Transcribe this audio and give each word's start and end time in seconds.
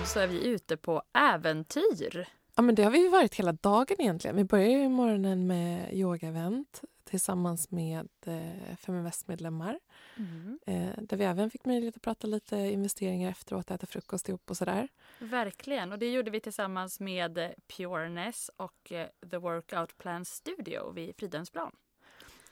podd 0.00 0.08
så 0.08 0.20
är 0.20 0.26
vi 0.26 0.46
ute 0.46 0.76
på 0.76 1.02
äventyr. 1.12 2.28
Ja, 2.54 2.62
men 2.62 2.74
det 2.74 2.82
har 2.82 2.90
vi 2.90 3.08
varit 3.08 3.34
hela 3.34 3.52
dagen 3.52 3.96
egentligen. 3.98 4.36
Vi 4.36 4.44
börjar 4.44 4.68
ju 4.68 4.88
morgonen 4.88 5.46
med 5.46 5.94
yogaevent 5.94 6.82
tillsammans 7.04 7.70
med 7.70 8.08
eh, 8.26 8.76
Feminvest-medlemmar. 8.76 9.78
Mm. 10.16 10.58
Eh, 10.66 11.02
där 11.02 11.16
vi 11.16 11.24
även 11.24 11.50
fick 11.50 11.64
möjlighet 11.64 11.96
att 11.96 12.02
prata 12.02 12.26
lite 12.26 12.56
investeringar 12.56 13.30
efteråt, 13.30 13.70
äta 13.70 13.86
frukost 13.86 14.28
ihop 14.28 14.50
och 14.50 14.56
sådär. 14.56 14.88
Verkligen, 15.18 15.92
och 15.92 15.98
det 15.98 16.12
gjorde 16.12 16.30
vi 16.30 16.40
tillsammans 16.40 17.00
med 17.00 17.54
Pureness 17.76 18.50
och 18.56 18.92
eh, 18.92 19.08
The 19.30 19.36
Workout 19.36 19.98
Plan 19.98 20.24
Studio 20.24 20.92
vid 20.92 21.16
Fridhemsplan. 21.16 21.72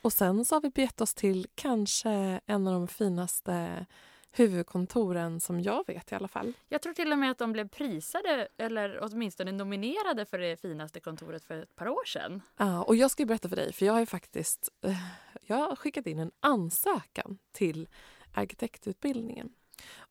Och 0.02 0.12
sen 0.12 0.45
så 0.45 0.55
har 0.56 0.60
vi 0.60 0.70
begett 0.70 1.01
oss 1.01 1.15
till 1.15 1.46
kanske 1.55 2.41
en 2.46 2.66
av 2.66 2.73
de 2.73 2.88
finaste 2.88 3.87
huvudkontoren 4.30 5.41
som 5.41 5.60
jag 5.60 5.87
vet 5.87 6.12
i 6.12 6.14
alla 6.14 6.28
fall. 6.28 6.52
Jag 6.69 6.82
tror 6.82 6.92
till 6.92 7.12
och 7.12 7.19
med 7.19 7.30
att 7.30 7.38
de 7.38 7.52
blev 7.52 7.69
prisade 7.69 8.48
eller 8.56 8.98
åtminstone 9.02 9.52
nominerade 9.52 10.24
för 10.24 10.38
det 10.38 10.56
finaste 10.56 11.00
kontoret 11.00 11.45
för 11.45 11.62
ett 11.62 11.77
par 11.77 11.88
år 11.88 12.05
sedan. 12.05 12.42
Ja, 12.56 12.83
och 12.83 12.96
jag 12.96 13.10
ska 13.10 13.27
berätta 13.27 13.48
för 13.48 13.56
dig, 13.56 13.72
för 13.72 13.86
jag 13.86 13.92
har 13.92 14.06
faktiskt 14.06 14.69
eh, 14.83 14.96
jag 15.42 15.56
har 15.56 15.77
skickat 15.77 16.06
in 16.06 16.19
en 16.19 16.30
ansökan 16.41 17.38
till 17.52 17.88
arkitektutbildningen. 18.34 19.52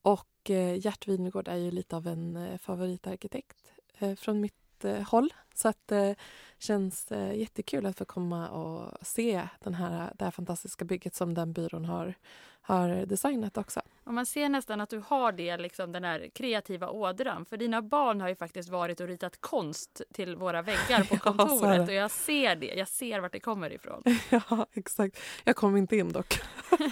Och 0.02 0.50
eh, 0.50 0.86
Gert 0.86 1.08
Wingård 1.08 1.48
är 1.48 1.56
ju 1.56 1.72
lite 1.72 1.96
av 1.96 2.08
en 2.08 2.36
eh, 2.36 2.58
favoritarkitekt 2.58 3.74
från 4.18 4.42
mitt 4.42 4.67
håll. 4.84 5.34
Så 5.54 5.68
att 5.68 5.88
det 5.88 6.16
känns 6.60 7.12
jättekul 7.34 7.86
att 7.86 7.98
få 7.98 8.06
komma 8.06 8.50
och 8.50 9.08
se 9.08 9.48
den 9.64 9.74
här, 9.74 10.12
det 10.16 10.24
här 10.26 10.32
fantastiska 10.32 10.86
bygget 10.86 11.16
som 11.16 11.34
den 11.34 11.54
byrån 11.54 11.86
har, 11.86 12.14
har 12.62 13.06
designat 13.06 13.58
också. 13.58 13.82
Och 14.04 14.14
man 14.14 14.26
ser 14.26 14.50
nästan 14.50 14.82
att 14.82 14.90
du 14.90 15.04
har 15.08 15.32
det, 15.32 15.58
liksom, 15.58 15.92
den 15.92 16.04
här 16.04 16.30
kreativa 16.34 16.90
ådran. 16.90 17.46
För 17.46 17.58
dina 17.58 17.82
barn 17.82 18.22
har 18.22 18.30
ju 18.30 18.36
faktiskt 18.36 18.70
varit 18.70 19.00
och 19.00 19.08
ritat 19.08 19.42
konst 19.42 20.02
till 20.14 20.36
våra 20.36 20.62
väggar 20.62 21.04
på 21.04 21.18
kontoret. 21.32 21.78
Ja, 21.78 21.84
och 21.84 21.94
jag 21.94 22.12
ser 22.12 22.56
det. 22.56 22.74
Jag 22.76 22.88
ser 22.88 23.20
vart 23.20 23.32
det 23.32 23.40
kommer 23.40 23.74
ifrån. 23.74 24.04
Ja, 24.30 24.68
exakt. 24.74 25.20
Jag 25.44 25.56
kom 25.56 25.78
inte 25.78 25.96
in 25.98 26.12
dock 26.12 26.40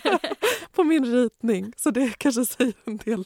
på 0.72 0.84
min 0.84 1.06
ritning, 1.06 1.74
så 1.78 1.92
det 1.92 2.18
kanske 2.18 2.46
säger 2.46 2.74
en 2.86 2.98
del. 2.98 3.26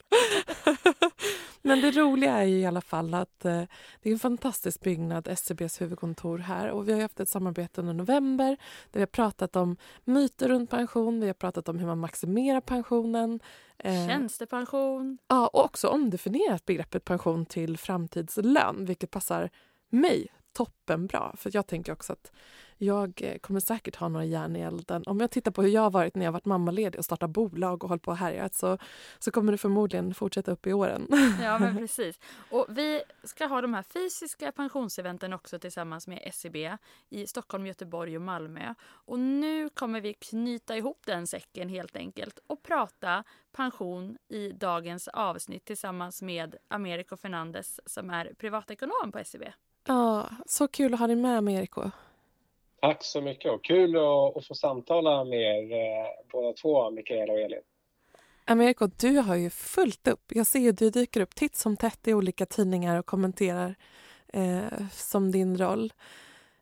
Men 1.62 1.82
det 1.82 1.92
roliga 1.92 2.44
är 2.44 2.48
i 2.48 2.66
alla 2.66 2.82
fall 2.82 3.14
att 3.14 3.46
eh, 3.46 3.62
det 4.02 4.10
är 4.10 4.14
en 4.14 4.20
fantastisk 4.20 4.82
byggnad, 4.82 5.28
SCBs 5.28 5.82
huvudkontor 5.82 6.38
här. 6.38 6.70
Och 6.70 6.90
vi 6.90 6.94
har 6.94 7.02
haft 7.02 7.20
ett 7.20 7.30
samarbete 7.30 7.82
under 7.82 7.94
november 7.94 8.58
där 8.92 8.94
vi 8.94 9.00
har 9.00 9.08
pratat 9.08 9.56
om 9.56 9.78
myter 10.04 10.48
runt 10.48 10.70
pension, 10.70 11.20
vi 11.20 11.28
har 11.28 11.34
pratat 11.34 11.70
om 11.70 11.80
hur 11.80 11.88
man 11.88 12.00
maximerar 12.00 12.62
pensionen. 12.62 13.40
Eh, 13.78 14.08
Tjänstepension. 14.08 15.18
Ja, 15.28 15.48
och 15.48 15.66
också 15.66 15.88
omdefinierat 15.88 16.66
begreppet 16.66 17.06
pension 17.06 17.46
till 17.46 17.78
framtidslön, 17.78 18.86
vilket 18.86 19.12
passar 19.12 19.50
mig 19.90 20.28
toppenbra. 20.54 21.36
För 21.38 21.52
jag 21.54 21.68
tänker 21.68 21.92
också 21.92 22.14
att 22.14 22.32
jag 22.82 23.22
eh, 23.22 23.38
kommer 23.38 23.60
säkert 23.60 23.96
ha 23.96 24.08
några 24.08 24.26
järn 24.26 24.56
i 24.56 24.60
elden. 24.60 25.04
Om 25.06 25.20
jag 25.20 25.32
tittar 25.32 25.52
på 25.52 25.62
hur 25.62 25.70
jag 25.70 25.82
har 25.82 25.92
varit 25.92 26.16
när 26.16 26.26
jag 26.26 26.32
varit 26.32 26.46
mammaledig 26.46 27.00
och 27.00 27.06
startat 27.06 27.30
bolag 27.30 27.84
och 27.84 27.90
hållit 27.90 28.04
på 28.04 28.12
och 28.12 28.18
härjat 28.18 28.54
så, 28.56 28.78
så 29.20 29.32
kommer 29.32 29.52
det 29.52 29.58
förmodligen 29.58 30.14
fortsätta 30.14 30.52
upp 30.52 30.68
i 30.68 30.74
åren. 30.74 31.08
Ja, 31.42 31.60
men 31.60 31.78
precis. 31.78 32.20
Och 32.50 32.66
vi 32.70 33.02
ska 33.24 33.46
ha 33.46 33.62
de 33.62 33.74
här 33.74 33.84
fysiska 33.84 34.52
pensionseventen 34.52 35.34
också 35.34 35.60
tillsammans 35.60 36.08
med 36.08 36.32
SEB 36.34 36.56
i 37.10 37.28
Stockholm, 37.28 37.68
Göteborg 37.68 38.16
och 38.16 38.22
Malmö. 38.22 38.74
Och 38.82 39.20
nu 39.20 39.70
kommer 39.70 40.02
vi 40.02 40.14
knyta 40.14 40.78
ihop 40.78 41.02
den 41.06 41.28
säcken 41.28 41.70
helt 41.70 41.96
enkelt 41.96 42.40
och 42.48 42.64
prata 42.64 43.24
pension 43.52 44.18
i 44.28 44.52
dagens 44.52 45.08
avsnitt 45.08 45.66
tillsammans 45.66 46.22
med 46.22 46.56
Americo 46.68 47.18
Fernandes 47.18 47.80
som 47.86 48.10
är 48.10 48.34
privatekonom 48.38 49.12
på 49.12 49.24
SEB. 49.26 49.44
Ja, 49.88 50.30
så 50.46 50.68
kul 50.68 50.94
att 50.94 51.00
ha 51.00 51.08
dig 51.08 51.16
med, 51.16 51.38
Americo. 51.38 51.92
Tack 52.82 53.04
så 53.04 53.22
mycket 53.22 53.52
och 53.52 53.64
kul 53.64 53.96
att, 53.96 54.38
att 54.38 54.48
få 54.48 54.56
samtala 54.56 55.24
med 55.24 55.40
er 55.40 55.72
eh, 55.72 56.08
båda 56.32 56.54
två, 56.54 56.92
Mikaela 56.92 57.34
och 57.34 57.40
Elin. 57.40 57.62
Americo, 58.46 58.88
du 58.88 59.18
har 59.18 59.36
ju 59.36 59.50
fullt 59.50 60.08
upp. 60.08 60.32
Jag 60.36 60.48
ser 60.48 60.60
ju 60.60 60.72
du 60.72 60.90
dyker 60.90 61.22
upp 61.22 61.36
titt 61.36 61.56
som 61.56 61.78
tätt 61.78 62.08
i 62.08 62.14
olika 62.14 62.46
tidningar 62.46 63.00
och 63.00 63.06
kommenterar 63.06 63.76
eh, 64.28 64.88
som 64.92 65.32
din 65.32 65.58
roll 65.58 65.94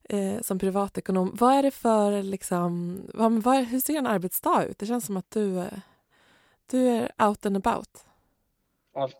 eh, 0.09 0.41
som 0.41 0.59
privatekonom. 0.59 1.31
Vad 1.39 1.53
är 1.53 1.63
det 1.63 1.71
för, 1.71 2.23
liksom, 2.23 2.99
vad, 3.13 3.43
vad, 3.43 3.55
hur 3.55 3.79
ser 3.79 3.97
en 3.97 4.07
arbetsdag 4.07 4.65
ut? 4.65 4.79
Det 4.79 4.85
känns 4.85 5.05
som 5.05 5.17
att 5.17 5.31
du, 5.31 5.59
eh, 5.59 5.79
du 6.67 6.87
är 6.87 7.11
out 7.27 7.45
and 7.45 7.57
about. 7.57 8.06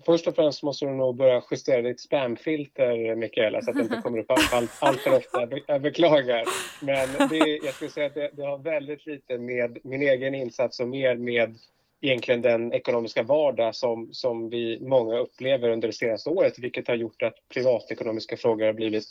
Först 0.06 0.28
och 0.28 0.36
främst 0.36 0.64
måste 0.64 0.86
du 0.86 0.92
nog 0.92 1.16
börja 1.16 1.44
justera 1.52 1.82
ditt 1.82 2.00
spamfilter, 2.00 3.16
Mikaela, 3.16 3.62
så 3.62 3.70
att 3.70 3.78
det 3.78 3.84
inte 3.84 4.02
kommer 4.04 4.20
upp 4.20 4.32
allt, 4.32 4.72
allt 4.80 5.00
för 5.00 5.18
ofta. 5.18 5.48
Jag 5.68 5.82
beklagar. 5.82 6.44
Men 6.82 7.30
det, 7.30 7.60
jag 7.64 7.74
skulle 7.74 7.92
säga 7.92 8.08
att 8.08 8.14
det, 8.14 8.32
det, 8.34 8.46
har 8.46 8.58
väldigt 8.58 9.06
lite 9.06 9.38
med 9.38 9.78
min 9.84 10.02
egen 10.02 10.36
insats 10.36 10.80
och 10.80 10.88
mer 10.88 11.16
med 11.16 11.56
egentligen 12.02 12.42
den 12.42 12.74
ekonomiska 12.74 13.24
vardag 13.24 13.76
som, 13.76 14.10
som 14.14 14.50
vi 14.50 14.80
många 14.82 15.18
upplever 15.18 15.70
under 15.70 15.88
det 15.88 15.94
senaste 15.94 16.30
året, 16.30 16.60
vilket 16.60 16.88
har 16.88 16.96
gjort 16.96 17.22
att 17.22 17.36
privatekonomiska 17.54 18.38
frågor 18.38 18.66
har 18.66 18.74
blivit 18.74 19.06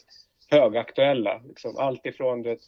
högaktuella. 0.51 1.43
Liksom 1.49 1.77
allt 1.77 2.07
ifrån 2.07 2.43
det 2.43 2.59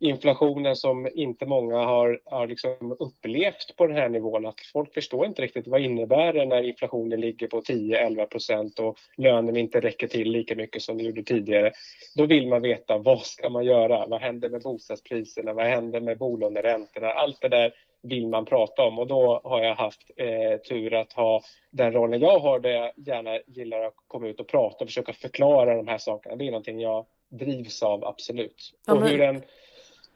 inflationen 0.00 0.76
som 0.76 1.08
inte 1.14 1.46
många 1.46 1.76
har, 1.76 2.20
har 2.24 2.46
liksom 2.46 2.96
upplevt 2.98 3.76
på 3.76 3.86
den 3.86 3.96
här 3.96 4.08
nivån. 4.08 4.46
Att 4.46 4.60
folk 4.72 4.94
förstår 4.94 5.26
inte 5.26 5.42
riktigt 5.42 5.66
vad 5.66 5.80
innebär 5.80 6.32
det 6.32 6.46
när 6.46 6.62
inflationen 6.62 7.20
ligger 7.20 7.46
på 7.46 7.60
10-11 7.60 8.26
procent 8.26 8.78
och 8.78 8.98
lönen 9.16 9.56
inte 9.56 9.80
räcker 9.80 10.06
till 10.06 10.30
lika 10.30 10.54
mycket 10.54 10.82
som 10.82 10.98
det 10.98 11.04
gjorde 11.04 11.22
tidigare. 11.22 11.72
Då 12.16 12.26
vill 12.26 12.48
man 12.48 12.62
veta 12.62 12.98
vad 12.98 13.20
ska 13.20 13.48
man 13.48 13.64
göra? 13.64 14.06
Vad 14.06 14.20
händer 14.20 14.48
med 14.48 14.62
bostadspriserna? 14.62 15.52
Vad 15.52 15.66
händer 15.66 16.00
med 16.00 16.18
bolåneräntorna? 16.18 17.08
Allt 17.08 17.40
det 17.40 17.48
där 17.48 17.72
vill 18.02 18.28
man 18.28 18.44
prata 18.44 18.82
om 18.82 18.98
och 18.98 19.06
då 19.06 19.40
har 19.44 19.62
jag 19.62 19.74
haft 19.74 20.10
eh, 20.16 20.60
tur 20.68 20.94
att 20.94 21.12
ha 21.12 21.42
den 21.70 21.92
rollen 21.92 22.20
jag 22.20 22.38
har 22.38 22.60
där 22.60 22.70
jag 22.70 22.92
gärna 22.96 23.38
gillar 23.46 23.80
att 23.80 23.94
komma 24.06 24.28
ut 24.28 24.40
och 24.40 24.48
prata 24.48 24.84
och 24.84 24.88
försöka 24.88 25.12
förklara 25.12 25.76
de 25.76 25.88
här 25.88 25.98
sakerna. 25.98 26.36
Det 26.36 26.44
är 26.44 26.50
någonting 26.50 26.80
jag 26.80 27.06
drivs 27.30 27.82
av, 27.82 28.04
absolut. 28.04 28.72
Och 28.88 29.08
hur 29.08 29.20
en 29.20 29.42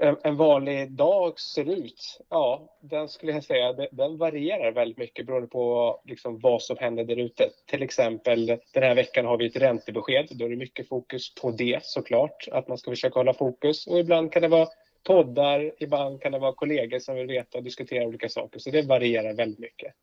en, 0.03 0.17
en, 0.23 0.37
vanlig 0.37 0.91
dag 0.91 1.41
ser 1.41 1.71
ut, 1.71 2.21
ja, 2.29 2.79
den 2.81 3.09
skulle 3.09 3.33
jag 3.33 3.45
säga, 3.45 3.73
den 3.93 4.19
varierar 4.19 4.73
väldigt 4.73 4.99
mycket 4.99 5.27
beroende 5.27 5.49
på 5.49 6.01
liksom 6.05 6.39
vad 6.39 6.63
som 6.63 6.77
händer 6.77 7.05
där 7.05 7.17
ute. 7.17 7.51
Till 7.67 7.83
exempel 7.83 8.47
den 8.47 8.83
här 8.83 8.95
veckan 8.95 9.27
har 9.27 9.37
vi 9.37 9.47
ett 9.47 9.57
räntebesked. 9.57 10.29
Då 10.31 10.45
är 10.45 10.49
det 10.49 10.57
mycket 10.57 10.89
fokus 10.89 11.35
på 11.35 11.51
det 11.51 11.79
såklart, 11.83 12.49
att 12.53 12.69
man 12.69 12.79
ska 12.79 12.91
försöka 12.91 13.19
hålla 13.19 13.35
fokus. 13.35 13.87
Och 13.87 13.99
ibland 13.99 14.33
kan 14.33 14.43
det 14.43 14.49
vara 14.49 14.69
poddar, 15.07 15.73
ibland 15.79 16.23
kan 16.23 16.33
det 16.33 16.39
vara 16.39 16.53
kollegor 16.53 16.99
som 16.99 17.15
vill 17.15 17.27
veta 17.27 17.59
och 17.59 17.65
diskutera 17.65 18.07
olika 18.07 18.29
saker. 18.29 18.59
Så 18.59 18.71
det 18.71 18.83
varierar 18.83 19.35
väldigt 19.35 19.59
mycket. 19.59 19.95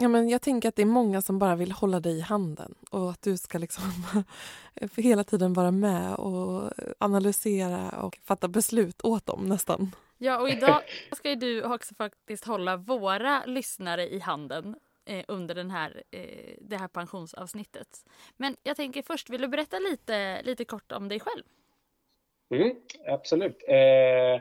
Ja, 0.00 0.08
men 0.08 0.28
jag 0.28 0.42
tänker 0.42 0.68
att 0.68 0.76
det 0.76 0.82
är 0.82 0.86
många 0.86 1.22
som 1.22 1.38
bara 1.38 1.56
vill 1.56 1.72
hålla 1.72 2.00
dig 2.00 2.18
i 2.18 2.20
handen 2.20 2.74
och 2.90 3.10
att 3.10 3.22
du 3.22 3.36
ska 3.36 3.58
liksom 3.58 3.84
hela 4.96 5.24
tiden 5.24 5.52
vara 5.52 5.70
med 5.70 6.14
och 6.14 6.72
analysera 6.98 8.02
och 8.02 8.18
fatta 8.24 8.48
beslut 8.48 9.00
åt 9.04 9.26
dem 9.26 9.48
nästan. 9.48 9.92
Ja, 10.18 10.40
och 10.40 10.48
idag 10.48 10.82
ska 11.12 11.34
du 11.34 11.62
också 11.62 11.94
faktiskt 11.94 12.44
hålla 12.44 12.76
våra 12.76 13.44
lyssnare 13.44 14.08
i 14.08 14.18
handen 14.18 14.76
eh, 15.06 15.24
under 15.28 15.54
den 15.54 15.70
här, 15.70 16.02
eh, 16.10 16.54
det 16.60 16.76
här 16.76 16.88
pensionsavsnittet. 16.88 18.04
Men 18.36 18.56
jag 18.62 18.76
tänker 18.76 19.02
först, 19.02 19.30
vill 19.30 19.40
du 19.40 19.48
berätta 19.48 19.78
lite, 19.78 20.42
lite 20.42 20.64
kort 20.64 20.92
om 20.92 21.08
dig 21.08 21.20
själv? 21.20 21.42
Mm, 22.50 22.76
absolut. 23.06 23.64
Eh 23.68 24.40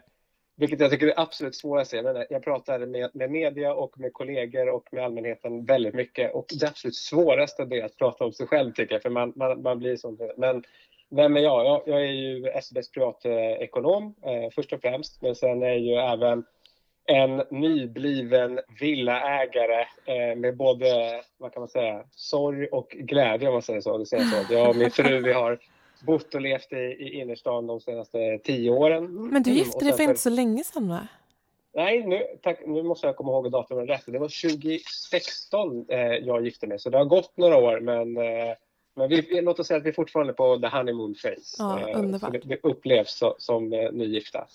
vilket 0.58 0.80
jag 0.80 0.92
tycker 0.92 1.08
är 1.08 1.20
absolut 1.20 1.56
svårast. 1.56 1.94
Jag, 1.94 2.26
jag 2.30 2.44
pratar 2.44 2.80
med, 2.80 3.10
med 3.14 3.32
media 3.32 3.74
och 3.74 4.00
med 4.00 4.14
kollegor 4.14 4.70
och 4.70 4.88
med 4.92 5.04
allmänheten 5.04 5.66
väldigt 5.66 5.94
mycket. 5.94 6.34
Och 6.34 6.46
det 6.60 6.68
absolut 6.68 6.96
svåraste 6.96 7.64
är 7.64 7.86
att 7.86 7.98
prata 7.98 8.26
om 8.26 8.34
sig 8.34 8.48
själv 8.48 8.72
tycker 8.72 8.96
jag, 8.96 9.02
för 9.02 9.10
man, 9.10 9.34
man, 9.36 9.62
man 9.62 9.80
blir 9.80 9.98
sånt. 9.98 10.22
Men 10.38 10.64
vem 11.10 11.38
är 11.38 11.42
jag? 11.42 11.66
jag? 11.66 11.84
Jag 11.86 12.02
är 12.02 12.12
ju 12.12 12.48
SBs 12.48 12.92
privatekonom 12.92 14.16
eh, 14.26 14.50
först 14.56 14.74
och 14.74 14.82
främst, 14.82 15.22
men 15.22 15.36
sen 15.36 15.64
är 15.64 15.68
jag 15.68 15.80
ju 15.80 15.94
även 15.94 16.44
en 17.06 17.44
nybliven 17.50 18.60
villaägare 18.80 19.86
eh, 20.06 20.36
med 20.36 20.58
både, 20.58 21.22
vad 21.38 21.54
kan 21.54 21.62
man 21.62 21.70
säga, 21.70 22.04
sorg 22.12 22.68
och 22.68 22.90
glädje 22.90 23.48
om 23.48 23.54
man 23.54 23.62
säger 23.62 23.82
så. 23.82 23.98
Det 23.98 24.06
säger 24.06 24.24
så. 24.24 24.54
Jag 24.54 24.70
och 24.70 24.76
min 24.76 24.92
fru, 24.92 25.22
vi 25.22 25.34
har 25.34 25.60
bott 26.02 26.36
och 26.36 26.42
levt 26.42 26.74
i, 26.74 26.76
i 26.76 27.20
innerstan 27.22 27.68
de 27.68 27.80
senaste 27.80 28.40
tio 28.44 28.72
åren. 28.72 29.30
Men 29.30 29.44
du 29.44 29.52
gifte 29.52 29.86
dig 29.86 29.94
för 29.94 30.04
inte 30.04 30.20
så 30.20 30.30
länge 30.30 30.64
sedan 30.64 30.90
va? 30.90 31.08
Nej, 31.74 32.08
nu, 32.08 32.24
tack, 32.42 32.60
nu 32.66 32.84
måste 32.84 33.08
jag 33.08 33.16
komma 33.16 33.32
ihåg 33.32 33.52
datumet 33.52 33.90
rätt. 33.90 34.04
Det 34.06 34.20
var 34.20 34.50
2016 34.50 35.86
eh, 35.90 36.00
jag 36.00 36.46
gifte 36.46 36.68
mig, 36.68 36.80
så 36.80 36.90
det 36.90 36.98
har 36.98 37.06
gått 37.06 37.38
några 37.38 37.58
år. 37.58 37.80
Men, 37.80 38.18
eh, 38.18 38.56
men 38.96 39.10
vi, 39.10 39.42
låt 39.42 39.60
oss 39.60 39.68
säga 39.68 39.78
att 39.78 39.86
vi 39.86 39.90
är 39.90 39.94
fortfarande 39.94 40.34
på 40.34 40.60
the 40.60 40.68
honeymoon 40.68 41.14
phase. 41.14 41.56
Ja, 41.58 41.90
eh, 41.90 42.00
underbart. 42.00 42.34
vi, 42.34 42.40
vi 42.44 42.60
upplevs 42.64 43.18
så, 43.18 43.36
som 43.38 43.74
eh, 43.74 43.92
nygifta. 43.92 44.48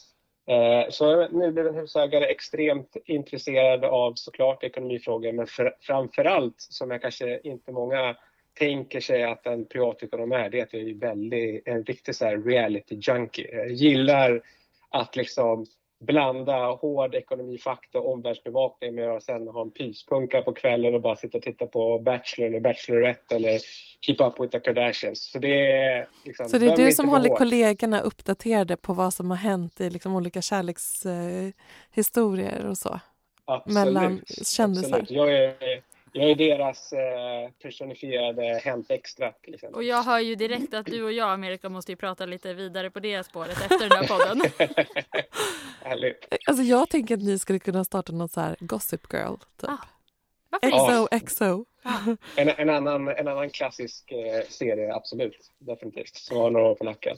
Eh, 0.47 0.91
så 0.91 1.05
jag 1.05 1.23
är 1.23 1.29
nybliven 1.29 1.75
husägare, 1.75 2.25
extremt 2.25 2.97
intresserad 3.05 3.85
av 3.85 4.15
såklart 4.15 4.65
ekonomifrågor, 4.65 5.33
men 5.33 5.47
för, 5.47 5.77
framför 5.81 6.25
allt, 6.25 6.55
som 6.59 6.91
jag 6.91 7.03
kanske 7.03 7.41
inte 7.45 7.73
många 7.73 8.17
tänker 8.55 9.01
sig 9.01 9.23
att 9.23 9.47
en 9.47 9.67
privatekonom 9.67 10.33
är, 10.33 10.51
det 10.51 10.59
är 10.59 10.63
att 10.63 10.73
jag 10.73 10.83
är 10.83 10.95
väldigt, 10.95 11.69
en 11.69 11.85
riktig 11.85 12.15
så 12.15 12.27
reality 12.27 12.99
junkie. 13.01 13.57
Jag 13.57 13.71
gillar 13.71 14.43
att 14.91 15.17
liksom 15.17 15.67
blanda 16.01 16.67
hård 16.67 17.15
ekonomifakta 17.15 17.99
och 17.99 18.13
omvärldsbevakning 18.13 18.95
med 18.95 19.11
att 19.11 19.23
sen 19.23 19.49
ha 19.49 19.63
en 19.63 19.71
pyspunka 19.71 20.43
på 20.43 20.53
kvällen 20.53 20.95
och 20.95 21.01
bara 21.01 21.17
sitta 21.17 21.39
och 21.39 21.45
titta 21.45 21.67
på 21.67 21.99
Bachelor 21.99 22.49
eller 22.49 22.61
Bachelorette 22.61 23.37
eller 23.37 23.59
Keep 24.01 24.17
Up 24.19 24.41
With 24.41 24.53
The 24.53 24.61
Kardashians. 24.61 25.31
Så 25.33 25.39
det 25.39 25.73
är, 25.73 26.07
liksom, 26.25 26.49
så 26.49 26.59
det 26.59 26.67
är 26.67 26.77
du 26.77 26.93
som 26.93 27.09
håller 27.09 27.29
hårt. 27.29 27.39
kollegorna 27.39 28.01
uppdaterade 28.01 28.77
på 28.77 28.95
vad 28.95 29.15
som 29.15 29.31
har 29.31 29.39
hänt 29.39 29.81
i 29.81 29.91
liksom 29.91 30.17
olika 30.17 30.43
kärlekshistorier 30.43 32.67
och 32.67 32.79
så? 32.79 33.01
Absolut. 33.45 33.75
Mellan 33.75 34.23
kändisar? 34.27 34.99
Absolut. 34.99 35.11
Jag 35.11 35.35
är, 35.35 35.55
jag 36.13 36.31
är 36.31 36.35
deras 36.35 36.93
eh, 36.93 37.51
personifierade 37.63 38.61
Hänt 38.65 38.91
Extra 38.91 39.33
exempel. 39.43 39.75
Och 39.75 39.85
jag 39.85 40.03
hör 40.03 40.19
ju 40.19 40.35
direkt 40.35 40.75
att 40.75 40.87
du 40.87 41.03
och 41.03 41.13
jag, 41.13 41.31
Amerika, 41.31 41.69
måste 41.69 41.93
ju 41.93 41.97
prata 41.97 42.27
lite 42.27 42.55
vidare 42.55 42.91
på 42.91 43.01
det 43.01 43.27
spåret 43.27 43.61
efter 43.61 43.89
den 43.89 43.99
här 43.99 44.07
podden. 44.07 44.43
Härligt. 45.83 46.27
Alltså 46.47 46.63
jag 46.63 46.89
tänker 46.89 47.15
att 47.15 47.23
ni 47.23 47.39
skulle 47.39 47.59
kunna 47.59 47.85
starta 47.85 48.13
något 48.13 48.33
så 48.33 48.41
här 48.41 48.57
Gossip 48.61 49.13
Girl, 49.13 49.35
typ. 49.61 49.71
Ah. 49.71 49.79
Varför 50.51 51.07
XO, 51.07 51.27
XO. 51.27 51.65
Ah. 51.83 52.17
En, 52.37 52.49
en, 52.49 52.71
annan, 52.71 53.09
en 53.09 53.29
annan 53.29 53.51
klassisk 53.51 54.13
eh, 54.13 54.43
serie, 54.49 54.95
absolut. 54.95 55.51
Definitivt. 55.59 56.17
Som 56.17 56.37
har 56.37 56.51
några 56.51 56.67
år 56.67 56.75
på 56.75 56.85
nacken. 56.85 57.17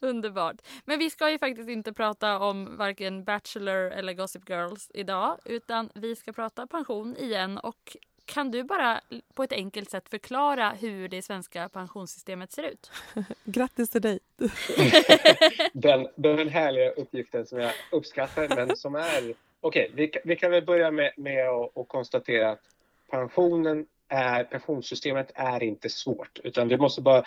Underbart. 0.00 0.56
Men 0.84 0.98
vi 0.98 1.10
ska 1.10 1.30
ju 1.30 1.38
faktiskt 1.38 1.68
inte 1.68 1.92
prata 1.92 2.38
om 2.38 2.76
varken 2.76 3.24
Bachelor 3.24 3.90
eller 3.90 4.12
Gossip 4.12 4.48
Girls 4.48 4.90
idag 4.94 5.38
utan 5.44 5.90
vi 5.94 6.16
ska 6.16 6.32
prata 6.32 6.66
pension 6.66 7.16
igen 7.16 7.58
och 7.58 7.96
kan 8.24 8.50
du 8.50 8.64
bara 8.64 9.00
på 9.34 9.42
ett 9.42 9.52
enkelt 9.52 9.90
sätt 9.90 10.08
förklara 10.08 10.70
hur 10.70 11.08
det 11.08 11.22
svenska 11.22 11.68
pensionssystemet 11.68 12.52
ser 12.52 12.62
ut? 12.62 12.90
Grattis 13.44 13.90
till 13.90 14.02
dig! 14.02 14.18
den, 15.72 16.08
den 16.14 16.48
härliga 16.48 16.90
uppgiften 16.90 17.46
som 17.46 17.58
jag 17.58 17.72
uppskattar 17.92 18.48
men 18.56 18.76
som 18.76 18.94
är... 18.94 19.34
Okej, 19.60 19.90
okay, 19.90 19.90
vi, 19.94 20.12
vi, 20.24 20.36
kan 20.36 20.50
väl 20.50 20.64
börja 20.64 20.90
med, 20.90 21.12
med 21.16 21.48
att, 21.48 21.78
att 21.78 21.88
konstatera 21.88 22.50
att 22.50 22.62
pensionen 23.10 23.86
är, 24.08 24.44
pensionssystemet 24.44 25.32
är 25.34 25.62
inte 25.62 25.88
svårt 25.88 26.38
utan 26.44 26.68
vi 26.68 26.76
måste 26.76 27.00
bara 27.00 27.24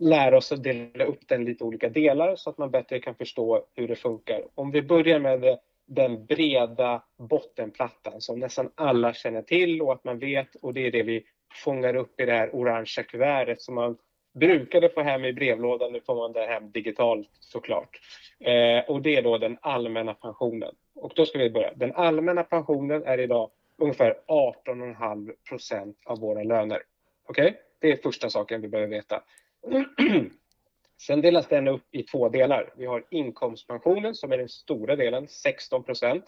lära 0.00 0.36
oss 0.36 0.52
att 0.52 0.62
dela 0.62 1.04
upp 1.04 1.28
den 1.28 1.42
i 1.42 1.44
lite 1.44 1.64
olika 1.64 1.88
delar 1.88 2.36
så 2.36 2.50
att 2.50 2.58
man 2.58 2.70
bättre 2.70 3.00
kan 3.00 3.14
förstå 3.14 3.66
hur 3.74 3.88
det 3.88 3.96
funkar. 3.96 4.44
Om 4.54 4.70
vi 4.70 4.82
börjar 4.82 5.18
med 5.18 5.58
den 5.86 6.26
breda 6.26 7.02
bottenplattan 7.18 8.20
som 8.20 8.38
nästan 8.38 8.70
alla 8.74 9.14
känner 9.14 9.42
till 9.42 9.82
och 9.82 9.92
att 9.92 10.04
man 10.04 10.18
vet 10.18 10.54
och 10.54 10.74
det 10.74 10.86
är 10.86 10.90
det 10.90 11.02
vi 11.02 11.24
fångar 11.64 11.96
upp 11.96 12.20
i 12.20 12.24
det 12.24 12.32
här 12.32 12.54
orangea 12.54 13.04
kuvertet 13.04 13.62
som 13.62 13.74
man 13.74 13.96
brukade 14.34 14.88
få 14.88 15.02
hem 15.02 15.24
i 15.24 15.32
brevlådan. 15.32 15.92
Nu 15.92 16.00
får 16.00 16.14
man 16.14 16.32
det 16.32 16.46
hem 16.46 16.70
digitalt 16.70 17.28
såklart. 17.40 18.00
Eh, 18.40 18.90
och 18.90 19.02
det 19.02 19.16
är 19.16 19.22
då 19.22 19.38
den 19.38 19.58
allmänna 19.60 20.14
pensionen. 20.14 20.74
Och 20.94 21.12
då 21.16 21.26
ska 21.26 21.38
vi 21.38 21.50
börja. 21.50 21.74
Den 21.74 21.94
allmänna 21.94 22.42
pensionen 22.42 23.04
är 23.04 23.20
idag 23.20 23.50
ungefär 23.78 24.14
18,5 24.26 25.32
procent 25.48 25.96
av 26.04 26.18
våra 26.18 26.42
löner. 26.42 26.82
Okej? 27.28 27.48
Okay? 27.48 27.60
Det 27.78 27.92
är 27.92 27.96
första 27.96 28.30
saken 28.30 28.60
vi 28.60 28.68
behöver 28.68 28.90
veta. 28.90 29.22
Sen 31.06 31.20
delas 31.20 31.48
den 31.48 31.68
upp 31.68 31.94
i 31.94 32.02
två 32.02 32.28
delar. 32.28 32.72
Vi 32.76 32.86
har 32.86 33.04
inkomstpensionen 33.10 34.14
som 34.14 34.32
är 34.32 34.38
den 34.38 34.48
stora 34.48 34.96
delen, 34.96 35.28
16 35.28 35.84
procent. 35.84 36.24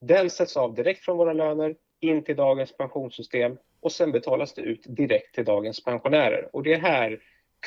Den 0.00 0.30
sätts 0.30 0.56
av 0.56 0.74
direkt 0.74 1.04
från 1.04 1.16
våra 1.16 1.32
löner 1.32 1.76
in 2.00 2.24
till 2.24 2.36
dagens 2.36 2.76
pensionssystem 2.76 3.58
och 3.80 3.92
sen 3.92 4.12
betalas 4.12 4.54
det 4.54 4.62
ut 4.62 4.82
direkt 4.86 5.34
till 5.34 5.44
dagens 5.44 5.84
pensionärer. 5.84 6.48
Och 6.52 6.62
det 6.62 6.72
är 6.72 6.78
här 6.78 7.20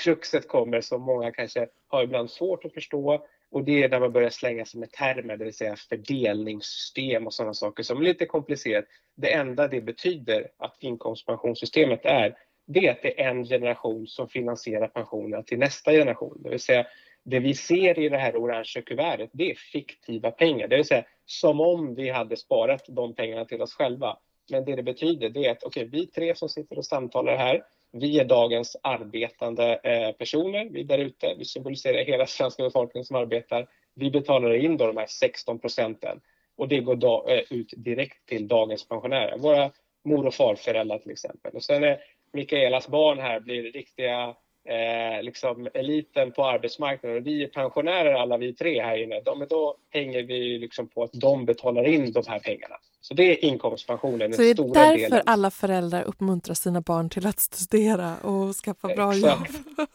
kruxet 0.04 0.48
kommer 0.48 0.82
som 0.82 1.02
många 1.02 1.32
kanske 1.32 1.68
har 1.88 2.04
ibland 2.04 2.32
svårt 2.32 2.66
att 2.66 2.74
förstå 2.74 3.26
och 3.50 3.64
det 3.64 3.84
är 3.84 3.90
när 3.90 4.00
man 4.00 4.12
börjar 4.12 4.30
slänga 4.30 4.66
sig 4.66 4.80
med 4.80 4.92
termer, 4.92 5.38
det 5.38 5.46
vill 5.46 5.54
säga 5.54 5.76
fördelningssystem 5.76 7.28
och 7.28 7.34
sådana 7.34 7.54
saker 7.54 7.84
som 7.84 7.98
är 7.98 8.02
lite 8.02 8.26
komplicerat. 8.26 8.86
Det 9.16 9.34
enda 9.34 9.68
det 9.68 9.82
betyder 9.82 10.48
att 10.58 10.78
inkomstpensionssystemet 10.80 12.06
är, 12.06 12.38
det 12.66 12.88
är 12.88 12.92
att 12.92 13.02
det 13.02 13.22
är 13.22 13.30
en 13.30 13.46
generation 13.46 14.08
som 14.08 14.30
finansierar 14.30 14.88
pensionerna 14.88 15.44
till 15.44 15.60
nästa 15.60 15.92
generation. 15.92 16.42
Det 16.44 16.50
vill 16.50 16.60
säga, 16.60 16.86
det 17.24 17.40
vi 17.40 17.54
ser 17.54 18.00
i 18.00 18.10
det 18.10 18.18
här 18.18 18.36
orangea 18.36 18.82
kuvertet, 18.82 19.30
det 19.34 19.52
är 19.52 19.56
fiktiva 19.56 20.32
pengar. 20.32 20.68
Det 20.68 20.76
vill 20.76 20.86
säga, 20.86 21.06
som 21.26 21.62
om 21.62 21.96
vi 21.96 22.10
hade 22.10 22.38
sparat 22.38 22.86
de 22.88 23.16
pengarna 23.16 23.46
till 23.46 23.62
oss 23.62 23.74
själva. 23.74 24.18
Men 24.52 24.66
det 24.66 24.76
det 24.76 24.84
betyder, 24.84 25.30
det 25.30 25.46
är 25.46 25.52
att 25.52 25.64
okay, 25.64 25.86
vi 25.86 26.08
tre 26.08 26.36
som 26.36 26.50
sitter 26.50 26.78
och 26.78 26.86
samtalar 26.86 27.38
här, 27.38 27.64
vi 27.92 28.20
är 28.20 28.26
dagens 28.26 28.78
arbetande 28.82 29.80
eh, 29.84 30.12
personer, 30.12 30.70
vi 30.72 30.84
där 30.84 30.98
ute, 30.98 31.36
vi 31.38 31.46
symboliserar 31.46 32.06
hela 32.06 32.26
svenska 32.26 32.64
befolkningen 32.64 33.06
som 33.06 33.16
arbetar. 33.16 33.68
Vi 33.94 34.12
betalar 34.12 34.54
in 34.54 34.78
då 34.78 34.88
de 34.88 34.98
här 34.98 35.08
16 35.08 35.60
procenten 35.60 36.22
och 36.58 36.68
det 36.68 36.80
går 36.80 37.32
eh, 37.32 37.40
ut 37.50 37.74
direkt 37.78 38.26
till 38.26 38.48
dagens 38.48 38.88
pensionärer, 38.88 39.38
våra 39.38 39.72
mor 40.04 40.26
och 40.26 40.34
farföräldrar 40.34 41.00
till 41.00 41.12
exempel. 41.12 41.52
Och 41.56 41.64
sen 41.64 41.84
är 41.84 42.00
Mikaelas 42.36 42.88
barn 42.88 43.20
här 43.20 43.40
blir 43.40 43.72
riktiga 43.72 44.36
eh, 44.70 45.24
liksom 45.24 45.70
eliten 45.74 46.32
på 46.32 46.46
arbetsmarknaden 46.46 47.18
och 47.18 47.28
vi 47.28 47.44
är 47.44 47.48
pensionärer 47.48 48.14
alla 48.14 48.38
vi 48.38 48.54
tre 48.54 48.82
här 48.82 49.04
inne. 49.04 49.22
De, 49.22 49.46
då 49.50 49.78
hänger 49.90 50.24
vi 50.24 50.58
liksom 50.60 50.88
på 50.88 51.04
att 51.04 51.14
de 51.14 51.46
betalar 51.46 51.88
in 51.88 52.12
de 52.12 52.24
här 52.28 52.40
pengarna. 52.40 52.76
Så 53.02 53.14
det 53.14 53.24
är 53.24 53.46
inkomstpensionen. 53.46 54.34
Så 54.34 54.42
det 54.42 54.50
är 54.50 54.74
därför 54.74 54.98
delen. 54.98 55.22
alla 55.26 55.52
föräldrar 55.52 56.04
uppmuntrar 56.04 56.56
sina 56.56 56.82
barn 56.82 57.10
till 57.10 57.28
att 57.28 57.40
studera 57.40 58.16
och 58.18 58.56
skaffa 58.56 58.88
bra 58.88 59.14
Exakt. 59.14 59.52
jobb? 59.78 59.88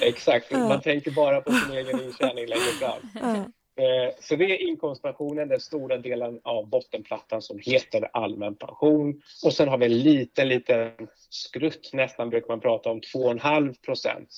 Exakt, 0.00 0.50
man 0.50 0.80
tänker 0.80 1.10
bara 1.10 1.40
på 1.40 1.52
sin 1.52 1.76
egen 1.76 2.02
intjäning 2.02 2.46
längre 2.46 2.60
fram. 2.80 3.52
Eh, 3.76 4.14
så 4.20 4.36
det 4.36 4.44
är 4.44 4.68
inkomstpensionen, 4.68 5.48
den 5.48 5.60
stora 5.60 5.96
delen 5.96 6.40
av 6.44 6.68
bottenplattan 6.68 7.42
som 7.42 7.58
heter 7.58 8.08
allmän 8.12 8.54
pension. 8.54 9.22
Och 9.44 9.52
sen 9.52 9.68
har 9.68 9.78
vi 9.78 9.86
en 9.86 9.98
liten, 9.98 10.48
liten 10.48 10.92
skrutt, 11.30 11.90
nästan 11.92 12.30
brukar 12.30 12.48
man 12.48 12.60
prata 12.60 12.90
om 12.90 13.00
2,5 13.00 13.82
procent 13.84 14.28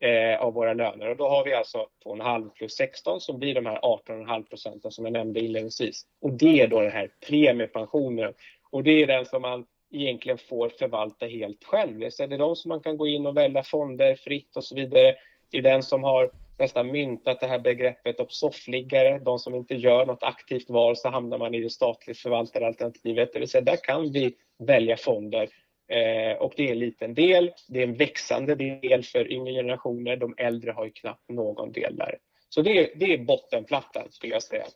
eh, 0.00 0.40
av 0.40 0.52
våra 0.52 0.74
löner. 0.74 1.10
Och 1.10 1.16
då 1.16 1.28
har 1.28 1.44
vi 1.44 1.54
alltså 1.54 1.86
2,5 2.04 2.50
plus 2.50 2.72
16 2.72 3.20
som 3.20 3.38
blir 3.38 3.54
de 3.54 3.66
här 3.66 3.78
18,5 3.78 4.42
procenten 4.48 4.90
som 4.90 5.04
jag 5.04 5.12
nämnde 5.12 5.40
inledningsvis. 5.40 6.06
Och 6.20 6.32
det 6.32 6.60
är 6.60 6.68
då 6.68 6.80
den 6.80 6.92
här 6.92 7.10
premiepensionen. 7.28 8.34
Och 8.70 8.82
det 8.82 9.02
är 9.02 9.06
den 9.06 9.26
som 9.26 9.42
man 9.42 9.66
egentligen 9.90 10.38
får 10.38 10.68
förvalta 10.68 11.26
helt 11.26 11.64
själv. 11.64 12.10
Så 12.10 12.26
det 12.26 12.34
är 12.34 12.38
de 12.38 12.56
som 12.56 12.68
man 12.68 12.80
kan 12.80 12.96
gå 12.96 13.06
in 13.06 13.26
och 13.26 13.36
välja 13.36 13.62
fonder 13.62 14.14
fritt 14.14 14.56
och 14.56 14.64
så 14.64 14.74
vidare. 14.74 15.14
Det 15.50 15.58
är 15.58 15.62
den 15.62 15.82
som 15.82 16.04
har 16.04 16.30
nästan 16.58 16.86
myntat 16.86 17.40
det 17.40 17.46
här 17.46 17.58
begreppet 17.58 18.20
om 18.20 18.26
soffliggare. 18.28 19.18
De 19.18 19.38
som 19.38 19.54
inte 19.54 19.74
gör 19.74 20.06
något 20.06 20.22
aktivt 20.22 20.70
val 20.70 20.96
så 20.96 21.08
hamnar 21.08 21.38
man 21.38 21.54
i 21.54 21.60
det 21.60 21.70
statligt 21.70 22.18
förvaltade 22.18 22.66
alternativet. 22.66 23.32
Det 23.32 23.38
vill 23.38 23.48
säga 23.48 23.62
där 23.62 23.76
kan 23.76 24.12
vi 24.12 24.34
välja 24.58 24.96
fonder 24.96 25.48
eh, 25.88 26.38
och 26.38 26.52
det 26.56 26.68
är 26.68 26.72
en 26.72 26.78
liten 26.78 27.14
del. 27.14 27.52
Det 27.68 27.78
är 27.78 27.88
en 27.88 27.96
växande 27.96 28.54
del 28.54 29.02
för 29.02 29.32
yngre 29.32 29.52
generationer. 29.52 30.16
De 30.16 30.34
äldre 30.38 30.70
har 30.70 30.84
ju 30.84 30.90
knappt 30.90 31.28
någon 31.28 31.72
del 31.72 31.96
där. 31.96 32.18
Så 32.48 32.62
det 32.62 32.78
är, 32.78 32.88
det 32.96 33.12
är 33.12 33.18
bottenplattan 33.18 34.06
skulle 34.10 34.32
jag 34.32 34.42
säga. 34.42 34.66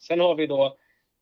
Sen 0.00 0.20
har 0.20 0.34
vi 0.34 0.46
då 0.46 0.76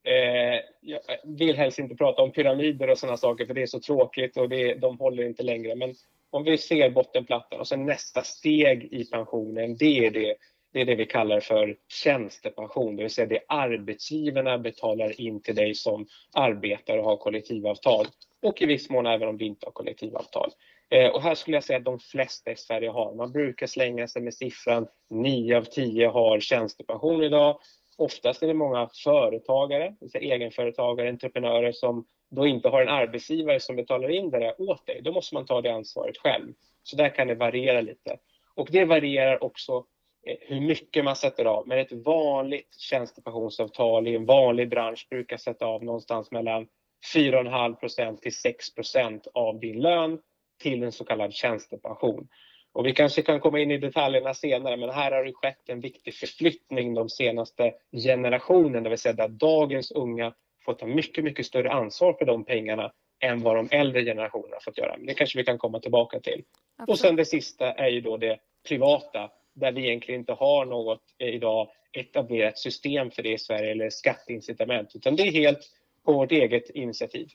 Eh, 0.04 0.60
jag 0.80 1.00
vill 1.24 1.56
helst 1.56 1.78
inte 1.78 1.94
prata 1.94 2.22
om 2.22 2.32
pyramider 2.32 2.90
och 2.90 2.98
sådana 2.98 3.16
saker 3.16 3.46
för 3.46 3.54
det 3.54 3.62
är 3.62 3.66
så 3.66 3.80
tråkigt 3.80 4.36
och 4.36 4.48
det, 4.48 4.74
de 4.74 4.98
håller 4.98 5.22
inte 5.22 5.42
längre. 5.42 5.74
Men 5.74 5.94
om 6.32 6.44
vi 6.44 6.58
ser 6.58 6.90
bottenplattan 6.90 7.60
och 7.60 7.68
sen 7.68 7.86
nästa 7.86 8.22
steg 8.22 8.88
i 8.92 9.04
pensionen, 9.04 9.76
det 9.76 10.06
är 10.06 10.10
det, 10.10 10.34
det 10.72 10.80
är 10.80 10.84
det 10.84 10.94
vi 10.94 11.06
kallar 11.06 11.40
för 11.40 11.76
tjänstepension, 11.88 12.96
det 12.96 13.02
vill 13.02 13.12
säga 13.12 13.26
det 13.26 13.40
arbetsgivarna 13.48 14.58
betalar 14.58 15.20
in 15.20 15.42
till 15.42 15.54
dig 15.54 15.74
som 15.74 16.06
arbetar 16.32 16.98
och 16.98 17.04
har 17.04 17.16
kollektivavtal 17.16 18.06
och 18.42 18.62
i 18.62 18.66
viss 18.66 18.90
mån 18.90 19.06
även 19.06 19.28
om 19.28 19.38
du 19.38 19.44
inte 19.44 19.66
har 19.66 19.72
kollektivavtal. 19.72 20.50
Eh, 20.90 21.10
och 21.10 21.22
här 21.22 21.34
skulle 21.34 21.56
jag 21.56 21.64
säga 21.64 21.78
att 21.78 21.84
de 21.84 21.98
flesta 21.98 22.52
i 22.52 22.56
Sverige 22.56 22.90
har. 22.90 23.14
Man 23.14 23.32
brukar 23.32 23.66
slänga 23.66 24.08
sig 24.08 24.22
med 24.22 24.34
siffran 24.34 24.86
9 25.10 25.56
av 25.56 25.62
10 25.64 26.06
har 26.06 26.40
tjänstepension 26.40 27.22
idag. 27.22 27.58
Oftast 27.96 28.42
är 28.42 28.46
det 28.46 28.54
många 28.54 28.88
företagare, 29.04 29.94
alltså 30.00 30.18
egenföretagare, 30.18 31.08
entreprenörer 31.08 31.72
som 31.72 32.04
då 32.30 32.46
inte 32.46 32.68
har 32.68 32.82
en 32.82 32.88
arbetsgivare 32.88 33.60
som 33.60 33.76
betalar 33.76 34.08
in 34.08 34.30
det 34.30 34.38
där 34.38 34.70
åt 34.70 34.86
dig. 34.86 35.00
Då 35.02 35.12
måste 35.12 35.34
man 35.34 35.46
ta 35.46 35.60
det 35.60 35.72
ansvaret 35.72 36.18
själv. 36.18 36.52
Så 36.82 36.96
där 36.96 37.08
kan 37.08 37.28
det 37.28 37.34
variera 37.34 37.80
lite. 37.80 38.18
Och 38.54 38.68
det 38.70 38.84
varierar 38.84 39.44
också 39.44 39.84
eh, 40.26 40.36
hur 40.40 40.60
mycket 40.60 41.04
man 41.04 41.16
sätter 41.16 41.44
av. 41.44 41.68
Men 41.68 41.78
ett 41.78 41.92
vanligt 41.92 42.74
tjänstepensionsavtal 42.78 44.08
i 44.08 44.14
en 44.14 44.26
vanlig 44.26 44.68
bransch 44.68 45.06
brukar 45.10 45.36
sätta 45.36 45.66
av 45.66 45.84
någonstans 45.84 46.30
mellan 46.30 46.68
4,5% 47.14 48.16
till 48.16 48.32
6% 48.32 49.26
av 49.34 49.60
din 49.60 49.80
lön 49.80 50.18
till 50.62 50.82
en 50.82 50.92
så 50.92 51.04
kallad 51.04 51.32
tjänstepension. 51.32 52.28
Och 52.72 52.86
vi 52.86 52.92
kanske 52.92 53.22
kan 53.22 53.40
komma 53.40 53.60
in 53.60 53.70
i 53.70 53.78
detaljerna 53.78 54.34
senare, 54.34 54.76
men 54.76 54.90
här 54.90 55.12
har 55.12 55.24
det 55.24 55.32
skett 55.32 55.68
en 55.68 55.80
viktig 55.80 56.14
förflyttning 56.14 56.94
de 56.94 57.08
senaste 57.08 57.74
generationerna, 58.04 58.80
det 58.80 58.88
vill 58.88 58.98
säga 58.98 59.24
att 59.24 59.30
dagens 59.30 59.90
unga 59.90 60.34
får 60.64 60.74
ta 60.74 60.86
mycket, 60.86 61.24
mycket 61.24 61.46
större 61.46 61.72
ansvar 61.72 62.12
för 62.12 62.24
de 62.24 62.44
pengarna 62.44 62.92
än 63.20 63.42
vad 63.42 63.56
de 63.56 63.68
äldre 63.70 64.04
generationerna 64.04 64.56
fått 64.60 64.78
göra. 64.78 64.96
Men 64.96 65.06
det 65.06 65.14
kanske 65.14 65.38
vi 65.38 65.44
kan 65.44 65.58
komma 65.58 65.80
tillbaka 65.80 66.20
till. 66.20 66.44
Absolut. 66.76 66.88
Och 66.88 66.98
sen 66.98 67.16
det 67.16 67.24
sista 67.24 67.72
är 67.72 67.88
ju 67.88 68.00
då 68.00 68.16
det 68.16 68.38
privata 68.68 69.30
där 69.54 69.72
vi 69.72 69.88
egentligen 69.88 70.20
inte 70.20 70.32
har 70.32 70.64
något 70.64 71.02
idag 71.18 71.68
etablerat 71.92 72.58
system 72.58 73.10
för 73.10 73.22
det 73.22 73.32
i 73.32 73.38
Sverige 73.38 73.70
eller 73.70 73.90
skatteincitament 73.90 74.92
utan 74.94 75.16
det 75.16 75.22
är 75.22 75.32
helt 75.32 75.70
på 76.04 76.12
vårt 76.12 76.32
eget 76.32 76.70
initiativ. 76.70 77.28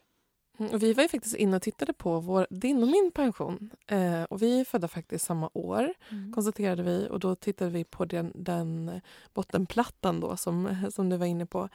Mm, 0.60 0.78
vi 0.80 0.94
var 0.94 1.04
ju 1.04 1.10
faktiskt 1.10 1.36
inne 1.36 1.56
och 1.56 1.62
tittade 1.62 1.94
på 1.94 2.20
vår, 2.20 2.48
din 2.50 2.82
och 2.84 2.88
min 2.90 3.12
pension. 3.12 3.70
Eh, 3.88 4.24
och 4.24 4.42
vi 4.42 4.60
är 4.60 4.66
födda 4.66 4.88
faktiskt 4.88 5.26
samma 5.26 5.50
år, 5.54 5.94
Mm. 6.12 6.34
konstaterade 6.34 6.84
vi. 6.84 7.08
Och 7.12 7.20
då 7.20 7.36
tittade 7.36 7.72
vi 7.72 7.84
på 7.84 8.06
den, 8.06 8.32
den 8.36 9.02
bottenplattan 9.34 10.20
då 10.20 10.38
som, 10.38 10.76
som 10.92 11.10
du 11.10 11.18
var 11.18 11.26
inne 11.26 11.46
på. 11.46 11.70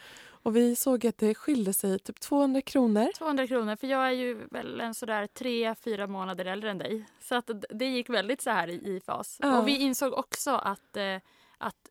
Och 0.44 0.56
vi 0.56 0.76
såg 0.76 1.06
att 1.06 1.18
det 1.18 1.34
skilde 1.34 1.72
sig 1.72 1.98
typ 1.98 2.20
200 2.20 2.60
kronor. 2.62 3.10
200 3.18 3.46
kronor, 3.46 3.76
för 3.76 3.86
jag 3.86 4.06
är 4.06 4.12
ju 4.12 4.46
väl 4.50 4.80
en 4.80 4.94
sådär 4.94 5.26
tre, 5.26 5.74
fyra 5.74 6.06
månader 6.06 6.44
äldre 6.44 6.70
än 6.70 6.78
dig. 6.78 7.04
Så 7.20 7.34
att 7.34 7.50
det 7.70 7.86
gick 7.86 8.08
väldigt 8.10 8.40
så 8.42 8.50
här 8.50 8.68
i, 8.68 8.74
i 8.96 9.00
fas. 9.06 9.38
Ja. 9.42 9.58
Och 9.58 9.68
vi 9.68 9.78
insåg 9.78 10.12
också 10.12 10.50
att, 10.50 10.96
eh, 10.96 11.16
att 11.62 11.88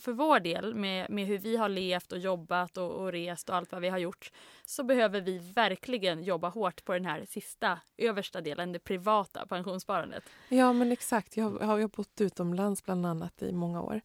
för 0.00 0.12
vår 0.12 0.40
del 0.40 0.74
med, 0.74 1.10
med 1.10 1.26
hur 1.26 1.38
vi 1.38 1.56
har 1.56 1.68
levt 1.68 2.12
och 2.12 2.18
jobbat 2.18 2.76
och, 2.76 2.90
och 2.90 3.12
rest 3.12 3.48
och 3.48 3.56
allt 3.56 3.72
vad 3.72 3.80
vi 3.82 3.88
har 3.88 3.98
gjort 3.98 4.32
så 4.64 4.84
behöver 4.84 5.20
vi 5.20 5.38
verkligen 5.38 6.22
jobba 6.24 6.48
hårt 6.48 6.84
på 6.84 6.92
den 6.92 7.04
här 7.04 7.26
sista 7.28 7.78
översta 7.96 8.40
delen, 8.40 8.72
det 8.72 8.78
privata 8.78 9.46
pensionssparandet. 9.46 10.24
Ja 10.48 10.72
men 10.72 10.92
exakt, 10.92 11.36
jag 11.36 11.44
har 11.44 11.60
jag 11.60 11.66
har 11.66 11.88
bott 11.88 12.20
utomlands 12.20 12.84
bland 12.84 13.06
annat 13.06 13.42
i 13.42 13.52
många 13.52 13.82
år. 13.82 14.00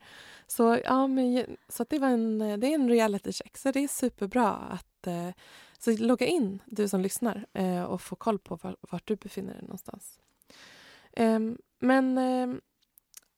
Så, 0.48 0.80
ja, 0.84 1.08
men, 1.08 1.58
så 1.68 1.84
att 1.84 1.89
det, 1.89 2.00
var 2.00 2.10
en, 2.10 2.42
eh, 2.42 2.58
det 2.58 2.68
är 2.68 2.75
en 2.75 2.89
reality 2.89 3.32
check, 3.32 3.58
så 3.58 3.72
det 3.72 3.80
är 3.80 3.88
superbra 3.88 4.50
att 4.51 5.08
eh, 5.08 5.30
så 5.77 5.98
logga 5.98 6.25
in, 6.25 6.60
du 6.66 6.88
som 6.88 7.01
lyssnar, 7.01 7.46
eh, 7.54 7.84
och 7.84 8.01
få 8.01 8.16
koll 8.16 8.39
på 8.39 8.56
var, 8.56 8.75
vart 8.82 9.08
du 9.08 9.16
befinner 9.16 9.54
dig 9.54 9.62
någonstans. 9.62 10.20
Ehm, 11.13 11.58
men 11.80 12.18
ehm, 12.18 12.62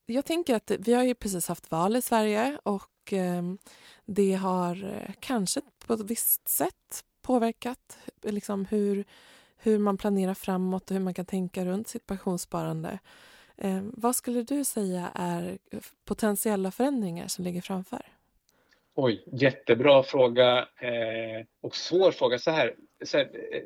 jag 0.09 0.25
tänker 0.25 0.55
att 0.55 0.71
vi 0.71 0.93
har 0.93 1.03
ju 1.03 1.15
precis 1.15 1.47
haft 1.47 1.71
val 1.71 1.95
i 1.95 2.01
Sverige 2.01 2.57
och 2.63 3.13
ehm, 3.13 3.57
det 4.05 4.33
har 4.33 4.83
eh, 4.83 5.13
kanske 5.19 5.61
på 5.87 5.93
ett 5.93 6.11
visst 6.11 6.47
sätt 6.47 7.05
påverkat 7.21 7.97
eh, 8.23 8.31
liksom 8.33 8.65
hur, 8.65 9.05
hur 9.57 9.79
man 9.79 9.97
planerar 9.97 10.33
framåt 10.33 10.91
och 10.91 10.97
hur 10.97 11.03
man 11.03 11.13
kan 11.13 11.25
tänka 11.25 11.65
runt 11.65 11.87
sitt 11.87 12.05
pensionssparande. 12.05 12.99
Eh, 13.57 13.81
vad 13.83 14.15
skulle 14.15 14.43
du 14.43 14.63
säga 14.63 15.11
är 15.15 15.57
potentiella 16.05 16.71
förändringar 16.71 17.27
som 17.27 17.43
ligger 17.43 17.61
framför? 17.61 18.01
Oj, 18.95 19.23
jättebra 19.31 20.03
fråga 20.03 20.57
eh, 20.59 21.45
och 21.61 21.75
svår 21.75 22.11
fråga. 22.11 22.39
Så 22.39 22.51
här, 22.51 22.75
så 23.05 23.17
här 23.17 23.25
eh, 23.25 23.61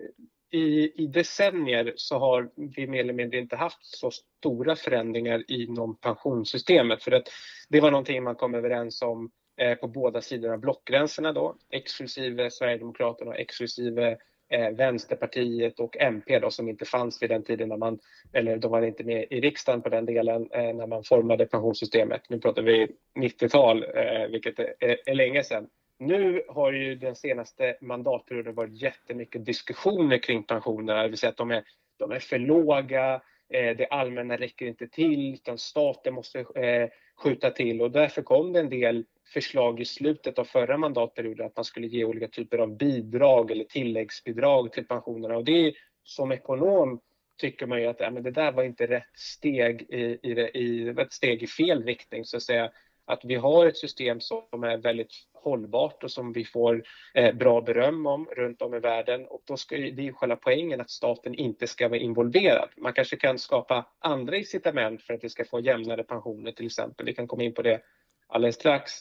i, 0.54 0.92
I 0.96 1.08
decennier 1.08 1.94
så 1.96 2.20
har 2.20 2.50
vi 2.56 2.88
mer 2.88 3.00
eller 3.00 3.14
mindre 3.14 3.40
inte 3.40 3.56
haft 3.56 3.86
så 3.86 4.12
stora 4.12 4.76
förändringar 4.76 5.44
inom 5.48 5.96
pensionssystemet. 5.96 7.04
För 7.04 7.12
att 7.12 7.30
det 7.70 7.82
var 7.82 7.92
någonting 7.92 8.24
man 8.24 8.36
kom 8.36 8.56
överens 8.56 9.02
om 9.02 9.32
eh, 9.58 9.76
på 9.76 9.88
båda 9.88 10.22
sidorna 10.22 10.54
av 10.54 10.60
blockgränserna 10.60 11.34
då, 11.34 11.56
exklusive 11.70 12.52
Sverigedemokraterna 12.52 13.32
och 13.32 13.40
exklusive 13.40 14.18
eh, 14.50 14.70
Vänsterpartiet 14.70 15.80
och 15.80 15.98
MP 15.98 16.40
då, 16.40 16.52
som 16.52 16.70
inte 16.70 16.86
fanns 16.86 17.22
vid 17.22 17.30
den 17.30 17.44
tiden 17.44 17.70
när 17.70 17.78
man, 17.78 18.00
eller 18.34 18.58
de 18.58 18.72
var 18.72 18.82
inte 18.82 19.04
med 19.04 19.28
i 19.30 19.42
riksdagen 19.42 19.82
på 19.82 19.90
den 19.90 20.06
delen 20.06 20.50
eh, 20.52 20.74
när 20.74 20.88
man 20.88 21.04
formade 21.04 21.46
pensionssystemet. 21.46 22.22
Nu 22.30 22.40
pratar 22.40 22.62
vi 22.62 22.88
90-tal, 23.20 23.84
eh, 23.84 24.28
vilket 24.32 24.60
är, 24.60 24.74
är, 24.80 24.98
är 25.06 25.16
länge 25.16 25.44
sedan. 25.44 25.68
Nu 26.08 26.44
har 26.48 26.72
ju 26.72 26.96
den 26.96 27.16
senaste 27.16 27.78
mandatperioden 27.82 28.56
varit 28.56 28.82
jättemycket 28.82 29.46
diskussioner 29.46 30.18
kring 30.18 30.44
pensionerna, 30.44 31.04
det 31.04 31.10
vill 31.10 31.18
säga 31.18 31.30
att 31.30 31.38
de 31.38 31.52
är, 31.52 31.64
de 31.98 32.12
är 32.12 32.20
för 32.20 32.40
låga, 32.40 33.22
eh, 33.50 33.78
det 33.78 33.88
allmänna 33.88 34.38
räcker 34.38 34.66
inte 34.66 34.88
till, 34.88 35.34
utan 35.34 35.58
staten 35.58 36.14
måste 36.14 36.40
eh, 36.40 36.90
skjuta 37.18 37.50
till. 37.50 37.82
Och 37.82 37.92
därför 37.92 38.22
kom 38.22 38.54
det 38.54 38.60
en 38.60 38.70
del 38.70 39.06
förslag 39.34 39.80
i 39.80 39.86
slutet 39.86 40.40
av 40.40 40.44
förra 40.44 40.78
mandatperioden 40.78 41.46
att 41.46 41.56
man 41.56 41.66
skulle 41.66 41.88
ge 41.88 42.06
olika 42.06 42.28
typer 42.28 42.58
av 42.58 42.78
bidrag 42.78 43.52
eller 43.52 43.64
tilläggsbidrag 43.64 44.72
till 44.72 44.88
pensionerna. 44.88 45.38
Och 45.38 45.46
det 45.46 45.68
är, 45.68 45.74
som 46.04 46.32
ekonom 46.32 47.00
tycker 47.38 47.66
man 47.66 47.82
ju 47.82 47.88
att 47.88 48.00
ja, 48.00 48.12
men 48.12 48.24
det 48.24 48.32
där 48.32 48.52
var 48.52 48.64
inte 48.64 48.88
rätt 48.88 49.18
steg 49.18 49.82
i, 49.82 50.20
i, 50.24 50.34
det, 50.34 50.58
i 50.58 50.84
det 50.84 50.94
var 50.94 51.04
ett 51.04 51.14
steg 51.14 51.44
i 51.44 51.48
fel 51.48 51.84
riktning 51.84 52.26
så 52.26 52.38
att 52.38 52.44
säga 52.44 52.72
att 53.06 53.26
vi 53.26 53.36
har 53.36 53.66
ett 53.66 53.78
system 53.78 54.22
som 54.22 54.64
är 54.64 54.78
väldigt 54.78 55.14
hållbart 55.34 56.04
och 56.04 56.12
som 56.12 56.34
vi 56.34 56.46
får 56.46 56.84
eh, 57.14 57.36
bra 57.36 57.62
beröm 57.62 58.06
om 58.06 58.26
runt 58.26 58.62
om 58.62 58.74
i 58.74 58.80
världen 58.80 59.28
och 59.28 59.42
då 59.46 59.58
ska 59.58 59.78
ju, 59.78 59.92
det 59.92 60.02
är 60.02 60.06
ju 60.06 60.14
själva 60.14 60.36
poängen 60.36 60.82
att 60.82 60.90
staten 60.90 61.36
inte 61.36 61.68
ska 61.68 61.88
vara 61.88 62.00
involverad. 62.00 62.70
Man 62.78 62.94
kanske 62.94 63.16
kan 63.16 63.40
skapa 63.40 63.86
andra 64.00 64.38
incitament 64.38 65.02
för 65.02 65.14
att 65.14 65.24
vi 65.24 65.30
ska 65.30 65.46
få 65.46 65.60
jämnare 65.60 66.04
pensioner 66.04 66.52
till 66.52 66.66
exempel. 66.66 67.06
Vi 67.06 67.14
kan 67.14 67.28
komma 67.28 67.44
in 67.44 67.54
på 67.54 67.62
det 67.62 67.82
alldeles 68.28 68.56
strax. 68.56 68.92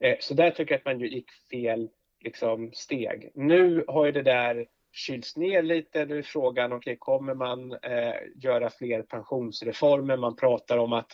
Eh, 0.00 0.16
så 0.20 0.34
där 0.34 0.50
tycker 0.50 0.74
jag 0.74 0.78
att 0.78 0.84
man 0.84 1.00
ju 1.00 1.08
gick 1.08 1.30
fel 1.50 1.88
liksom, 2.20 2.72
steg. 2.72 3.30
Nu 3.34 3.84
har 3.88 4.06
ju 4.06 4.12
det 4.12 4.22
där 4.22 4.66
kylts 4.92 5.36
ner 5.36 5.62
lite. 5.62 6.04
Nu 6.04 6.18
är 6.18 6.22
frågan, 6.22 6.72
okay, 6.72 6.96
kommer 6.96 7.34
man 7.34 7.72
eh, 7.72 8.14
göra 8.34 8.70
fler 8.70 9.02
pensionsreformer? 9.02 10.16
Man 10.16 10.36
pratar 10.36 10.78
om 10.78 10.92
att 10.92 11.12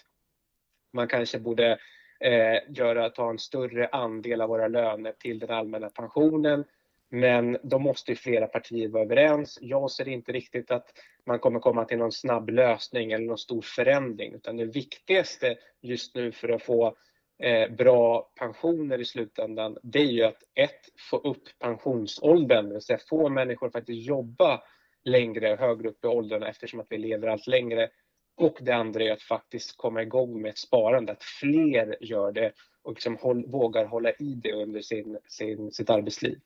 man 0.92 1.09
kanske 1.09 1.38
borde 1.38 1.78
eh, 2.20 2.58
göra, 2.68 3.10
ta 3.10 3.30
en 3.30 3.38
större 3.38 3.88
andel 3.88 4.40
av 4.40 4.48
våra 4.48 4.68
löner 4.68 5.12
till 5.12 5.38
den 5.38 5.50
allmänna 5.50 5.90
pensionen. 5.90 6.64
Men 7.10 7.58
då 7.62 7.78
måste 7.78 8.12
ju 8.12 8.16
flera 8.16 8.46
partier 8.46 8.88
vara 8.88 9.02
överens. 9.02 9.58
Jag 9.60 9.90
ser 9.90 10.08
inte 10.08 10.32
riktigt 10.32 10.70
att 10.70 10.86
man 11.26 11.38
kommer 11.38 11.60
komma 11.60 11.84
till 11.84 11.98
någon 11.98 12.12
snabb 12.12 12.50
lösning 12.50 13.12
eller 13.12 13.26
någon 13.26 13.38
stor 13.38 13.62
förändring, 13.62 14.34
utan 14.34 14.56
det 14.56 14.64
viktigaste 14.64 15.56
just 15.82 16.14
nu 16.14 16.32
för 16.32 16.48
att 16.48 16.62
få 16.62 16.96
eh, 17.42 17.70
bra 17.70 18.30
pensioner 18.38 19.00
i 19.00 19.04
slutändan, 19.04 19.76
det 19.82 19.98
är 19.98 20.12
ju 20.12 20.22
att 20.22 20.42
ett, 20.54 20.80
få 21.10 21.16
upp 21.16 21.42
pensionsåldern, 21.58 22.68
det 22.68 22.72
vill 22.72 22.82
säga 22.82 22.98
få 23.08 23.28
människor 23.28 23.66
att 23.66 23.72
faktiskt 23.72 24.06
jobba 24.06 24.62
längre 25.04 25.56
högre 25.60 25.88
upp 25.88 26.04
i 26.04 26.08
åldrarna 26.08 26.48
eftersom 26.48 26.80
att 26.80 26.86
vi 26.90 26.98
lever 26.98 27.28
allt 27.28 27.46
längre. 27.46 27.88
Och 28.40 28.59
det 28.61 28.73
andra 28.73 29.04
är 29.04 29.12
att 29.12 29.23
faktiskt 29.23 29.76
komma 29.76 30.02
igång 30.02 30.42
med 30.42 30.49
ett 30.49 30.59
sparande, 30.59 31.12
att 31.12 31.25
fler 31.25 31.97
gör 32.00 32.32
det 32.32 32.52
och 32.82 32.92
liksom 32.92 33.16
håll, 33.16 33.47
vågar 33.47 33.85
hålla 33.85 34.12
i 34.12 34.35
det 34.42 34.52
under 34.52 34.80
sin, 34.80 35.18
sin, 35.28 35.73
sitt 35.73 35.90
arbetsliv. 35.90 36.40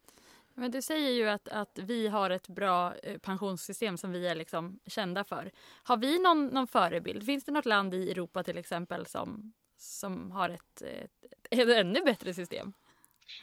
Men 0.55 0.71
du 0.71 0.83
säger 0.83 1.11
ju 1.11 1.29
att, 1.29 1.49
att 1.49 1.79
vi 1.83 2.09
har 2.09 2.31
ett 2.31 2.49
bra 2.49 2.95
eh, 3.03 3.19
pensionssystem 3.19 3.97
som 3.97 4.13
vi 4.13 4.27
är 4.27 4.35
liksom 4.35 4.79
kända 4.87 5.25
för. 5.25 5.51
Har 5.83 5.97
vi 5.97 6.23
någon, 6.23 6.47
någon 6.47 6.67
förebild? 6.67 7.27
Finns 7.27 7.45
det 7.45 7.53
något 7.53 7.67
land 7.67 7.95
i 7.95 8.11
Europa 8.11 8.43
till 8.43 8.59
exempel 8.59 9.07
som, 9.07 9.53
som 9.77 10.31
har 10.31 10.49
ett, 10.49 10.83
ett, 10.83 11.11
ett 11.51 11.69
ännu 11.69 12.01
bättre 12.01 12.35
system? 12.35 12.73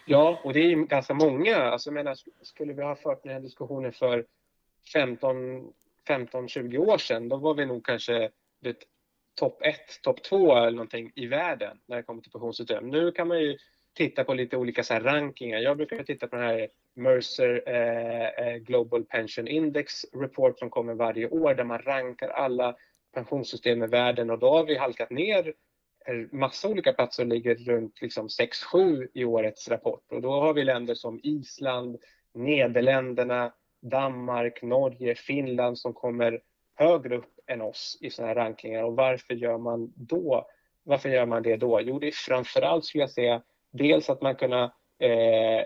Ja, 0.05 0.41
och 0.43 0.53
det 0.53 0.59
är 0.59 0.69
ju 0.69 0.85
ganska 0.85 1.13
många. 1.13 1.57
Alltså, 1.57 1.89
jag 1.89 1.93
menar, 1.93 2.17
skulle 2.41 2.73
vi 2.73 2.83
ha 2.83 2.95
fört 2.95 3.23
den 3.23 3.33
här 3.33 3.39
diskussionen 3.39 3.91
för 3.91 4.25
15-20 6.07 6.77
år 6.77 6.97
sedan, 6.97 7.29
då 7.29 7.37
var 7.37 7.53
vi 7.53 7.65
nog 7.65 7.85
kanske 7.85 8.31
topp 9.39 9.61
ett, 9.61 10.01
topp 10.03 10.23
två 10.23 10.55
eller 10.55 10.71
någonting 10.71 11.11
i 11.15 11.27
världen 11.27 11.77
när 11.87 11.97
det 11.97 12.03
kommer 12.03 12.21
till 12.21 12.31
pensionssystem. 12.31 12.89
Nu 12.89 13.11
kan 13.11 13.27
man 13.27 13.39
ju 13.39 13.57
titta 13.93 14.23
på 14.23 14.33
lite 14.33 14.57
olika 14.57 14.83
så 14.83 14.93
här 14.93 15.01
rankingar. 15.01 15.59
Jag 15.59 15.77
brukar 15.77 16.03
titta 16.03 16.27
på 16.27 16.35
den 16.35 16.45
här 16.45 16.69
Mercer 16.95 17.63
eh, 17.67 18.47
eh, 18.47 18.57
Global 18.57 19.05
Pension 19.05 19.47
Index 19.47 20.05
Report 20.13 20.59
som 20.59 20.69
kommer 20.69 20.93
varje 20.93 21.29
år 21.29 21.53
där 21.53 21.63
man 21.63 21.81
rankar 21.81 22.29
alla 22.29 22.75
pensionssystem 23.13 23.83
i 23.83 23.87
världen 23.87 24.29
och 24.29 24.39
då 24.39 24.49
har 24.49 24.65
vi 24.65 24.77
halkat 24.77 25.09
ner 25.09 25.53
massa 26.31 26.69
olika 26.69 26.93
platser 26.93 27.23
och 27.23 27.29
ligger 27.29 27.55
runt 27.55 28.01
liksom 28.01 28.27
6-7 28.73 29.07
i 29.13 29.25
årets 29.25 29.69
rapport 29.69 30.11
och 30.11 30.21
då 30.21 30.31
har 30.31 30.53
vi 30.53 30.63
länder 30.63 30.95
som 30.95 31.19
Island, 31.23 31.97
Nederländerna, 32.33 33.53
Danmark, 33.81 34.61
Norge, 34.61 35.15
Finland 35.15 35.79
som 35.79 35.93
kommer 35.93 36.41
högre 36.75 37.17
upp 37.17 37.39
än 37.47 37.61
oss 37.61 37.97
i 38.01 38.09
sådana 38.09 38.27
här 38.27 38.35
rankningar. 38.35 38.83
och 38.83 38.95
varför 38.95 39.33
gör 39.33 39.57
man 39.57 39.93
då? 39.95 40.47
Varför 40.83 41.09
gör 41.09 41.25
man 41.25 41.43
det 41.43 41.57
då? 41.57 41.81
Jo, 41.81 41.99
det 41.99 42.07
är 42.07 42.11
framförallt 42.11 42.85
skulle 42.85 43.03
jag 43.03 43.09
säga 43.09 43.41
dels 43.71 44.09
att 44.09 44.21
man 44.21 44.35
kunna 44.35 44.63
eh, 44.99 45.65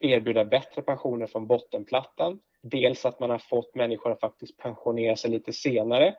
erbjuda 0.00 0.44
bättre 0.44 0.82
pensioner 0.82 1.26
från 1.26 1.46
bottenplattan. 1.46 2.40
Dels 2.62 3.06
att 3.06 3.20
man 3.20 3.30
har 3.30 3.38
fått 3.38 3.74
människor 3.74 4.12
att 4.12 4.20
faktiskt 4.20 4.56
pensionera 4.56 5.16
sig 5.16 5.30
lite 5.30 5.52
senare. 5.52 6.14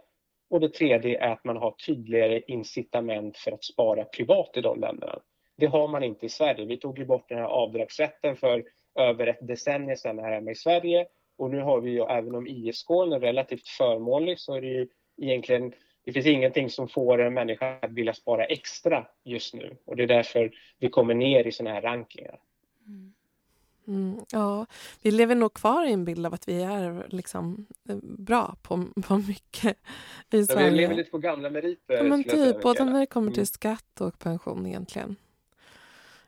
Och 0.50 0.60
det 0.60 0.70
tredje 0.70 1.20
är 1.20 1.32
att 1.32 1.44
man 1.44 1.58
har 1.58 1.72
tydligare 1.72 2.42
incitament 2.48 3.38
för 3.38 3.52
att 3.52 3.64
spara 3.64 4.04
privat 4.04 4.58
i 4.58 4.62
de 4.62 4.80
länderna. 4.80 5.20
Det 5.58 5.66
har 5.66 5.88
man 5.88 6.04
inte 6.04 6.26
i 6.26 6.30
Sverige. 6.30 6.66
Vi 6.66 6.78
tog 6.78 7.00
ju 7.00 7.06
bort 7.06 7.30
den 7.30 7.38
här 7.38 7.46
avdragsrätten 7.46 8.36
för 8.36 8.64
över 8.96 9.28
ett 9.28 9.48
decennium 9.48 9.98
sedan 9.98 10.20
här 10.20 10.32
hemma 10.32 10.52
i 10.52 10.56
Sverige. 10.56 11.06
Och 11.38 11.50
nu 11.50 11.62
har 11.62 11.82
vi 11.82 11.92
ju, 11.92 12.04
även 12.04 12.36
om 12.36 12.48
ISK 12.48 12.90
är 12.90 13.20
relativt 13.20 13.68
förmånlig, 13.68 14.40
så 14.40 14.56
är 14.56 14.62
det 14.62 14.68
ju 14.68 14.88
egentligen 15.22 15.74
det 16.06 16.14
finns 16.14 16.26
ingenting 16.26 16.70
som 16.70 16.88
får 16.88 17.22
en 17.22 17.34
människa 17.34 17.80
att 17.82 17.92
vilja 17.92 18.14
spara 18.14 18.46
extra 18.46 19.08
just 19.24 19.54
nu 19.54 19.78
och 19.86 19.96
det 19.96 20.04
är 20.04 20.08
därför 20.08 20.52
vi 20.80 20.90
kommer 20.90 21.14
ner 21.14 21.48
i 21.48 21.52
sådana 21.52 21.76
här 21.76 21.82
rankingar. 21.82 22.40
Mm. 22.88 23.14
Mm, 23.88 24.20
ja, 24.32 24.66
vi 25.02 25.12
lever 25.12 25.36
nog 25.36 25.54
kvar 25.54 25.86
i 25.86 25.92
en 25.92 26.06
bild 26.06 26.26
av 26.26 26.34
att 26.34 26.48
vi 26.48 26.62
är 26.62 27.06
liksom 27.10 27.66
bra 28.02 28.56
på, 28.62 28.86
på 29.08 29.18
mycket 29.18 29.78
i 30.32 30.44
Sverige. 30.44 30.70
vi 30.70 30.76
lever 30.76 30.96
lite 30.96 31.12
på 31.12 31.18
gamla 31.18 31.50
meriter. 31.50 31.94
Ja, 31.94 32.04
men 32.04 32.24
typ, 32.24 32.62
både 32.62 32.86
när 32.86 33.00
det 33.00 33.06
kommer 33.06 33.32
till 33.32 33.40
mm. 33.40 33.46
skatt 33.46 34.02
och 34.02 34.20
pension 34.20 34.66
egentligen. 34.66 35.16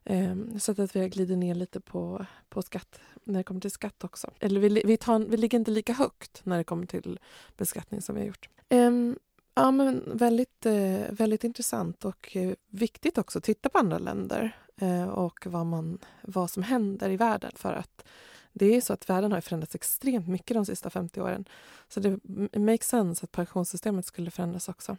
Um, 0.05 0.59
så 0.59 0.71
att 0.71 0.95
vi 0.95 1.09
glider 1.09 1.35
ner 1.35 1.55
lite 1.55 1.79
på, 1.79 2.25
på 2.49 2.61
skatt 2.61 2.99
när 3.23 3.39
det 3.39 3.43
kommer 3.43 3.61
till 3.61 3.71
skatt 3.71 4.03
också. 4.03 4.31
Eller 4.39 4.59
vi, 4.59 4.81
vi, 4.85 4.97
tar, 4.97 5.19
vi 5.19 5.37
ligger 5.37 5.57
inte 5.57 5.71
lika 5.71 5.93
högt 5.93 6.41
när 6.43 6.57
det 6.57 6.63
kommer 6.63 6.85
till 6.85 7.19
beskattning 7.57 8.01
som 8.01 8.15
vi 8.15 8.21
har 8.21 8.27
gjort. 8.27 8.49
Um, 8.69 9.19
ja, 9.55 9.71
men 9.71 10.17
väldigt, 10.17 10.65
uh, 10.65 11.01
väldigt 11.09 11.43
intressant 11.43 12.05
och 12.05 12.35
uh, 12.35 12.53
viktigt 12.69 13.17
också 13.17 13.37
att 13.37 13.43
titta 13.43 13.69
på 13.69 13.77
andra 13.77 13.97
länder 13.97 14.57
uh, 14.81 15.07
och 15.07 15.47
vad, 15.47 15.65
man, 15.65 15.99
vad 16.21 16.49
som 16.51 16.63
händer 16.63 17.09
i 17.09 17.17
världen. 17.17 17.51
För 17.55 17.73
att 17.73 18.05
det 18.53 18.75
är 18.75 18.81
så 18.81 18.93
att 18.93 19.09
världen 19.09 19.31
har 19.31 19.41
förändrats 19.41 19.75
extremt 19.75 20.27
mycket 20.27 20.55
de 20.55 20.65
sista 20.65 20.89
50 20.89 21.21
åren. 21.21 21.45
Så 21.87 21.99
det 21.99 22.19
makes 22.59 22.87
sense 22.87 23.23
att 23.23 23.31
pensionssystemet 23.31 24.05
skulle 24.05 24.31
förändras 24.31 24.69
också. 24.69 24.97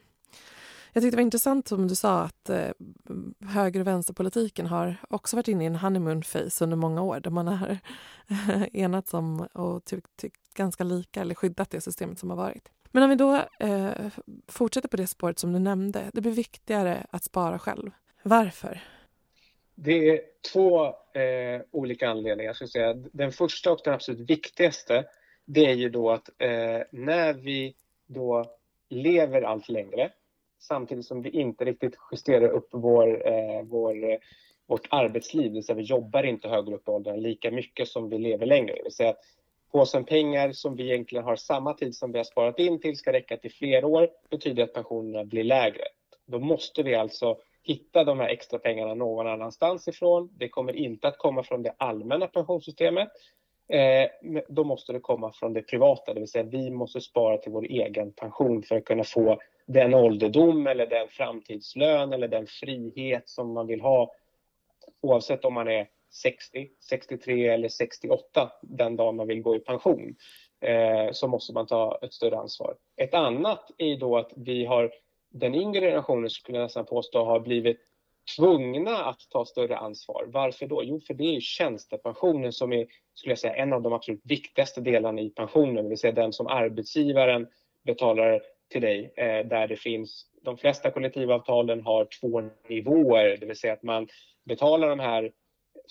Jag 0.94 1.02
tyckte 1.02 1.16
det 1.16 1.20
var 1.20 1.26
intressant 1.26 1.68
som 1.68 1.88
du 1.88 1.94
sa 1.94 2.22
att 2.22 2.50
eh, 2.50 2.70
höger 3.48 3.80
och 3.80 3.86
vänsterpolitiken 3.86 4.66
har 4.66 4.96
också 5.10 5.36
varit 5.36 5.48
inne 5.48 5.64
i 5.64 5.66
en 5.66 5.76
honeymoon 5.76 6.22
phase 6.22 6.64
under 6.64 6.76
många 6.76 7.02
år 7.02 7.20
där 7.20 7.30
man 7.30 7.48
har 7.48 7.78
enats 8.72 9.14
om 9.14 9.40
och 9.40 9.84
tyckt 9.84 10.16
ty 10.16 10.30
ganska 10.54 10.84
lika 10.84 11.20
eller 11.20 11.34
skyddat 11.34 11.70
det 11.70 11.80
systemet 11.80 12.18
som 12.18 12.30
har 12.30 12.36
varit. 12.36 12.68
Men 12.90 13.02
om 13.02 13.10
vi 13.10 13.16
då 13.16 13.42
eh, 13.58 13.90
fortsätter 14.48 14.88
på 14.88 14.96
det 14.96 15.06
spåret 15.06 15.38
som 15.38 15.52
du 15.52 15.58
nämnde, 15.58 16.10
det 16.12 16.20
blir 16.20 16.32
viktigare 16.32 17.06
att 17.10 17.24
spara 17.24 17.58
själv. 17.58 17.90
Varför? 18.22 18.82
Det 19.74 20.08
är 20.08 20.20
två 20.52 20.86
eh, 20.86 21.62
olika 21.70 22.08
anledningar. 22.08 22.54
Jag 22.60 22.68
säga. 22.68 22.94
Den 22.94 23.32
första 23.32 23.72
och 23.72 23.80
den 23.84 23.94
absolut 23.94 24.30
viktigaste 24.30 25.04
det 25.44 25.66
är 25.66 25.74
ju 25.74 25.88
då 25.88 26.10
att 26.10 26.28
eh, 26.38 26.80
när 26.90 27.32
vi 27.32 27.74
då 28.06 28.44
lever 28.88 29.42
allt 29.42 29.68
längre 29.68 30.10
samtidigt 30.64 31.04
som 31.04 31.22
vi 31.22 31.30
inte 31.30 31.64
riktigt 31.64 31.94
justerar 32.12 32.48
upp 32.48 32.68
vår, 32.72 33.28
eh, 33.28 33.62
vår, 33.62 34.10
eh, 34.10 34.18
vårt 34.66 34.86
arbetsliv. 34.90 35.44
Det 35.44 35.54
vill 35.54 35.64
säga 35.64 35.76
vi 35.76 35.82
jobbar 35.82 36.22
inte 36.22 36.48
högre 36.48 36.74
upp 36.74 36.88
i 36.88 36.90
åldern 36.90 37.20
lika 37.20 37.50
mycket 37.50 37.88
som 37.88 38.08
vi 38.08 38.18
lever 38.18 38.46
längre. 38.46 38.74
Det 38.74 38.82
vill 38.82 38.92
säga 38.92 39.10
att 39.10 39.20
påsen 39.72 40.04
pengar 40.04 40.52
som 40.52 40.76
vi 40.76 40.84
egentligen 40.84 41.24
har 41.24 41.36
samma 41.36 41.74
tid 41.74 41.96
som 41.96 42.12
vi 42.12 42.18
har 42.18 42.24
sparat 42.24 42.58
in 42.58 42.80
till 42.80 42.96
ska 42.96 43.12
räcka 43.12 43.36
till 43.36 43.52
fler 43.52 43.84
år 43.84 44.08
betyder 44.30 44.62
att 44.62 44.72
pensionerna 44.72 45.24
blir 45.24 45.44
lägre. 45.44 45.84
Då 46.26 46.38
måste 46.38 46.82
vi 46.82 46.94
alltså 46.94 47.38
hitta 47.62 48.04
de 48.04 48.20
här 48.20 48.28
extra 48.28 48.58
pengarna 48.58 48.94
någon 48.94 49.26
annanstans 49.26 49.88
ifrån. 49.88 50.30
Det 50.38 50.48
kommer 50.48 50.76
inte 50.76 51.08
att 51.08 51.18
komma 51.18 51.42
från 51.42 51.62
det 51.62 51.74
allmänna 51.78 52.26
pensionssystemet. 52.26 53.08
Eh, 53.68 54.08
då 54.48 54.64
måste 54.64 54.92
det 54.92 55.00
komma 55.00 55.32
från 55.32 55.52
det 55.52 55.62
privata, 55.62 56.14
det 56.14 56.20
vill 56.20 56.28
säga 56.28 56.44
vi 56.44 56.70
måste 56.70 57.00
spara 57.00 57.38
till 57.38 57.52
vår 57.52 57.64
egen 57.64 58.12
pension 58.12 58.62
för 58.62 58.76
att 58.76 58.84
kunna 58.84 59.04
få 59.04 59.38
den 59.66 59.94
ålderdom 59.94 60.66
eller 60.66 60.86
den 60.86 61.08
framtidslön 61.08 62.12
eller 62.12 62.28
den 62.28 62.46
frihet 62.46 63.28
som 63.28 63.52
man 63.52 63.66
vill 63.66 63.80
ha 63.80 64.12
oavsett 65.00 65.44
om 65.44 65.54
man 65.54 65.68
är 65.68 65.88
60, 66.12 66.68
63 66.88 67.48
eller 67.48 67.68
68 67.68 68.52
den 68.62 68.96
dag 68.96 69.14
man 69.14 69.26
vill 69.26 69.42
gå 69.42 69.56
i 69.56 69.58
pension 69.58 70.16
eh, 70.60 71.12
så 71.12 71.28
måste 71.28 71.52
man 71.52 71.66
ta 71.66 71.98
ett 72.02 72.12
större 72.12 72.36
ansvar. 72.36 72.76
Ett 72.96 73.14
annat 73.14 73.70
är 73.78 73.96
då 73.96 74.16
att 74.16 74.32
vi 74.36 74.64
har 74.64 74.92
den 75.30 75.54
yngre 75.54 75.80
generationen 75.80 76.30
skulle 76.30 76.58
jag 76.58 76.64
nästan 76.64 76.84
påstå 76.84 77.24
har 77.24 77.40
blivit 77.40 77.80
tvungna 78.36 79.04
att 79.04 79.20
ta 79.30 79.44
större 79.44 79.76
ansvar. 79.76 80.24
Varför 80.28 80.66
då? 80.66 80.84
Jo, 80.84 81.00
för 81.00 81.14
det 81.14 81.36
är 81.36 81.40
tjänstepensionen 81.40 82.52
som 82.52 82.72
är 82.72 82.86
skulle 83.14 83.32
jag 83.32 83.38
säga, 83.38 83.56
en 83.56 83.72
av 83.72 83.82
de 83.82 83.92
absolut 83.92 84.20
viktigaste 84.24 84.80
delarna 84.80 85.20
i 85.20 85.30
pensionen, 85.30 85.84
det 85.84 85.88
vill 85.88 85.98
säga 85.98 86.12
den 86.12 86.32
som 86.32 86.46
arbetsgivaren 86.46 87.46
betalar 87.84 88.42
till 88.68 88.80
dig 88.80 89.12
eh, 89.16 89.46
där 89.46 89.68
det 89.68 89.76
finns, 89.76 90.26
de 90.42 90.56
flesta 90.56 90.90
kollektivavtalen 90.90 91.80
har 91.80 92.08
två 92.20 92.42
nivåer, 92.68 93.36
det 93.40 93.46
vill 93.46 93.56
säga 93.56 93.72
att 93.72 93.82
man 93.82 94.08
betalar 94.44 94.88
de 94.88 94.98
här 95.00 95.32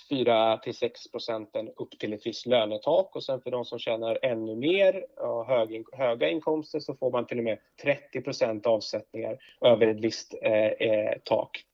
4 0.10 0.58
till 0.58 0.74
6 0.74 1.12
procenten 1.12 1.70
upp 1.70 2.00
till 2.00 2.14
ett 2.14 2.26
visst 2.26 2.46
lönetak 2.46 3.16
och 3.16 3.24
sen 3.24 3.42
för 3.42 3.52
de 3.52 3.66
som 3.66 3.80
tjänar 3.80 4.20
ännu 4.22 4.56
mer 4.56 5.06
och 5.20 5.46
hög, 5.46 5.86
höga 5.92 6.30
inkomster 6.30 6.80
så 6.80 6.96
får 6.96 7.12
man 7.12 7.26
till 7.26 7.38
och 7.38 7.44
med 7.44 7.58
30 7.84 8.22
procent 8.22 8.66
avsättningar 8.66 9.38
över 9.62 9.88
ett 9.88 10.00
visst 10.00 10.34
eh, 10.42 10.68
eh, 10.68 11.18
tak. 11.24 11.66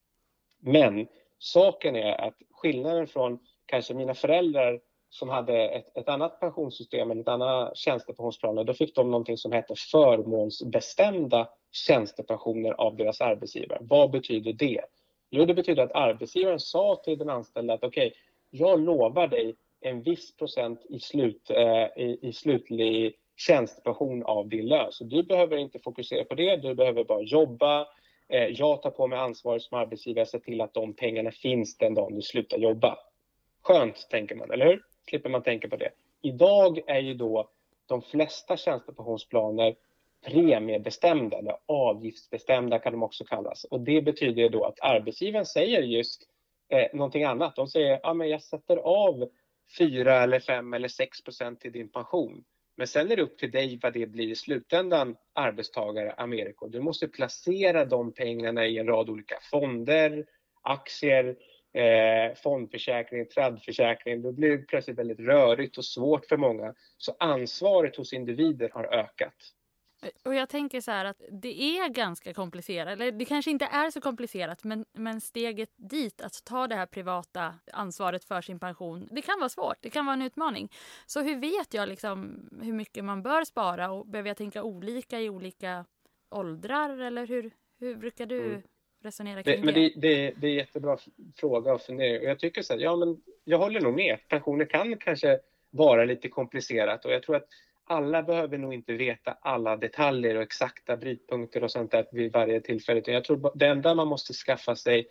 Men 0.59 1.07
saken 1.39 1.95
är 1.95 2.21
att 2.21 2.35
skillnaden 2.51 3.07
från 3.07 3.39
kanske 3.65 3.93
mina 3.93 4.13
föräldrar 4.13 4.79
som 5.09 5.29
hade 5.29 5.69
ett, 5.69 5.97
ett 5.97 6.09
annat 6.09 6.39
pensionssystem, 6.39 7.11
eller 7.11 7.21
ett 7.21 7.27
annat 7.27 7.77
tjänstepensionsplaner, 7.77 8.63
då 8.63 8.73
fick 8.73 8.95
de 8.95 9.11
någonting 9.11 9.37
som 9.37 9.51
hette 9.51 9.73
förmånsbestämda 9.91 11.49
tjänstepensioner 11.71 12.71
av 12.71 12.95
deras 12.95 13.21
arbetsgivare. 13.21 13.79
Vad 13.81 14.11
betyder 14.11 14.53
det? 14.53 14.81
Jo, 15.29 15.45
det 15.45 15.53
betyder 15.53 15.83
att 15.83 15.91
arbetsgivaren 15.91 16.59
sa 16.59 17.01
till 17.03 17.17
den 17.17 17.29
anställda 17.29 17.73
att 17.73 17.83
okej, 17.83 18.07
okay, 18.07 18.19
jag 18.49 18.79
lovar 18.79 19.27
dig 19.27 19.55
en 19.81 20.01
viss 20.01 20.37
procent 20.37 20.85
i, 20.89 20.99
slut, 20.99 21.49
eh, 21.49 22.03
i, 22.03 22.19
i 22.21 22.33
slutlig 22.33 23.15
tjänstepension 23.37 24.23
av 24.23 24.49
din 24.49 24.67
lön. 24.67 24.91
Så 24.91 25.03
du 25.03 25.23
behöver 25.23 25.57
inte 25.57 25.79
fokusera 25.79 26.23
på 26.25 26.35
det, 26.35 26.55
du 26.55 26.75
behöver 26.75 27.03
bara 27.03 27.21
jobba. 27.21 27.87
Eh, 28.29 28.47
jag 28.47 28.81
tar 28.81 28.91
på 28.91 29.07
mig 29.07 29.19
ansvaret 29.19 29.61
som 29.61 29.77
arbetsgivare, 29.77 30.25
se 30.25 30.39
till 30.39 30.61
att 30.61 30.73
de 30.73 30.93
pengarna 30.93 31.31
finns 31.31 31.77
den 31.77 31.93
dagen 31.93 32.15
du 32.15 32.21
slutar 32.21 32.57
jobba. 32.57 32.97
Skönt, 33.61 34.07
tänker 34.09 34.35
man, 34.35 34.51
eller 34.51 34.65
hur? 34.65 34.83
slipper 35.09 35.29
man 35.29 35.43
tänka 35.43 35.69
på 35.69 35.75
det. 35.75 35.91
Idag 36.21 36.79
är 36.87 36.99
ju 36.99 37.13
då 37.13 37.49
de 37.85 38.01
flesta 38.01 38.57
tjänstepensionsplaner 38.57 39.75
premiebestämda 40.25 41.37
eller 41.37 41.57
avgiftsbestämda 41.65 42.79
kan 42.79 42.93
de 42.93 43.03
också 43.03 43.23
kallas. 43.23 43.63
Och 43.63 43.81
det 43.81 44.01
betyder 44.01 44.49
då 44.49 44.65
att 44.65 44.79
arbetsgivaren 44.81 45.45
säger 45.45 45.81
just 45.81 46.21
eh, 46.69 46.87
någonting 46.93 47.23
annat. 47.23 47.55
De 47.55 47.67
säger 47.67 47.99
ja, 48.03 48.25
jag 48.25 48.41
sätter 48.41 48.77
av 48.77 49.29
4 49.77 50.23
eller 50.23 50.39
5 50.39 50.73
eller 50.73 50.87
6 50.87 51.23
procent 51.23 51.61
till 51.61 51.71
din 51.71 51.89
pension. 51.89 52.43
Men 52.79 52.87
sen 52.87 53.11
är 53.11 53.15
det 53.15 53.21
upp 53.21 53.37
till 53.37 53.51
dig 53.51 53.79
vad 53.81 53.93
det 53.93 54.05
blir 54.05 54.29
i 54.29 54.35
slutändan, 54.35 55.15
arbetstagare, 55.35 56.11
Amerika. 56.11 56.67
Du 56.67 56.81
måste 56.81 57.07
placera 57.07 57.85
de 57.85 58.13
pengarna 58.13 58.65
i 58.65 58.77
en 58.77 58.87
rad 58.87 59.09
olika 59.09 59.35
fonder, 59.51 60.25
aktier, 60.61 61.35
eh, 61.73 62.35
fondförsäkring, 62.35 63.25
tradförsäkring. 63.25 64.21
då 64.21 64.31
blir 64.31 64.49
det 64.49 64.57
plötsligt 64.57 64.97
väldigt 64.97 65.19
rörigt 65.19 65.77
och 65.77 65.85
svårt 65.85 66.25
för 66.25 66.37
många. 66.37 66.73
Så 66.97 67.15
ansvaret 67.19 67.95
hos 67.95 68.13
individer 68.13 68.69
har 68.73 68.83
ökat. 68.83 69.35
Och 70.23 70.35
jag 70.35 70.49
tänker 70.49 70.81
så 70.81 70.91
här 70.91 71.05
att 71.05 71.21
det 71.31 71.61
är 71.61 71.89
ganska 71.89 72.33
komplicerat, 72.33 72.87
eller 72.93 73.11
det 73.11 73.25
kanske 73.25 73.51
inte 73.51 73.65
är 73.65 73.91
så 73.91 74.01
komplicerat 74.01 74.63
men, 74.63 74.85
men 74.93 75.21
steget 75.21 75.69
dit, 75.75 76.21
att 76.21 76.43
ta 76.45 76.67
det 76.67 76.75
här 76.75 76.85
privata 76.85 77.55
ansvaret 77.73 78.23
för 78.23 78.41
sin 78.41 78.59
pension, 78.59 79.07
det 79.11 79.21
kan 79.21 79.39
vara 79.39 79.49
svårt, 79.49 79.77
det 79.81 79.89
kan 79.89 80.05
vara 80.05 80.13
en 80.13 80.21
utmaning. 80.21 80.69
Så 81.05 81.21
hur 81.21 81.35
vet 81.35 81.73
jag 81.73 81.89
liksom 81.89 82.49
hur 82.61 82.73
mycket 82.73 83.05
man 83.05 83.23
bör 83.23 83.43
spara 83.43 83.91
och 83.91 84.07
behöver 84.07 84.29
jag 84.29 84.37
tänka 84.37 84.63
olika 84.63 85.19
i 85.19 85.29
olika 85.29 85.85
åldrar 86.29 86.99
eller 86.99 87.27
hur, 87.27 87.51
hur 87.79 87.95
brukar 87.95 88.25
du 88.25 88.41
mm 88.41 88.61
resonera 89.01 89.43
kring 89.43 89.59
det. 89.59 89.65
Men 89.65 89.73
det, 89.73 89.93
det, 89.95 90.33
det 90.37 90.47
är 90.47 90.53
jättebra 90.53 90.97
fråga 91.35 91.73
och 91.73 91.81
fundera. 91.81 92.19
Och 92.19 92.25
jag 92.25 92.39
tycker 92.39 92.61
så 92.61 92.73
här, 92.73 92.79
ja 92.79 92.95
men 92.95 93.21
jag 93.43 93.57
håller 93.57 93.81
nog 93.81 93.93
med. 93.93 94.17
Pensioner 94.27 94.65
kan 94.65 94.97
kanske 94.97 95.39
vara 95.69 96.05
lite 96.05 96.29
komplicerat 96.29 97.05
och 97.05 97.11
jag 97.11 97.23
tror 97.23 97.35
att 97.35 97.47
alla 97.89 98.23
behöver 98.23 98.57
nog 98.57 98.73
inte 98.73 98.93
veta 98.93 99.37
alla 99.41 99.77
detaljer 99.77 100.35
och 100.35 100.41
exakta 100.41 100.97
brytpunkter 100.97 101.63
och 101.63 101.71
sånt 101.71 101.91
där 101.91 102.05
vid 102.11 102.31
varje 102.31 102.61
tillfälle. 102.61 103.01
Jag 103.05 103.23
tror 103.23 103.51
det 103.55 103.67
enda 103.67 103.95
man 103.95 104.07
måste 104.07 104.33
skaffa 104.33 104.75
sig 104.75 105.07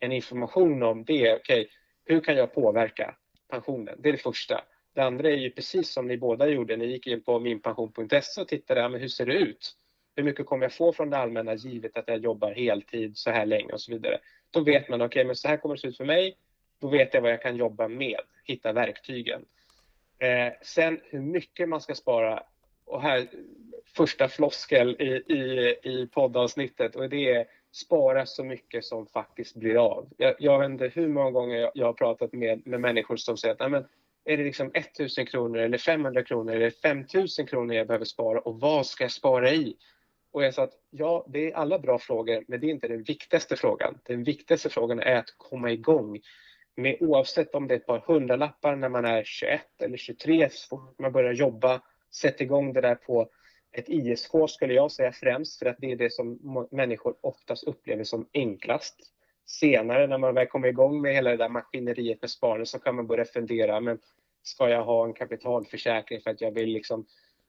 en 0.00 0.12
information 0.12 0.82
om 0.82 1.04
det 1.04 1.26
är 1.26 1.36
okej, 1.36 1.60
okay, 1.60 1.66
hur 2.04 2.20
kan 2.20 2.36
jag 2.36 2.54
påverka 2.54 3.14
pensionen? 3.50 3.94
Det 3.98 4.08
är 4.08 4.12
det 4.12 4.18
första. 4.18 4.64
Det 4.94 5.00
andra 5.00 5.28
är 5.28 5.36
ju 5.36 5.50
precis 5.50 5.92
som 5.92 6.06
ni 6.06 6.18
båda 6.18 6.48
gjorde. 6.48 6.76
Ni 6.76 6.86
gick 6.86 7.06
in 7.06 7.22
på 7.22 7.40
minpension.se 7.40 8.40
och 8.40 8.48
tittade, 8.48 8.80
ja, 8.80 8.88
men 8.88 9.00
hur 9.00 9.08
ser 9.08 9.26
det 9.26 9.34
ut? 9.34 9.76
hur 10.16 10.24
mycket 10.24 10.46
kommer 10.46 10.64
jag 10.64 10.72
få 10.72 10.92
från 10.92 11.10
det 11.10 11.18
allmänna 11.18 11.54
givet 11.54 11.96
att 11.96 12.08
jag 12.08 12.18
jobbar 12.18 12.52
heltid 12.52 13.16
så 13.16 13.30
här 13.30 13.46
länge 13.46 13.72
och 13.72 13.80
så 13.80 13.92
vidare. 13.92 14.18
Då 14.50 14.60
vet 14.60 14.88
man, 14.88 15.00
okej, 15.00 15.06
okay, 15.06 15.24
men 15.24 15.36
så 15.36 15.48
här 15.48 15.56
kommer 15.56 15.74
det 15.74 15.80
se 15.80 15.88
ut 15.88 15.96
för 15.96 16.04
mig. 16.04 16.36
Då 16.80 16.88
vet 16.88 17.14
jag 17.14 17.22
vad 17.22 17.32
jag 17.32 17.42
kan 17.42 17.56
jobba 17.56 17.88
med, 17.88 18.20
hitta 18.44 18.72
verktygen. 18.72 19.44
Eh, 20.18 20.52
sen 20.62 21.00
hur 21.04 21.20
mycket 21.20 21.68
man 21.68 21.80
ska 21.80 21.94
spara 21.94 22.42
och 22.84 23.02
här 23.02 23.28
första 23.96 24.28
floskel 24.28 24.96
i, 25.00 25.32
i, 25.34 25.76
i 25.82 26.08
poddavsnittet 26.12 26.96
och 26.96 27.08
det 27.08 27.30
är 27.30 27.46
spara 27.72 28.26
så 28.26 28.44
mycket 28.44 28.84
som 28.84 29.06
faktiskt 29.06 29.56
blir 29.56 29.76
av. 29.76 30.08
Jag, 30.16 30.34
jag 30.38 30.58
vet 30.58 30.70
inte 30.70 30.88
hur 30.88 31.08
många 31.08 31.30
gånger 31.30 31.56
jag, 31.56 31.70
jag 31.74 31.86
har 31.86 31.92
pratat 31.92 32.32
med, 32.32 32.66
med 32.66 32.80
människor 32.80 33.16
som 33.16 33.36
säger 33.36 33.64
att 33.64 33.70
men, 33.70 33.86
är 34.24 34.36
det 34.36 34.44
liksom 34.44 34.70
1000 34.74 35.26
kronor 35.26 35.58
eller 35.58 35.78
500 35.78 36.24
kronor 36.24 36.54
eller 36.54 36.70
5000 36.70 37.46
kronor 37.46 37.74
jag 37.74 37.86
behöver 37.86 38.04
spara 38.04 38.40
och 38.40 38.60
vad 38.60 38.86
ska 38.86 39.04
jag 39.04 39.12
spara 39.12 39.50
i? 39.50 39.76
Och 40.30 40.44
jag 40.44 40.54
sa 40.54 40.62
att 40.62 40.78
ja, 40.90 41.26
det 41.28 41.52
är 41.52 41.56
alla 41.56 41.78
bra 41.78 41.98
frågor, 41.98 42.44
men 42.48 42.60
det 42.60 42.66
är 42.66 42.70
inte 42.70 42.88
den 42.88 43.02
viktigaste 43.02 43.56
frågan. 43.56 43.98
Den 44.04 44.24
viktigaste 44.24 44.68
frågan 44.68 45.00
är 45.00 45.16
att 45.16 45.34
komma 45.36 45.70
igång 45.70 46.20
med, 46.76 46.96
oavsett 47.00 47.54
om 47.54 47.68
det 47.68 47.74
är 47.74 47.78
ett 47.78 47.86
par 47.86 48.04
hundralappar 48.06 48.76
när 48.76 48.88
man 48.88 49.04
är 49.04 49.24
21 49.24 49.60
eller 49.82 49.96
23, 49.96 50.48
så 50.50 50.68
fort 50.68 50.98
man 50.98 51.12
börjar 51.12 51.32
jobba, 51.32 51.82
sätt 52.14 52.40
igång 52.40 52.72
det 52.72 52.80
där 52.80 52.94
på 52.94 53.28
ett 53.72 53.88
ISK 53.88 54.30
skulle 54.48 54.74
jag 54.74 54.92
säga 54.92 55.12
främst 55.12 55.58
för 55.58 55.66
att 55.66 55.76
det 55.78 55.92
är 55.92 55.96
det 55.96 56.12
som 56.12 56.38
människor 56.70 57.14
oftast 57.20 57.64
upplever 57.64 58.04
som 58.04 58.28
enklast. 58.34 58.96
Senare 59.46 60.06
när 60.06 60.18
man 60.18 60.34
väl 60.34 60.46
kommer 60.46 60.68
igång 60.68 61.00
med 61.00 61.14
hela 61.14 61.30
det 61.30 61.36
där 61.36 61.48
maskineriet 61.48 62.22
med 62.22 62.30
sparande 62.30 62.66
så 62.66 62.78
kan 62.78 62.96
man 62.96 63.06
börja 63.06 63.24
fundera, 63.24 63.80
men 63.80 63.98
ska 64.42 64.68
jag 64.68 64.84
ha 64.84 65.04
en 65.04 65.12
kapitalförsäkring 65.12 66.20
för 66.20 66.30
att 66.30 66.40
jag 66.40 66.50
vill 66.50 66.68
liksom 66.68 67.06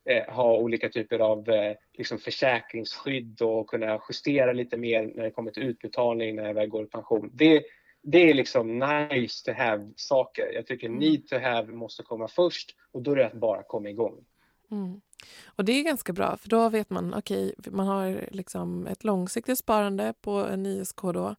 eh, 0.09 0.33
ha 0.33 0.57
olika 0.57 0.89
typer 0.89 1.19
av 1.19 1.49
eh, 1.49 1.75
liksom 1.93 2.17
försäkringsskydd 2.17 3.41
och 3.41 3.67
kunna 3.67 4.01
justera 4.09 4.53
lite 4.53 4.77
mer 4.77 5.11
när 5.15 5.23
det 5.23 5.31
kommer 5.31 5.51
till 5.51 5.63
utbetalning 5.63 6.35
när 6.35 6.45
jag 6.45 6.53
väl 6.53 6.69
går 6.69 6.83
i 6.83 6.87
pension. 6.87 7.31
Det, 7.33 7.63
det 8.05 8.29
är 8.29 8.33
liksom 8.33 8.79
nice 8.79 9.45
to 9.45 9.57
have 9.57 9.91
saker. 9.95 10.51
Jag 10.53 10.67
tycker 10.67 10.87
mm. 10.87 10.99
need 10.99 11.27
to 11.27 11.35
have 11.35 11.73
måste 11.73 12.03
komma 12.03 12.27
först 12.27 12.75
och 12.91 13.01
då 13.01 13.11
är 13.11 13.15
det 13.15 13.25
att 13.25 13.33
bara 13.33 13.63
komma 13.63 13.89
igång. 13.89 14.25
Mm. 14.71 15.01
Och 15.45 15.65
det 15.65 15.71
är 15.71 15.83
ganska 15.83 16.13
bra 16.13 16.37
för 16.37 16.49
då 16.49 16.69
vet 16.69 16.89
man, 16.89 17.13
okej, 17.13 17.53
okay, 17.57 17.71
man 17.73 17.87
har 17.87 18.29
liksom 18.31 18.87
ett 18.87 19.03
långsiktigt 19.03 19.59
sparande 19.59 20.13
på 20.21 20.31
en 20.31 20.65
ISK 20.65 21.01
då, 21.01 21.35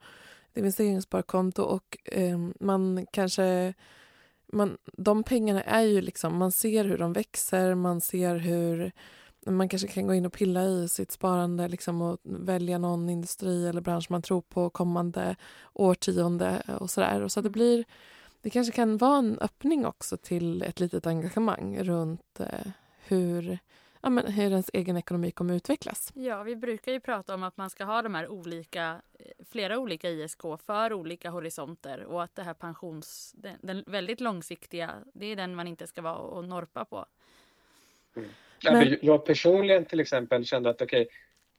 ett 0.51 0.57
investeringssparkonto 0.57 1.63
och 1.63 1.99
eh, 2.05 2.39
man 2.61 3.07
kanske 3.13 3.75
man, 4.53 4.79
de 4.93 5.23
pengarna 5.23 5.63
är 5.63 5.83
ju 5.83 6.01
liksom, 6.01 6.37
man 6.37 6.53
ser 6.53 6.85
hur 6.85 6.99
de 6.99 7.13
växer, 7.13 7.75
man 7.75 8.01
ser 8.01 8.37
hur 8.37 8.93
man 9.47 9.69
kanske 9.69 9.89
kan 9.89 10.07
gå 10.07 10.15
in 10.15 10.27
och 10.27 10.33
pilla 10.33 10.65
i 10.65 10.89
sitt 10.89 11.11
sparande 11.11 11.69
liksom, 11.69 12.03
och 12.03 12.19
välja 12.23 12.79
någon 12.79 13.09
industri 13.09 13.69
eller 13.69 13.81
bransch 13.81 14.11
man 14.11 14.23
tror 14.23 14.41
på 14.41 14.71
kommande 14.71 15.37
årtionde 15.73 16.63
och 16.81 16.91
sådär. 16.91 17.23
Och 17.23 17.33
så 17.33 17.41
det 17.41 17.51
blir, 17.51 17.85
det 18.41 18.51
kanske 18.51 18.73
kan 18.73 18.97
vara 18.97 19.19
en 19.19 19.39
öppning 19.39 19.87
också 19.87 20.17
till 20.17 20.63
ett 20.63 20.81
litet 20.81 21.07
engagemang 21.07 21.79
runt 21.79 22.41
eh, 22.41 22.73
hur, 22.99 23.59
ja, 24.01 24.11
men 24.11 24.33
hur 24.33 24.51
ens 24.51 24.71
egen 24.73 24.97
ekonomi 24.97 25.31
kommer 25.31 25.55
utvecklas. 25.55 26.13
Ja, 26.15 26.43
vi 26.43 26.57
brukar 26.57 26.93
ju 26.93 27.01
prata 27.01 27.35
om 27.35 27.43
att 27.43 27.57
man 27.57 27.71
ska 27.71 27.85
ha 27.85 28.03
de 28.03 28.15
här 28.15 28.29
olika, 28.29 29.03
eh, 29.19 29.45
flera 29.45 29.79
olika 29.79 30.11
ISK 30.11 30.43
för 30.67 30.93
olika 30.93 31.31
horisonter 31.31 32.05
och 32.05 32.23
att 32.23 32.35
det 32.35 32.43
här 32.43 32.55
pensions, 32.55 33.35
den, 33.37 33.57
den 33.63 33.85
väldigt 33.87 34.21
långsiktiga, 34.21 34.95
det 35.15 35.27
är 35.27 35.37
den 35.37 35.55
man 35.55 35.69
inte 35.69 35.87
ska 35.87 36.03
vara 36.03 36.17
och 36.17 36.45
norpa 36.45 36.85
på. 36.85 37.07
Mm. 38.17 38.29
Men... 38.65 38.99
Jag 39.01 39.25
personligen 39.25 39.85
till 39.85 40.01
exempel 40.01 40.45
kände 40.45 40.71
att 40.71 40.83
okej, 40.83 41.03
okay, 41.03 41.15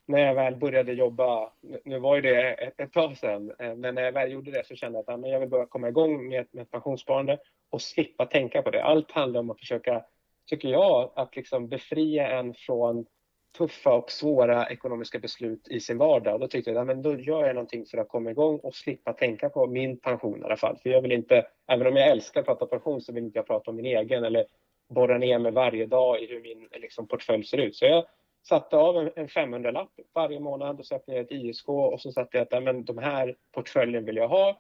när 0.06 0.20
jag 0.20 0.36
väl 0.36 0.56
började 0.56 0.94
jobba, 0.94 1.52
nu 1.84 2.00
var 2.00 2.16
ju 2.16 2.22
det 2.22 2.54
ett, 2.54 2.80
ett 2.80 2.94
tag 2.94 3.18
sedan, 3.18 3.54
eh, 3.60 3.76
men 3.76 3.96
när 3.96 4.02
jag 4.02 4.12
väl 4.12 4.32
gjorde 4.32 4.52
det 4.52 4.68
så 4.68 4.76
kände 4.76 5.04
jag 5.08 5.20
att 5.20 5.30
jag 5.30 5.40
vill 5.40 5.50
börja 5.50 5.66
komma 5.66 5.90
igång 5.90 6.30
med, 6.30 6.48
med 6.52 6.72
pensionssparande 6.72 7.40
och 7.70 7.82
slippa 7.82 8.26
tänka 8.26 8.62
på 8.62 8.72
det. 8.72 8.84
Allt 8.84 9.12
handlar 9.12 9.40
om 9.40 9.50
att 9.50 9.60
försöka 9.60 10.04
tycker 10.46 10.70
jag, 10.70 11.12
att 11.16 11.36
liksom 11.36 11.68
befria 11.68 12.40
en 12.40 12.54
från 12.54 13.06
tuffa 13.58 13.94
och 13.94 14.12
svåra 14.12 14.70
ekonomiska 14.70 15.20
beslut 15.20 15.68
i 15.68 15.80
sin 15.80 15.98
vardag. 15.98 16.34
Och 16.34 16.40
då 16.40 16.48
tyckte 16.48 16.72
jag 16.72 16.92
att 16.92 17.04
då 17.04 17.20
gör 17.20 17.46
jag 17.46 17.56
någonting 17.56 17.86
för 17.86 17.98
att 17.98 18.10
komma 18.10 18.32
igång 18.32 18.60
och 18.64 18.76
slippa 18.76 19.14
tänka 19.14 19.50
på 19.50 19.68
min 19.68 19.98
pension 19.98 20.42
i 20.42 20.44
alla 20.44 20.58
fall. 20.58 20.78
För 20.84 20.90
jag 20.90 21.02
vill 21.02 21.12
inte, 21.12 21.48
även 21.68 21.88
om 21.88 21.96
jag 21.96 22.08
älskar 22.08 22.40
att 22.40 22.46
prata 22.46 22.66
pension 22.66 23.02
så 23.02 23.14
vill 23.14 23.24
inte 23.24 23.40
jag 23.40 23.48
prata 23.48 23.72
om 23.72 23.78
min 23.78 23.86
egen 23.86 24.24
eller 24.24 24.46
borra 24.88 25.18
ner 25.18 25.40
mig 25.40 25.52
varje 25.52 25.86
dag 25.86 26.22
i 26.22 26.28
hur 26.28 26.42
min 26.42 26.68
liksom, 26.72 27.08
portfölj 27.08 27.44
ser 27.44 27.58
ut. 27.58 27.76
Så 27.76 27.86
jag 27.86 28.06
satte 28.44 28.78
av 28.78 28.98
en, 28.98 29.12
en 29.16 29.28
500-lapp 29.28 29.92
varje 30.14 30.40
månad 30.40 30.80
och 30.80 30.86
satte 30.86 31.12
ner 31.12 31.22
ett 31.22 31.32
ISK 31.32 31.70
och 31.70 32.02
så 32.02 32.12
satte 32.12 32.38
jag 32.38 32.54
att 32.54 32.64
men, 32.64 32.86
de 32.86 32.98
här 32.98 33.36
portföljen 33.52 34.06
vill 34.06 34.16
jag 34.16 34.28
ha 34.28 34.58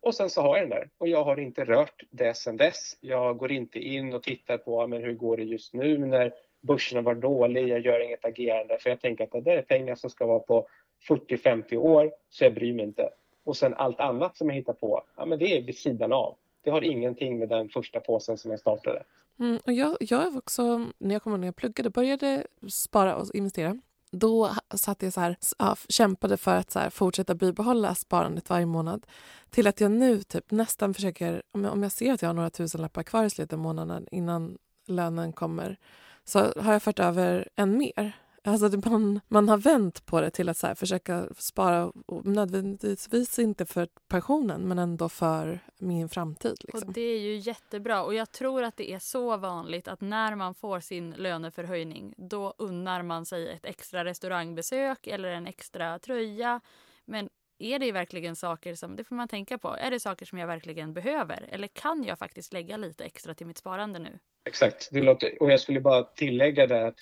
och 0.00 0.14
sen 0.14 0.30
så 0.30 0.42
har 0.42 0.56
jag 0.56 0.68
den 0.68 0.78
där 0.78 0.88
och 0.98 1.08
jag 1.08 1.24
har 1.24 1.38
inte 1.38 1.64
rört 1.64 2.02
det 2.10 2.34
sen 2.34 2.56
dess. 2.56 2.96
Jag 3.00 3.36
går 3.36 3.52
inte 3.52 3.78
in 3.78 4.14
och 4.14 4.22
tittar 4.22 4.58
på 4.58 4.86
men 4.86 5.02
hur 5.02 5.14
går 5.14 5.36
det 5.36 5.42
just 5.42 5.74
nu 5.74 5.98
när 5.98 6.34
börsen 6.60 7.04
var 7.04 7.14
dålig. 7.14 7.68
Jag 7.68 7.80
gör 7.80 8.04
inget 8.04 8.24
agerande 8.24 8.78
för 8.78 8.90
jag 8.90 9.00
tänker 9.00 9.24
att 9.24 9.44
det 9.44 9.52
är 9.52 9.62
pengar 9.62 9.94
som 9.94 10.10
ska 10.10 10.26
vara 10.26 10.38
på 10.38 10.68
40-50 11.08 11.76
år 11.76 12.12
så 12.28 12.44
jag 12.44 12.54
bryr 12.54 12.72
mig 12.72 12.84
inte. 12.84 13.10
Och 13.44 13.56
sen 13.56 13.74
allt 13.74 14.00
annat 14.00 14.36
som 14.36 14.48
jag 14.48 14.56
hittar 14.56 14.72
på, 14.72 15.02
ja 15.16 15.26
men 15.26 15.38
det 15.38 15.56
är 15.56 15.62
vid 15.62 15.78
sidan 15.78 16.12
av. 16.12 16.36
Det 16.62 16.70
har 16.70 16.84
ingenting 16.84 17.38
med 17.38 17.48
den 17.48 17.68
första 17.68 18.00
påsen 18.00 18.38
som 18.38 18.50
jag 18.50 18.60
startade. 18.60 19.02
Mm, 19.40 19.58
och 19.66 19.72
jag, 19.72 19.96
jag 20.00 20.36
också, 20.36 20.86
när 20.98 21.14
jag 21.14 21.22
kom 21.22 21.40
när 21.40 21.48
jag 21.48 21.56
pluggade, 21.56 21.90
började 21.90 22.46
spara 22.68 23.16
och 23.16 23.34
investera. 23.34 23.78
Då 24.10 24.54
satt 24.74 25.02
jag 25.02 25.12
så 25.12 25.20
här, 25.20 25.36
ja, 25.58 25.76
kämpade 25.88 26.36
för 26.36 26.56
att 26.56 26.70
så 26.70 26.78
här, 26.78 26.90
fortsätta 26.90 27.34
bibehålla 27.34 27.94
sparandet 27.94 28.50
varje 28.50 28.66
månad. 28.66 29.06
Till 29.50 29.66
att 29.66 29.80
jag 29.80 29.90
nu 29.90 30.22
typ 30.22 30.50
nästan 30.50 30.94
försöker, 30.94 31.42
om 31.52 31.64
jag, 31.64 31.72
om 31.72 31.82
jag 31.82 31.92
ser 31.92 32.12
att 32.12 32.22
jag 32.22 32.28
har 32.28 32.34
några 32.34 32.50
tusenlappar 32.50 33.02
kvar 33.02 33.24
i 33.24 33.30
slutet 33.30 33.52
av 33.52 33.58
månaden 33.58 34.06
innan 34.10 34.58
lönen 34.86 35.32
kommer 35.32 35.76
så 36.24 36.38
har 36.38 36.72
jag 36.72 36.82
fört 36.82 36.98
över 36.98 37.48
en 37.56 37.78
mer. 37.78 38.16
Alltså 38.48 38.90
man, 38.90 39.20
man 39.28 39.48
har 39.48 39.58
vänt 39.58 40.06
på 40.06 40.20
det 40.20 40.30
till 40.30 40.48
att 40.48 40.56
så 40.56 40.74
försöka 40.74 41.28
spara, 41.36 41.92
nödvändigtvis 42.24 43.38
inte 43.38 43.66
för 43.66 43.88
pensionen 44.08 44.68
men 44.68 44.78
ändå 44.78 45.08
för 45.08 45.60
min 45.78 46.08
framtid. 46.08 46.56
Liksom. 46.60 46.88
Och 46.88 46.94
Det 46.94 47.00
är 47.00 47.18
ju 47.18 47.36
jättebra 47.36 48.04
och 48.04 48.14
jag 48.14 48.32
tror 48.32 48.62
att 48.62 48.76
det 48.76 48.92
är 48.92 48.98
så 48.98 49.36
vanligt 49.36 49.88
att 49.88 50.00
när 50.00 50.34
man 50.34 50.54
får 50.54 50.80
sin 50.80 51.10
löneförhöjning 51.10 52.14
då 52.16 52.54
unnar 52.58 53.02
man 53.02 53.26
sig 53.26 53.48
ett 53.48 53.66
extra 53.66 54.04
restaurangbesök 54.04 55.06
eller 55.06 55.28
en 55.28 55.46
extra 55.46 55.98
tröja. 55.98 56.60
Men 57.04 57.28
är 57.58 57.78
det 57.78 57.92
verkligen 57.92 58.36
saker 58.36 58.74
som, 58.74 58.96
det 58.96 59.04
får 59.04 59.14
man 59.14 59.28
tänka 59.28 59.58
på, 59.58 59.76
är 59.76 59.90
det 59.90 60.00
saker 60.00 60.26
som 60.26 60.38
jag 60.38 60.46
verkligen 60.46 60.92
behöver 60.92 61.48
eller 61.50 61.68
kan 61.68 62.04
jag 62.04 62.18
faktiskt 62.18 62.52
lägga 62.52 62.76
lite 62.76 63.04
extra 63.04 63.34
till 63.34 63.46
mitt 63.46 63.58
sparande 63.58 63.98
nu? 63.98 64.18
Exakt, 64.48 64.88
det 64.92 65.02
låter, 65.02 65.42
och 65.42 65.52
jag 65.52 65.60
skulle 65.60 65.80
bara 65.80 66.02
tillägga 66.02 66.66
det 66.66 66.86
att 66.86 66.94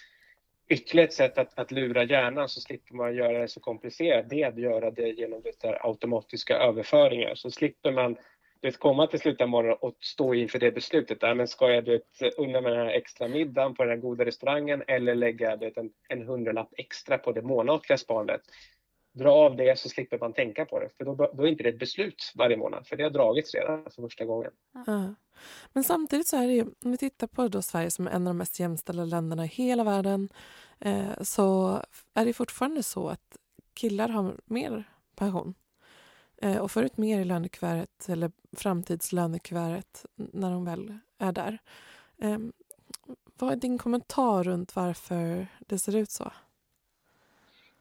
ytterligare 0.68 1.08
ett 1.08 1.14
sätt 1.14 1.38
att, 1.38 1.58
att 1.58 1.70
lura 1.70 2.04
hjärnan 2.04 2.48
så 2.48 2.60
slipper 2.60 2.94
man 2.94 3.14
göra 3.14 3.38
det 3.38 3.48
så 3.48 3.60
komplicerat, 3.60 4.30
det 4.30 4.42
är 4.42 4.48
att 4.48 4.58
göra 4.58 4.90
det 4.90 5.08
genom 5.08 5.42
det 5.42 5.78
automatiska 5.80 6.56
överföringar. 6.56 7.34
Så 7.34 7.50
slipper 7.50 7.92
man 7.92 8.16
vet, 8.62 8.78
komma 8.78 9.06
till 9.06 9.20
slutet 9.20 9.40
av 9.40 9.48
morgonen 9.48 9.78
och 9.80 9.96
stå 10.00 10.34
inför 10.34 10.58
det 10.58 10.72
beslutet. 10.72 11.22
Äh, 11.22 11.34
men 11.34 11.48
ska 11.48 11.70
jag 11.70 11.82
vet, 11.82 12.02
unna 12.36 12.60
mig 12.60 12.72
den 12.72 12.86
här 12.86 12.94
extra 12.94 13.28
middagen 13.28 13.74
på 13.74 13.82
den 13.82 13.90
här 13.90 13.98
goda 13.98 14.24
restaurangen 14.24 14.82
eller 14.86 15.14
lägga 15.14 15.56
vet, 15.56 15.76
en, 15.76 15.90
en 16.08 16.22
hundralapp 16.22 16.70
extra 16.76 17.18
på 17.18 17.32
det 17.32 17.42
månatliga 17.42 17.98
sparandet? 17.98 18.40
Dra 19.16 19.32
av 19.32 19.56
det 19.56 19.78
så 19.78 19.88
slipper 19.88 20.18
man 20.18 20.32
tänka 20.32 20.64
på 20.64 20.80
det. 20.80 20.90
För 20.96 21.04
då, 21.04 21.14
då 21.14 21.42
är 21.42 21.46
inte 21.46 21.62
det 21.62 21.68
ett 21.68 21.78
beslut 21.78 22.32
varje 22.34 22.56
månad, 22.56 22.86
för 22.86 22.96
det 22.96 23.02
har 23.02 23.10
dragits 23.10 23.54
redan 23.54 23.84
för 23.84 24.02
första 24.02 24.24
gången. 24.24 24.50
Ja. 24.86 25.14
Men 25.72 25.84
samtidigt 25.84 26.28
så 26.28 26.36
är 26.36 26.46
det 26.46 26.52
ju, 26.52 26.62
om 26.62 26.90
vi 26.90 26.98
tittar 26.98 27.26
på 27.26 27.48
då 27.48 27.62
Sverige 27.62 27.90
som 27.90 28.06
är 28.06 28.10
en 28.10 28.26
av 28.26 28.30
de 28.30 28.38
mest 28.38 28.60
jämställda 28.60 29.04
länderna 29.04 29.44
i 29.44 29.48
hela 29.48 29.84
världen 29.84 30.28
eh, 30.80 31.22
så 31.22 31.80
är 32.14 32.24
det 32.24 32.32
fortfarande 32.32 32.82
så 32.82 33.08
att 33.08 33.36
killar 33.74 34.08
har 34.08 34.34
mer 34.44 34.84
pension 35.14 35.54
eh, 36.42 36.58
och 36.58 36.70
får 36.70 36.84
ut 36.84 36.96
mer 36.96 37.20
i 37.20 37.24
lönekuvertet 37.24 38.08
eller 38.08 38.32
framtidslönekuvertet 38.56 40.06
när 40.14 40.50
de 40.50 40.64
väl 40.64 40.98
är 41.18 41.32
där. 41.32 41.58
Eh, 42.18 42.38
vad 43.38 43.52
är 43.52 43.56
din 43.56 43.78
kommentar 43.78 44.44
runt 44.44 44.76
varför 44.76 45.46
det 45.58 45.78
ser 45.78 45.96
ut 45.96 46.10
så? 46.10 46.32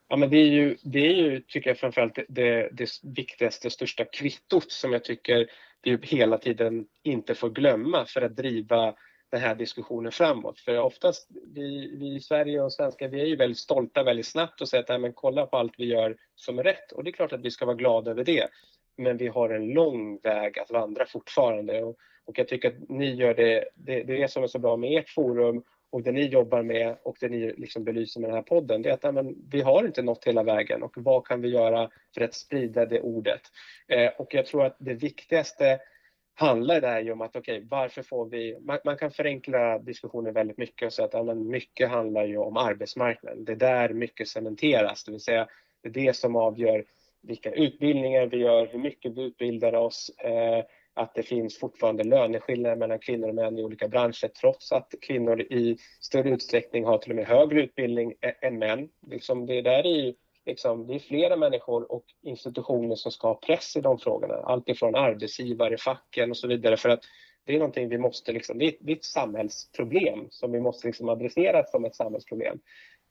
Ja, 0.08 0.15
men 0.15 0.30
det 0.30 0.38
är 0.38 0.48
ju, 0.48 0.78
det 0.84 1.08
är 1.08 1.13
ju 1.13 1.39
tycker 1.39 1.70
jag 1.70 1.78
framförallt 1.78 2.20
det, 2.28 2.70
det, 2.72 2.89
viktigaste, 3.04 3.70
största 3.70 4.06
kvittot 4.06 4.72
som 4.72 4.94
jag 4.94 5.04
tycker 5.04 5.48
vi 5.82 6.00
hela 6.02 6.38
tiden 6.38 6.88
inte 7.04 7.36
får 7.36 7.50
glömma 7.50 8.06
för 8.06 8.22
att 8.22 8.36
driva 8.36 8.96
den 9.32 9.41
här 9.41 9.56
diskussionen 9.56 10.12
framåt. 10.12 10.60
För 10.60 10.80
oftast, 10.80 11.30
vi, 11.54 11.98
vi 11.98 12.15
i 12.15 12.20
Sverige 12.20 12.62
och 12.62 12.74
svenskar, 12.74 13.08
vi 13.08 13.22
är 13.22 13.26
ju 13.26 13.36
väldigt 13.36 13.58
stolta 13.58 14.04
väldigt 14.04 14.28
snabbt 14.28 14.62
och 14.62 14.70
säger 14.70 14.94
att 14.94 15.02
men 15.02 15.13
kolla 15.13 15.46
på 15.46 15.58
allt 15.58 15.74
vi 15.78 15.86
gör 15.86 16.18
som 16.36 16.60
är 16.60 16.63
rätt. 16.63 16.91
Och 16.91 17.04
det 17.04 17.10
är 17.10 17.12
klart 17.12 17.34
att 17.34 17.41
vi 17.41 17.52
ska 17.52 17.65
vara 17.65 17.76
glada 17.76 18.12
över 18.12 18.24
det. 18.24 18.48
Men 18.98 19.18
vi 19.18 19.28
har 19.28 19.50
en 19.50 19.68
lång 19.68 20.20
väg 20.24 20.60
att 20.60 20.72
vandra 20.72 21.06
fortfarande. 21.06 21.84
Och, 21.84 21.98
och 22.26 22.39
jag 22.39 22.48
tycker 22.48 22.68
att 22.68 22.89
ni 22.89 23.15
gör 23.15 23.34
det, 23.34 23.70
det, 23.76 24.04
det 24.04 24.13
är 24.13 24.22
det 24.22 24.32
som 24.32 24.44
är 24.44 24.48
så 24.48 24.60
bra 24.60 24.78
med 24.78 25.00
ert 25.00 25.10
forum 25.10 25.63
och 25.95 26.03
det 26.03 26.12
ni 26.12 26.25
jobbar 26.25 26.63
med 26.63 26.97
och 27.03 27.17
det 27.19 27.29
ni 27.29 27.53
liksom 27.58 27.84
belyser 27.84 28.19
med 28.21 28.29
den 28.29 28.36
här 28.36 28.43
podden, 28.43 28.81
det 28.81 28.89
är 28.89 29.08
att 29.08 29.13
men, 29.13 29.36
vi 29.51 29.62
har 29.62 29.86
inte 29.86 30.01
nått 30.01 30.25
hela 30.25 30.43
vägen 30.43 30.84
och 30.84 30.93
vad 30.95 31.27
kan 31.27 31.41
vi 31.41 31.49
göra 31.49 31.89
för 32.13 32.21
att 32.21 32.34
sprida 32.34 32.86
det 32.86 33.01
ordet? 33.01 33.41
Eh, 33.88 34.08
och 34.17 34.34
jag 34.34 34.45
tror 34.45 34.65
att 34.65 34.75
det 34.79 34.93
viktigaste 34.93 35.79
handlar 36.34 36.81
där 36.81 37.01
ju 37.01 37.12
om 37.12 37.21
att 37.21 37.36
okej, 37.36 37.58
okay, 37.58 37.67
varför 37.69 38.03
får 38.03 38.25
vi... 38.25 38.60
Man, 38.60 38.79
man, 38.86 38.97
kan 38.97 39.12
förenkla 39.12 39.79
diskussionen 39.79 40.34
väldigt 40.34 40.58
mycket 40.58 40.86
och 40.86 40.93
säga 40.93 41.05
att 41.05 41.13
ja, 41.13 41.23
men 41.23 41.47
mycket 41.47 41.89
handlar 41.89 42.25
ju 42.25 42.38
om 42.38 42.58
arbetsmarknaden. 42.58 43.45
Det 43.45 43.51
är 43.51 43.55
där 43.55 43.89
mycket 43.89 44.27
cementeras, 44.27 45.03
det 45.03 45.12
vill 45.12 45.21
säga 45.21 45.47
det 45.84 45.89
är 45.89 46.05
det 46.05 46.15
som 46.15 46.36
avgör 46.36 46.86
vilka 47.21 47.51
utbildningar 47.51 48.25
vi 48.25 48.38
gör, 48.38 48.67
hur 48.67 48.79
mycket 48.79 49.17
vi 49.17 49.23
utbildar 49.23 49.73
oss, 49.73 50.10
eh, 50.10 50.65
att 50.95 51.15
det 51.15 51.23
finns 51.23 51.60
fortfarande 51.60 52.03
löneskillnader 52.03 52.75
mellan 52.75 52.99
kvinnor 52.99 53.29
och 53.29 53.36
män 53.36 53.60
i 53.60 53.63
olika 53.63 53.88
branscher 53.88 54.27
trots 54.27 54.71
att 54.71 54.93
kvinnor 55.01 55.41
i 55.41 55.77
större 55.99 56.29
utsträckning 56.29 56.86
har 56.86 56.97
till 56.97 57.12
och 57.12 57.15
med 57.15 57.27
högre 57.27 57.62
utbildning 57.62 58.13
än 58.41 58.60
män. 58.60 58.89
Liksom 59.08 59.45
det 59.45 59.62
där 59.62 59.86
är 59.86 60.13
liksom, 60.45 60.88
det 60.88 60.95
är 60.95 60.99
flera 60.99 61.36
människor 61.36 61.91
och 61.91 62.05
institutioner 62.23 62.95
som 62.95 63.12
ska 63.12 63.27
ha 63.27 63.36
press 63.36 63.75
i 63.75 63.81
de 63.81 63.99
frågorna. 63.99 64.34
Allt 64.34 64.69
ifrån 64.69 64.95
arbetsgivare, 64.95 65.77
facken 65.77 66.29
och 66.29 66.38
så 66.38 66.47
vidare. 66.47 66.77
För 66.77 66.89
att 66.89 67.03
det 67.45 67.53
är 67.53 67.60
någonting 67.60 67.89
vi 67.89 67.97
måste, 67.97 68.31
liksom, 68.31 68.58
det, 68.58 68.65
är, 68.65 68.73
det 68.79 68.91
är 68.91 68.95
ett 68.95 69.03
samhällsproblem 69.03 70.27
som 70.29 70.51
vi 70.51 70.60
måste 70.60 70.88
liksom 70.88 71.10
adressera 71.10 71.63
som 71.63 71.86
ett 71.86 71.95
samhällsproblem. 71.95 72.60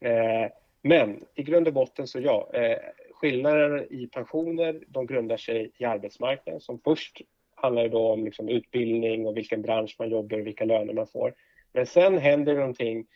Eh, 0.01 0.51
men 0.83 1.25
i 1.35 1.43
grund 1.43 1.69
och 1.69 1.75
botten 1.75 2.07
så 2.07 2.21
ja, 2.21 2.51
eh, 2.55 2.79
skillnader 3.13 3.93
i 3.93 4.07
pensioner 4.07 4.81
de 4.89 5.07
grundar 5.07 5.37
sig 5.37 5.71
i 5.79 5.85
arbetsmarknaden 5.85 6.61
som 6.61 6.81
först 6.85 7.23
handlar 7.65 7.83
det 7.83 7.89
då 7.89 8.13
om 8.13 8.25
liksom 8.25 8.49
utbildning 8.49 9.27
och 9.27 9.37
vilken 9.37 9.63
bransch 9.63 9.97
man 9.99 10.11
jobbar 10.11 10.41
och 10.41 10.47
vilka 10.47 10.65
löner 10.65 10.95
man 10.95 11.07
får. 11.07 11.35
Men 11.73 11.87
sen 11.87 12.19
händer 12.19 12.55
någonting 12.55 13.07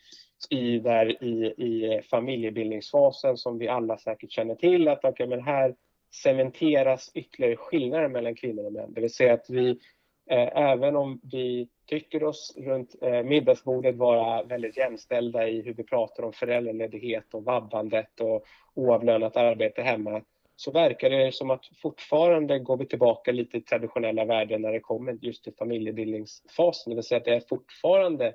i, 0.51 0.79
där 0.79 1.25
i, 1.25 1.47
i 1.47 2.03
familjebildningsfasen 2.11 3.37
som 3.37 3.59
vi 3.59 3.69
alla 3.69 3.99
säkert 3.99 4.31
känner 4.31 4.55
till 4.55 4.89
att 4.89 5.05
okay, 5.05 5.27
men 5.27 5.43
här 5.43 5.75
cementeras 6.23 7.11
ytterligare 7.15 7.57
skillnader 7.57 8.09
mellan 8.09 8.35
kvinnor 8.35 8.67
och 8.67 8.73
män. 8.73 8.93
Det 8.93 9.01
vill 9.01 9.15
säga 9.15 9.35
att 9.35 9.51
vi, 9.51 9.71
eh, 10.31 10.57
även 10.57 10.97
om 10.97 11.21
vi 11.33 11.69
tycker 11.87 12.25
oss 12.25 12.55
runt 12.57 12.95
eh, 13.03 13.23
middagsbordet 13.23 13.97
vara 13.97 14.43
väldigt 14.43 14.77
jämställda 14.77 15.49
i 15.49 15.63
hur 15.63 15.75
vi 15.75 15.85
pratar 15.85 16.23
om 16.23 16.33
föräldraledighet 16.33 17.35
och 17.35 17.45
vabbandet 17.45 18.21
och 18.21 18.45
oavlönat 18.75 19.37
arbete 19.37 19.83
hemma 19.83 20.23
så 20.61 20.71
verkar 20.71 21.11
det 21.11 21.35
som 21.35 21.51
att 21.51 21.67
fortfarande 21.83 22.59
går 22.59 22.77
vi 22.77 22.87
tillbaka 22.87 23.33
lite 23.33 23.57
i 23.57 23.61
traditionella 23.61 24.25
värden 24.25 24.63
när 24.63 24.73
det 24.73 24.81
kommer 24.81 25.19
just 25.21 25.45
till 25.45 25.53
familjebildningsfasen. 25.59 26.91
Det 26.91 26.95
vill 26.95 27.05
säga 27.05 27.19
att 27.19 27.25
det 27.25 27.35
är 27.35 27.43
fortfarande 27.49 28.35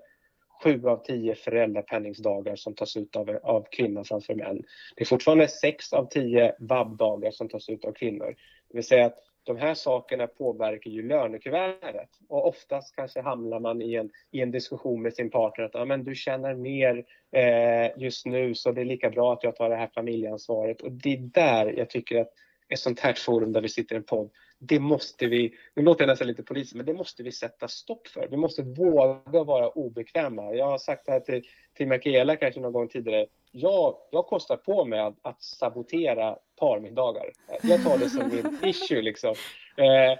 sju 0.63 0.87
av 0.87 0.97
tio 0.97 1.35
föräldrapenningsdagar 1.35 2.55
som 2.55 2.75
tas 2.75 2.97
ut 2.97 3.15
av, 3.15 3.39
av 3.43 3.65
kvinnor 3.71 4.03
framför 4.03 4.35
män. 4.35 4.63
Det 4.95 5.01
är 5.01 5.05
fortfarande 5.05 5.47
sex 5.47 5.93
av 5.93 6.05
tio 6.05 6.55
vab-dagar 6.59 7.31
som 7.31 7.49
tas 7.49 7.69
ut 7.69 7.85
av 7.85 7.91
kvinnor. 7.91 8.35
Det 8.69 8.77
vill 8.77 8.83
säga 8.83 9.05
att 9.05 9.17
de 9.43 9.57
här 9.57 9.73
sakerna 9.73 10.27
påverkar 10.27 10.91
ju 10.91 11.07
lönekuvertet 11.07 12.09
och 12.29 12.47
oftast 12.47 12.95
kanske 12.95 13.21
hamnar 13.21 13.59
man 13.59 13.81
i 13.81 13.95
en, 13.95 14.09
i 14.31 14.41
en 14.41 14.51
diskussion 14.51 15.01
med 15.01 15.13
sin 15.13 15.29
partner 15.29 15.65
att 15.65 15.75
ah, 15.75 15.85
men 15.85 16.03
du 16.03 16.15
tjänar 16.15 16.53
mer 16.53 17.05
eh, 17.31 18.03
just 18.03 18.25
nu 18.25 18.55
så 18.55 18.71
det 18.71 18.81
är 18.81 18.85
lika 18.85 19.09
bra 19.09 19.33
att 19.33 19.43
jag 19.43 19.55
tar 19.55 19.69
det 19.69 19.75
här 19.75 19.89
familjeansvaret 19.95 20.81
och 20.81 20.91
det 20.91 21.13
är 21.13 21.17
där 21.17 21.73
jag 21.77 21.89
tycker 21.89 22.21
att 22.21 22.29
ett 22.69 22.79
sånt 22.79 22.99
här 22.99 23.13
forum 23.13 23.53
där 23.53 23.61
vi 23.61 23.69
sitter 23.69 23.95
i 23.95 23.97
en 23.97 24.03
podd 24.03 24.29
det 24.67 24.79
måste 24.79 25.27
vi, 25.27 25.53
nu 25.75 25.83
låter 25.83 26.01
jag 26.01 26.07
nästan 26.07 26.27
lite 26.27 26.43
polis, 26.43 26.73
men 26.73 26.85
det 26.85 26.93
måste 26.93 27.23
vi 27.23 27.31
sätta 27.31 27.67
stopp 27.67 28.07
för. 28.07 28.27
Vi 28.27 28.37
måste 28.37 28.61
våga 28.61 29.43
vara 29.43 29.69
obekväma. 29.69 30.53
Jag 30.53 30.65
har 30.65 30.77
sagt 30.77 31.05
det 31.05 31.11
här 31.11 31.19
till, 31.19 31.43
till 31.73 31.87
Mikaela 31.87 32.35
kanske 32.35 32.59
någon 32.59 32.73
gång 32.73 32.87
tidigare. 32.87 33.25
Jag, 33.51 33.95
jag 34.11 34.25
kostar 34.25 34.57
på 34.57 34.85
mig 34.85 34.99
att, 34.99 35.15
att 35.21 35.43
sabotera 35.43 36.37
parmiddagar. 36.59 37.31
Jag 37.63 37.83
tar 37.83 37.97
det 37.97 38.09
som 38.09 38.29
min 38.29 38.57
issue 38.69 39.01
liksom. 39.01 39.35
Eh, 39.77 40.11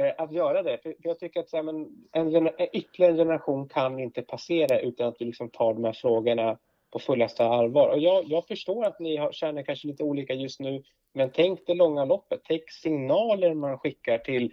eh, 0.00 0.14
att 0.18 0.32
göra 0.32 0.62
det. 0.62 0.78
För 0.82 0.94
jag 0.98 1.18
tycker 1.18 1.40
att 1.40 1.48
så 1.48 1.56
här, 1.56 1.62
men, 1.62 1.88
en, 2.12 2.48
ytterligare 2.72 3.12
en 3.12 3.18
generation 3.18 3.68
kan 3.68 3.98
inte 3.98 4.22
passera 4.22 4.80
utan 4.80 5.08
att 5.08 5.16
vi 5.18 5.24
liksom 5.24 5.50
tar 5.50 5.74
de 5.74 5.84
här 5.84 5.92
frågorna 5.92 6.58
på 6.90 6.98
fullaste 6.98 7.44
allvar. 7.44 7.88
Och 7.88 7.98
jag, 7.98 8.24
jag 8.26 8.46
förstår 8.46 8.84
att 8.84 9.00
ni 9.00 9.16
har, 9.16 9.32
känner 9.32 9.62
kanske 9.62 9.88
lite 9.88 10.04
olika 10.04 10.34
just 10.34 10.60
nu, 10.60 10.82
men 11.14 11.30
tänk 11.30 11.66
det 11.66 11.74
långa 11.74 12.04
loppet. 12.04 12.40
Tänk 12.44 12.70
signaler 12.70 13.54
man 13.54 13.78
skickar 13.78 14.18
till 14.18 14.52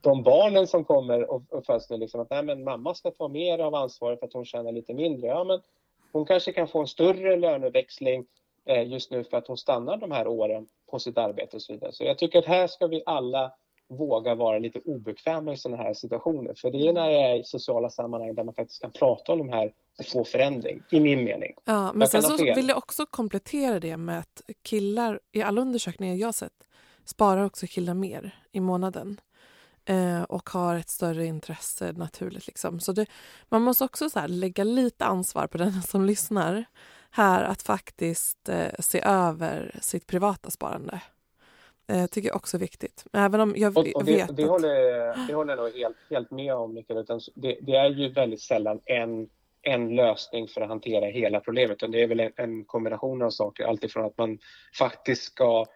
de 0.00 0.22
barnen 0.22 0.66
som 0.66 0.84
kommer 0.84 1.30
och, 1.30 1.42
och 1.48 1.66
föds 1.66 1.90
nu, 1.90 1.96
liksom, 1.96 2.20
att 2.20 2.30
Nej, 2.30 2.42
men 2.42 2.64
mamma 2.64 2.94
ska 2.94 3.10
ta 3.10 3.28
mer 3.28 3.58
av 3.58 3.74
ansvaret 3.74 4.18
för 4.18 4.26
att 4.26 4.32
hon 4.32 4.44
tjänar 4.44 4.72
lite 4.72 4.94
mindre. 4.94 5.28
Ja, 5.28 5.44
men 5.44 5.60
hon 6.12 6.26
kanske 6.26 6.52
kan 6.52 6.68
få 6.68 6.80
en 6.80 6.86
större 6.86 7.36
löneväxling 7.36 8.20
eh, 8.20 8.26
just 8.66 9.10
nu 9.10 9.24
för 9.24 9.36
att 9.36 9.46
hon 9.46 9.56
stannar 9.56 9.96
de 9.96 10.10
här 10.10 10.26
åren 10.26 10.66
på 10.90 10.98
sitt 10.98 11.18
arbete 11.18 11.56
och 11.56 11.62
så 11.62 11.72
vidare. 11.72 11.92
Så 11.92 12.04
jag 12.04 12.18
tycker 12.18 12.38
att 12.38 12.44
här 12.44 12.66
ska 12.66 12.86
vi 12.86 13.02
alla 13.06 13.52
våga 13.88 14.34
vara 14.34 14.58
lite 14.58 14.78
obekväma 14.78 15.52
i 15.52 15.56
sådana 15.56 15.82
här 15.82 15.94
situationer. 15.94 16.54
För 16.56 16.70
det 16.70 16.88
är 16.88 16.92
när 16.92 17.10
det 17.10 17.16
är 17.16 17.40
i 17.40 17.44
sociala 17.44 17.90
sammanhang 17.90 18.34
där 18.34 18.44
man 18.44 18.54
faktiskt 18.54 18.80
kan 18.80 18.90
prata 18.90 19.32
om 19.32 19.38
de 19.38 19.48
här 19.48 19.72
och 19.98 20.06
få 20.06 20.24
förändring, 20.24 20.82
i 20.90 21.00
min 21.00 21.24
mening. 21.24 21.52
Ja, 21.64 21.92
men 21.92 22.08
sen 22.08 22.22
så 22.22 22.36
vill 22.36 22.68
jag 22.68 22.78
också 22.78 23.06
komplettera 23.06 23.80
det 23.80 23.96
med 23.96 24.18
att 24.18 24.42
killar, 24.62 25.20
i 25.32 25.42
alla 25.42 25.60
undersökningar 25.60 26.14
jag 26.14 26.34
sett, 26.34 26.68
sparar 27.04 27.44
också 27.44 27.66
killar 27.66 27.94
mer 27.94 28.34
i 28.52 28.60
månaden 28.60 29.20
eh, 29.84 30.22
och 30.22 30.50
har 30.50 30.76
ett 30.76 30.90
större 30.90 31.26
intresse 31.26 31.92
naturligt. 31.92 32.46
Liksom. 32.46 32.80
Så 32.80 32.92
det, 32.92 33.06
man 33.48 33.62
måste 33.62 33.84
också 33.84 34.10
så 34.10 34.26
lägga 34.26 34.64
lite 34.64 35.04
ansvar 35.04 35.46
på 35.46 35.58
den 35.58 35.82
som 35.88 36.04
lyssnar 36.04 36.64
här 37.12 37.44
att 37.44 37.62
faktiskt 37.62 38.48
eh, 38.48 38.68
se 38.78 39.00
över 39.04 39.78
sitt 39.80 40.06
privata 40.06 40.50
sparande. 40.50 41.00
Eh, 41.88 42.06
tycker 42.06 42.28
jag 42.28 42.36
också 42.36 42.56
är 42.56 42.60
viktigt. 42.60 43.04
Även 43.12 43.40
om 43.40 43.54
jag 43.56 43.78
och, 43.78 43.86
och 43.94 44.04
det, 44.04 44.12
vet 44.12 44.36
det, 44.36 44.42
att... 44.42 44.48
håller, 44.48 45.26
det 45.26 45.34
håller 45.34 45.56
jag 45.56 45.64
nog 45.64 45.74
helt, 45.74 45.96
helt 46.10 46.30
med 46.30 46.54
om, 46.54 46.74
Mikael. 46.74 47.00
Utan 47.00 47.20
det, 47.34 47.58
det, 47.60 47.76
är 47.76 47.90
ju 47.90 48.08
väldigt 48.08 48.40
sällan 48.40 48.80
en, 48.84 49.28
en 49.62 49.96
lösning 49.96 50.48
för 50.48 50.60
att 50.60 50.68
hantera 50.68 51.06
hela 51.06 51.40
problemet. 51.40 51.76
Utan 51.76 51.90
det 51.90 52.02
är 52.02 52.06
väl 52.06 52.20
en, 52.20 52.32
en 52.36 52.64
kombination 52.64 53.22
av 53.22 53.30
saker. 53.30 53.64
Alltifrån 53.64 54.04
att 54.04 54.18
man 54.18 54.38
faktiskt 54.78 55.22
ska 55.22 55.66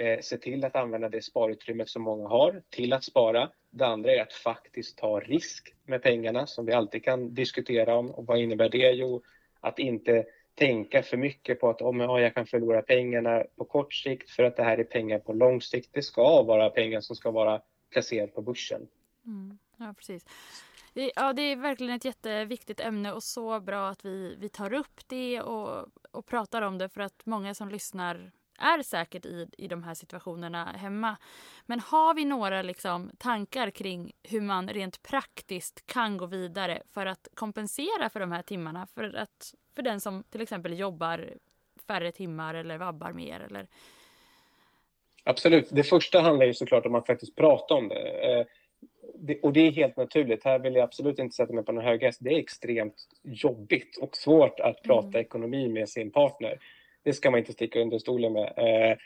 eh, 0.00 0.20
se 0.20 0.38
till 0.38 0.64
att 0.64 0.76
använda 0.76 1.08
det 1.08 1.22
sparutrymmet 1.22 1.88
som 1.88 2.02
många 2.02 2.28
har 2.28 2.62
till 2.70 2.92
att 2.92 3.04
spara. 3.04 3.48
Det 3.70 3.86
andra 3.86 4.12
är 4.12 4.22
att 4.22 4.32
faktiskt 4.32 4.98
ta 4.98 5.20
risk 5.20 5.74
med 5.86 6.02
pengarna 6.02 6.46
som 6.46 6.66
vi 6.66 6.72
alltid 6.72 7.04
kan 7.04 7.34
diskutera 7.34 7.96
om. 7.96 8.10
Och 8.10 8.26
vad 8.26 8.38
innebär 8.38 8.68
det? 8.68 8.90
Jo, 8.90 9.22
att 9.60 9.78
inte 9.78 10.24
tänka 10.54 11.02
för 11.02 11.16
mycket 11.16 11.60
på 11.60 11.70
att 11.70 11.82
om 11.82 12.00
oh, 12.00 12.20
jag 12.20 12.34
kan 12.34 12.46
förlora 12.46 12.82
pengarna 12.82 13.44
på 13.56 13.64
kort 13.64 13.94
sikt 13.94 14.30
för 14.30 14.42
att 14.42 14.56
det 14.56 14.62
här 14.62 14.78
är 14.78 14.84
pengar 14.84 15.18
på 15.18 15.32
lång 15.32 15.60
sikt. 15.60 15.90
Det 15.92 16.02
ska 16.02 16.42
vara 16.42 16.70
pengar 16.70 17.00
som 17.00 17.16
ska 17.16 17.30
vara 17.30 17.60
placerade 17.90 18.32
på 18.32 18.42
börsen. 18.42 18.88
Mm, 19.26 19.58
ja, 19.76 19.94
precis. 19.96 20.26
Ja, 20.94 21.32
det 21.32 21.42
är 21.42 21.56
verkligen 21.56 21.94
ett 21.94 22.04
jätteviktigt 22.04 22.80
ämne 22.80 23.12
och 23.12 23.22
så 23.22 23.60
bra 23.60 23.88
att 23.88 24.04
vi, 24.04 24.36
vi 24.38 24.48
tar 24.48 24.72
upp 24.72 25.08
det 25.08 25.40
och, 25.40 25.86
och 26.10 26.26
pratar 26.26 26.62
om 26.62 26.78
det 26.78 26.88
för 26.88 27.00
att 27.00 27.26
många 27.26 27.54
som 27.54 27.68
lyssnar 27.68 28.32
är 28.58 28.82
säkert 28.82 29.26
i, 29.26 29.48
i 29.58 29.68
de 29.68 29.82
här 29.82 29.94
situationerna 29.94 30.64
hemma. 30.64 31.16
Men 31.66 31.80
har 31.80 32.14
vi 32.14 32.24
några 32.24 32.62
liksom, 32.62 33.10
tankar 33.18 33.70
kring 33.70 34.12
hur 34.22 34.40
man 34.40 34.68
rent 34.68 35.02
praktiskt 35.02 35.86
kan 35.86 36.16
gå 36.16 36.26
vidare 36.26 36.82
för 36.94 37.06
att 37.06 37.28
kompensera 37.34 38.10
för 38.10 38.20
de 38.20 38.32
här 38.32 38.42
timmarna? 38.42 38.86
För, 38.86 39.14
att, 39.16 39.54
för 39.74 39.82
den 39.82 40.00
som 40.00 40.24
till 40.30 40.40
exempel 40.40 40.78
jobbar 40.78 41.30
färre 41.86 42.12
timmar 42.12 42.54
eller 42.54 42.78
vabbar 42.78 43.12
mer? 43.12 43.40
Eller... 43.40 43.66
Absolut. 45.24 45.68
Det 45.70 45.82
första 45.82 46.20
handlar 46.20 46.46
ju 46.46 46.54
såklart 46.54 46.86
om 46.86 46.94
att 46.94 47.06
faktiskt 47.06 47.36
prata 47.36 47.74
om 47.74 47.88
det. 47.88 48.38
Eh, 48.38 48.46
det, 49.14 49.40
och 49.40 49.52
det 49.52 49.60
är 49.60 49.70
helt 49.70 49.96
naturligt. 49.96 50.44
Här 50.44 50.58
vill 50.58 50.74
jag 50.74 50.82
absolut 50.82 51.18
inte 51.18 51.36
sätta 51.36 51.52
mig 51.52 51.64
på 51.64 51.72
någon 51.72 51.84
hög 51.84 52.02
häst. 52.02 52.18
Det 52.22 52.34
är 52.34 52.38
extremt 52.38 53.08
jobbigt 53.22 53.96
och 53.96 54.16
svårt 54.16 54.60
att 54.60 54.82
prata 54.82 55.08
mm. 55.08 55.20
ekonomi 55.20 55.68
med 55.68 55.88
sin 55.88 56.10
partner 56.10 56.58
det 57.04 57.12
ska 57.12 57.30
man 57.30 57.40
inte 57.40 57.52
sticka 57.52 57.80
under 57.80 57.98
stolen 57.98 58.32
med. 58.32 58.52
Eh, 58.56 58.96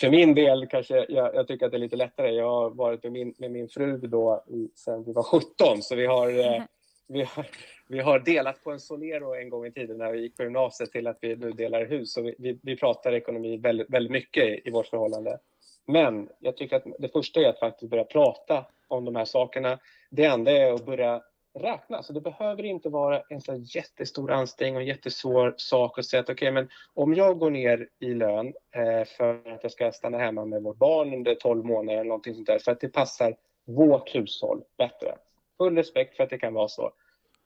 för 0.00 0.10
min 0.10 0.34
del 0.34 0.66
kanske 0.66 1.06
jag, 1.08 1.34
jag, 1.34 1.48
tycker 1.48 1.66
att 1.66 1.72
det 1.72 1.78
är 1.78 1.80
lite 1.80 1.96
lättare. 1.96 2.30
Jag 2.30 2.50
har 2.50 2.70
varit 2.70 3.02
med 3.02 3.12
min, 3.12 3.34
med 3.38 3.50
min 3.50 3.68
fru 3.68 3.96
då 3.96 4.44
i, 4.48 4.68
sen 4.74 5.04
vi 5.04 5.12
var 5.12 5.22
17 5.22 5.82
så 5.82 5.96
vi 5.96 6.06
har, 6.06 6.28
eh, 6.28 6.54
mm. 6.54 6.62
vi 7.08 7.22
har, 7.22 7.46
vi 7.88 8.00
har 8.00 8.18
delat 8.18 8.64
på 8.64 8.70
en 8.70 8.80
Solero 8.80 9.34
en 9.34 9.48
gång 9.48 9.66
i 9.66 9.72
tiden 9.72 9.98
när 9.98 10.12
vi 10.12 10.20
gick 10.20 10.36
på 10.36 10.42
gymnasiet 10.42 10.92
till 10.92 11.06
att 11.06 11.18
vi 11.20 11.36
nu 11.36 11.52
delar 11.52 11.86
hus. 11.86 12.12
Så 12.12 12.22
vi, 12.22 12.34
vi, 12.38 12.58
vi 12.62 12.76
pratar 12.76 13.12
ekonomi 13.12 13.56
väldigt, 13.56 13.90
väldigt 13.90 14.12
mycket 14.12 14.44
i, 14.44 14.60
i 14.64 14.70
vårt 14.70 14.86
förhållande. 14.86 15.38
Men 15.86 16.28
jag 16.38 16.56
tycker 16.56 16.76
att 16.76 16.84
det 16.98 17.08
första 17.08 17.40
är 17.40 17.48
att 17.48 17.58
faktiskt 17.58 17.90
börja 17.90 18.04
prata 18.04 18.66
om 18.88 19.04
de 19.04 19.16
här 19.16 19.24
sakerna. 19.24 19.78
Det 20.10 20.26
andra 20.26 20.52
är 20.52 20.72
att 20.72 20.86
börja 20.86 21.22
räkna. 21.54 22.02
Så 22.02 22.12
det 22.12 22.20
behöver 22.20 22.64
inte 22.64 22.88
vara 22.88 23.22
en 23.28 23.40
så 23.40 23.54
jättestor 23.54 24.30
ansträngning 24.30 24.76
och 24.76 24.82
en 24.82 24.88
jättesvår 24.88 25.54
sak 25.56 25.98
att 25.98 26.04
säga 26.04 26.20
att 26.20 26.30
okej, 26.30 26.34
okay, 26.34 26.50
men 26.50 26.68
om 26.94 27.14
jag 27.14 27.38
går 27.38 27.50
ner 27.50 27.88
i 27.98 28.14
lön 28.14 28.46
eh, 28.46 29.04
för 29.16 29.52
att 29.52 29.62
jag 29.62 29.72
ska 29.72 29.92
stanna 29.92 30.18
hemma 30.18 30.44
med 30.44 30.62
vårt 30.62 30.76
barn 30.76 31.14
under 31.14 31.34
12 31.34 31.64
månader 31.64 31.98
eller 31.98 32.08
någonting 32.08 32.34
sånt 32.34 32.46
där, 32.46 32.58
för 32.58 32.72
att 32.72 32.80
det 32.80 32.88
passar 32.88 33.36
vårt 33.64 34.14
hushåll 34.14 34.62
bättre. 34.78 35.16
Full 35.58 35.76
respekt 35.76 36.16
för 36.16 36.24
att 36.24 36.30
det 36.30 36.38
kan 36.38 36.54
vara 36.54 36.68
så. 36.68 36.92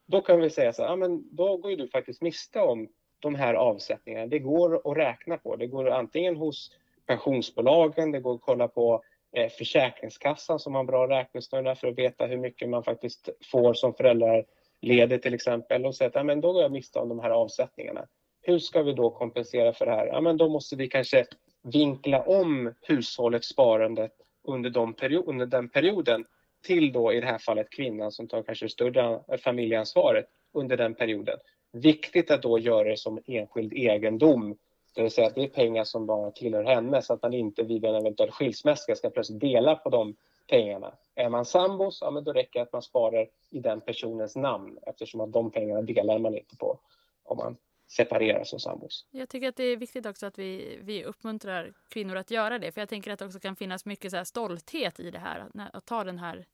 Då 0.07 0.21
kan 0.21 0.41
vi 0.41 0.51
säga 0.51 0.73
så 0.73 0.83
här, 0.83 0.89
ja, 0.89 0.97
men 0.97 1.37
då 1.37 1.57
går 1.57 1.71
ju 1.71 1.77
du 1.77 1.89
faktiskt 1.89 2.23
miste 2.23 2.61
om 2.61 2.89
de 3.19 3.35
här 3.35 3.55
avsättningarna. 3.55 4.27
Det 4.27 4.39
går 4.39 4.91
att 4.91 4.97
räkna 4.97 5.37
på. 5.37 5.57
Det 5.57 5.67
går 5.67 5.91
antingen 5.91 6.37
hos 6.37 6.71
pensionsbolagen, 7.07 8.13
det 8.13 8.21
går 8.21 8.35
att 8.35 8.41
kolla 8.41 8.69
på 8.69 9.03
Eh, 9.37 9.49
försäkringskassan 9.49 10.59
som 10.59 10.75
har 10.75 10.85
bra 10.85 11.09
räknesnurra 11.09 11.75
för 11.75 11.89
att 11.89 11.99
veta 11.99 12.27
hur 12.27 12.37
mycket 12.37 12.69
man 12.69 12.85
faktiskt 12.85 13.29
får 13.51 13.75
som 13.75 13.95
föräldraledig 13.95 15.23
till 15.23 15.35
exempel 15.35 15.87
och 15.87 15.95
säga 15.95 16.09
att 16.09 16.15
ja, 16.15 16.23
men 16.23 16.41
då 16.41 16.53
går 16.53 16.63
jag 16.63 16.73
miste 16.73 16.99
om 16.99 17.09
de 17.09 17.21
här 17.21 17.31
avsättningarna. 17.31 18.07
Hur 18.43 18.59
ska 18.59 18.83
vi 18.83 18.93
då 18.93 19.11
kompensera 19.11 19.73
för 19.73 19.87
det 19.87 19.93
här? 19.93 20.07
Ja, 20.07 20.21
men 20.21 20.37
då 20.37 20.49
måste 20.49 20.77
vi 20.77 20.89
kanske 20.89 21.27
vinkla 21.63 22.23
om 22.23 22.75
hushållets 22.83 23.49
sparande 23.49 24.11
under, 24.45 24.71
de 24.71 24.95
period, 24.95 25.29
under 25.29 25.47
den 25.47 25.69
perioden 25.69 26.25
till 26.67 26.93
då 26.93 27.13
i 27.13 27.21
det 27.21 27.27
här 27.27 27.39
fallet 27.39 27.71
kvinnan 27.71 28.13
som 28.13 28.29
tar 28.29 28.43
kanske 28.43 28.69
större 28.69 29.39
familjeansvaret 29.39 30.27
under 30.53 30.77
den 30.77 30.95
perioden. 30.95 31.39
Viktigt 31.73 32.31
att 32.31 32.43
då 32.43 32.59
göra 32.59 32.89
det 32.89 32.97
som 32.97 33.23
enskild 33.27 33.73
egendom 33.73 34.57
det 34.95 35.03
vill 35.03 35.11
säga 35.11 35.27
att 35.27 35.35
det 35.35 35.45
är 35.45 35.49
pengar 35.49 35.85
som 35.85 36.07
bara 36.07 36.31
tillhör 36.31 36.65
henne 36.65 37.03
så 37.03 37.13
att 37.13 37.23
man 37.23 37.35
inte 37.35 37.63
vid 37.63 37.85
en 37.85 37.95
eventuell 37.95 38.31
skilsmässa 38.31 38.95
ska 38.95 39.11
plötsligt 39.11 39.41
dela 39.41 39.75
på 39.75 39.91
de 39.91 40.17
pengarna. 40.47 40.95
Är 41.15 41.29
man 41.29 41.45
sambos, 41.45 41.99
ja, 42.01 42.11
men 42.11 42.25
då 42.25 42.33
räcker 42.33 42.59
det 42.59 42.63
att 42.63 42.73
man 42.73 42.83
sparar 42.83 43.27
i 43.51 43.61
den 43.61 43.81
personens 43.81 44.37
namn 44.37 44.79
eftersom 44.87 45.21
att 45.21 45.33
de 45.33 45.51
pengarna 45.51 45.83
delar 45.83 46.19
man 46.19 46.35
inte 46.35 46.57
på 46.57 46.79
om 47.23 47.37
man 47.37 47.57
separerar 47.87 48.45
som 48.45 48.61
sambos. 48.61 49.07
Jag 49.11 49.29
tycker 49.29 49.49
att 49.49 49.57
det 49.57 49.65
är 49.65 49.77
viktigt 49.77 50.07
också 50.07 50.27
att 50.27 50.39
vi, 50.39 50.79
vi 50.83 51.05
uppmuntrar 51.05 51.73
kvinnor 51.89 52.17
att 52.17 52.31
göra 52.31 52.59
det. 52.59 52.73
För 52.73 52.81
jag 52.81 52.89
tänker 52.89 53.13
att 53.13 53.19
det 53.19 53.25
också 53.27 53.41
kan 53.41 53.57
finnas 53.57 53.85
mycket 53.85 54.11
så 54.11 54.25
stolthet 54.25 55.01
i 55.01 55.11
det 55.11 55.19
här. 55.19 55.41
Att, 55.41 55.75
att 55.75 55.87
ta 55.87 56.05
den 56.05 56.19
här 56.19 56.47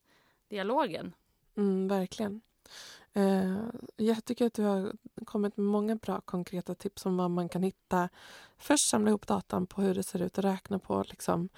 dialogen. 0.48 1.12
Mm, 1.56 1.88
verkligen. 1.88 2.40
Eh, 3.14 3.62
jag 3.96 4.24
tycker 4.24 4.46
att 4.46 4.54
du 4.54 4.64
har 4.64 4.92
kommit 5.24 5.56
med 5.56 5.66
många 5.66 5.96
bra 5.96 6.20
konkreta 6.20 6.74
tips 6.74 7.06
om 7.06 7.16
vad 7.16 7.30
man 7.30 7.48
kan 7.48 7.62
hitta. 7.62 8.08
Först 8.58 8.90
samla 8.90 9.08
ihop 9.10 9.26
datan 9.26 9.66
på 9.66 9.82
hur 9.82 9.94
det 9.94 10.02
ser 10.02 10.22
ut 10.22 10.38
och 10.38 10.44
räkna 10.44 10.78
på 10.78 11.04
liksom, 11.08 11.48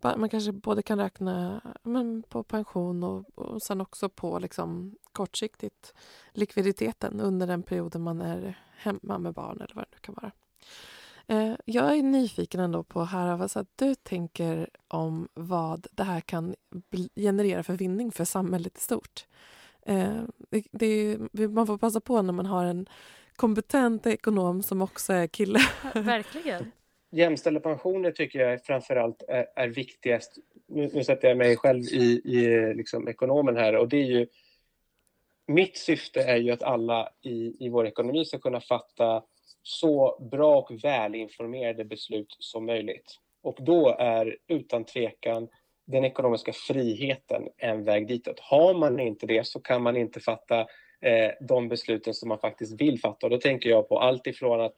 man 0.00 0.28
kanske 0.28 0.52
både 0.52 0.82
kan 0.82 0.98
räkna 0.98 1.60
men, 1.82 2.22
på 2.22 2.42
pension 2.42 3.04
och, 3.04 3.38
och 3.38 3.62
sen 3.62 3.80
också 3.80 4.08
på 4.08 4.38
liksom, 4.38 4.96
kortsiktigt 5.12 5.94
likviditeten 6.32 7.20
under 7.20 7.46
den 7.46 7.62
perioden 7.62 8.02
man 8.02 8.20
är 8.20 8.58
hemma 8.76 9.18
med 9.18 9.34
barn 9.34 9.60
eller 9.60 9.74
vad 9.74 9.84
det 9.84 9.90
nu 9.92 9.98
kan 10.00 10.14
vara. 10.14 10.32
Eh, 11.26 11.56
jag 11.64 11.98
är 11.98 12.02
nyfiken 12.02 12.60
ändå 12.60 12.82
på 12.82 13.00
att 13.00 13.10
höra 13.10 13.36
vad 13.36 13.66
du 13.76 13.94
tänker 13.94 14.70
om 14.88 15.28
vad 15.34 15.86
det 15.92 16.04
här 16.04 16.20
kan 16.20 16.54
generera 17.14 17.62
för 17.62 17.74
vinning 17.74 18.12
för 18.12 18.24
samhället 18.24 18.78
i 18.78 18.80
stort. 18.80 19.26
Eh, 19.88 20.22
det, 20.70 21.18
det, 21.32 21.48
man 21.48 21.66
får 21.66 21.78
passa 21.78 22.00
på 22.00 22.22
när 22.22 22.32
man 22.32 22.46
har 22.46 22.64
en 22.64 22.88
kompetent 23.36 24.06
ekonom 24.06 24.62
som 24.62 24.82
också 24.82 25.12
är 25.12 25.26
kille. 25.26 25.58
Verkligen. 25.94 26.72
Jämställda 27.10 27.60
pensioner 27.60 28.10
tycker 28.10 28.38
jag 28.38 28.64
framförallt 28.64 29.22
är, 29.28 29.46
är 29.56 29.68
viktigast. 29.68 30.38
Nu, 30.66 30.90
nu 30.92 31.04
sätter 31.04 31.28
jag 31.28 31.36
mig 31.36 31.56
själv 31.56 31.82
i, 31.82 32.20
i 32.24 32.74
liksom 32.74 33.08
ekonomen 33.08 33.56
här 33.56 33.76
och 33.76 33.88
det 33.88 33.96
är 33.96 34.04
ju 34.04 34.26
mitt 35.46 35.76
syfte 35.76 36.22
är 36.22 36.36
ju 36.36 36.50
att 36.50 36.62
alla 36.62 37.08
i, 37.22 37.66
i 37.66 37.68
vår 37.68 37.86
ekonomi 37.86 38.24
ska 38.24 38.38
kunna 38.38 38.60
fatta 38.60 39.22
så 39.62 40.28
bra 40.30 40.58
och 40.58 40.84
välinformerade 40.84 41.84
beslut 41.84 42.36
som 42.38 42.66
möjligt. 42.66 43.18
Och 43.42 43.58
då 43.60 43.96
är 43.98 44.36
utan 44.46 44.84
tvekan 44.84 45.48
den 45.88 46.04
ekonomiska 46.04 46.52
friheten 46.52 47.48
en 47.56 47.84
väg 47.84 48.08
ditåt. 48.08 48.40
Har 48.40 48.74
man 48.74 49.00
inte 49.00 49.26
det 49.26 49.46
så 49.46 49.60
kan 49.60 49.82
man 49.82 49.96
inte 49.96 50.20
fatta 50.20 50.60
eh, 51.00 51.30
de 51.40 51.68
besluten 51.68 52.14
som 52.14 52.28
man 52.28 52.38
faktiskt 52.38 52.80
vill 52.80 53.00
fatta. 53.00 53.26
Och 53.26 53.30
då 53.30 53.38
tänker 53.38 53.70
jag 53.70 53.88
på 53.88 53.98
allt 53.98 54.26
ifrån 54.26 54.60
att 54.60 54.74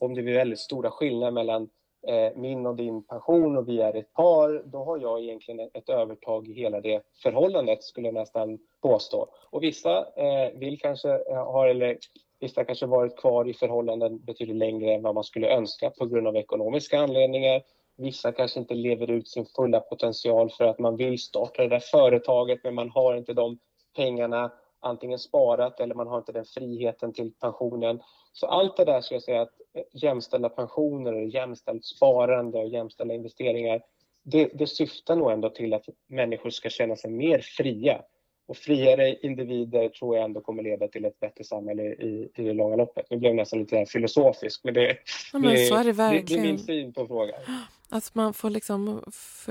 om 0.00 0.14
det 0.14 0.22
blir 0.22 0.34
väldigt 0.34 0.58
stora 0.58 0.90
skillnader 0.90 1.32
mellan 1.32 1.68
eh, 2.08 2.36
min 2.36 2.66
och 2.66 2.76
din 2.76 3.02
pension 3.02 3.56
och 3.56 3.68
vi 3.68 3.80
är 3.80 3.96
ett 3.96 4.12
par, 4.12 4.62
då 4.66 4.84
har 4.84 4.98
jag 4.98 5.20
egentligen 5.20 5.70
ett 5.74 5.88
övertag 5.88 6.48
i 6.48 6.52
hela 6.52 6.80
det 6.80 7.02
förhållandet 7.22 7.82
skulle 7.82 8.08
jag 8.08 8.14
nästan 8.14 8.58
påstå. 8.82 9.28
Och 9.50 9.62
vissa 9.62 9.98
eh, 9.98 10.58
vill 10.58 10.80
kanske 10.80 11.10
eh, 11.10 11.44
ha, 11.44 11.68
eller 11.68 11.98
vissa 12.40 12.64
kanske 12.64 12.86
varit 12.86 13.16
kvar 13.16 13.48
i 13.48 13.54
förhållanden 13.54 14.18
betydligt 14.24 14.56
längre 14.56 14.94
än 14.94 15.02
vad 15.02 15.14
man 15.14 15.24
skulle 15.24 15.48
önska 15.48 15.90
på 15.90 16.06
grund 16.06 16.26
av 16.26 16.36
ekonomiska 16.36 16.98
anledningar. 16.98 17.62
Vissa 18.00 18.32
kanske 18.32 18.60
inte 18.60 18.74
lever 18.74 19.10
ut 19.10 19.28
sin 19.28 19.46
fulla 19.46 19.80
potential 19.80 20.50
för 20.50 20.64
att 20.64 20.78
man 20.78 20.96
vill 20.96 21.18
starta 21.18 21.62
det 21.62 21.68
där 21.68 21.80
företaget 21.80 22.60
men 22.64 22.74
man 22.74 22.90
har 22.90 23.14
inte 23.14 23.32
de 23.32 23.58
pengarna 23.96 24.52
antingen 24.80 25.18
sparat 25.18 25.80
eller 25.80 25.94
man 25.94 26.06
har 26.06 26.18
inte 26.18 26.32
den 26.32 26.44
friheten 26.44 27.12
till 27.12 27.32
pensionen. 27.40 28.00
Så 28.32 28.46
allt 28.46 28.76
det 28.76 28.84
där 28.84 29.00
skulle 29.00 29.16
jag 29.16 29.22
säga 29.22 29.42
att 29.42 29.54
jämställda 29.92 30.48
pensioner, 30.48 31.12
jämställt 31.12 31.84
sparande 31.84 32.58
och 32.58 32.68
jämställda 32.68 33.14
investeringar 33.14 33.82
det, 34.22 34.50
det 34.54 34.66
syftar 34.66 35.16
nog 35.16 35.30
ändå 35.30 35.50
till 35.50 35.74
att 35.74 35.84
människor 36.08 36.50
ska 36.50 36.68
känna 36.68 36.96
sig 36.96 37.10
mer 37.10 37.38
fria. 37.38 38.02
Och 38.48 38.56
friare 38.56 39.14
individer 39.14 39.88
tror 39.88 40.16
jag 40.16 40.24
ändå 40.24 40.40
kommer 40.40 40.62
leda 40.62 40.88
till 40.88 41.04
ett 41.04 41.20
bättre 41.20 41.44
samhälle 41.44 41.82
i, 41.82 42.30
i 42.36 42.42
det 42.42 42.52
långa 42.52 42.76
loppet. 42.76 43.06
Nu 43.10 43.16
blev 43.16 43.30
jag 43.30 43.36
nästan 43.36 43.58
lite 43.58 43.86
filosofisk, 43.86 44.60
men 44.64 44.74
det, 44.74 44.96
ja, 45.32 45.38
men 45.38 45.42
det, 45.42 45.92
det, 45.92 46.22
det 46.26 46.34
är 46.34 46.42
min 46.42 46.58
syn 46.58 46.92
på 46.92 47.06
frågan. 47.06 47.40
Att 47.90 48.14
man 48.14 48.34
får 48.34 48.50
liksom 48.50 49.02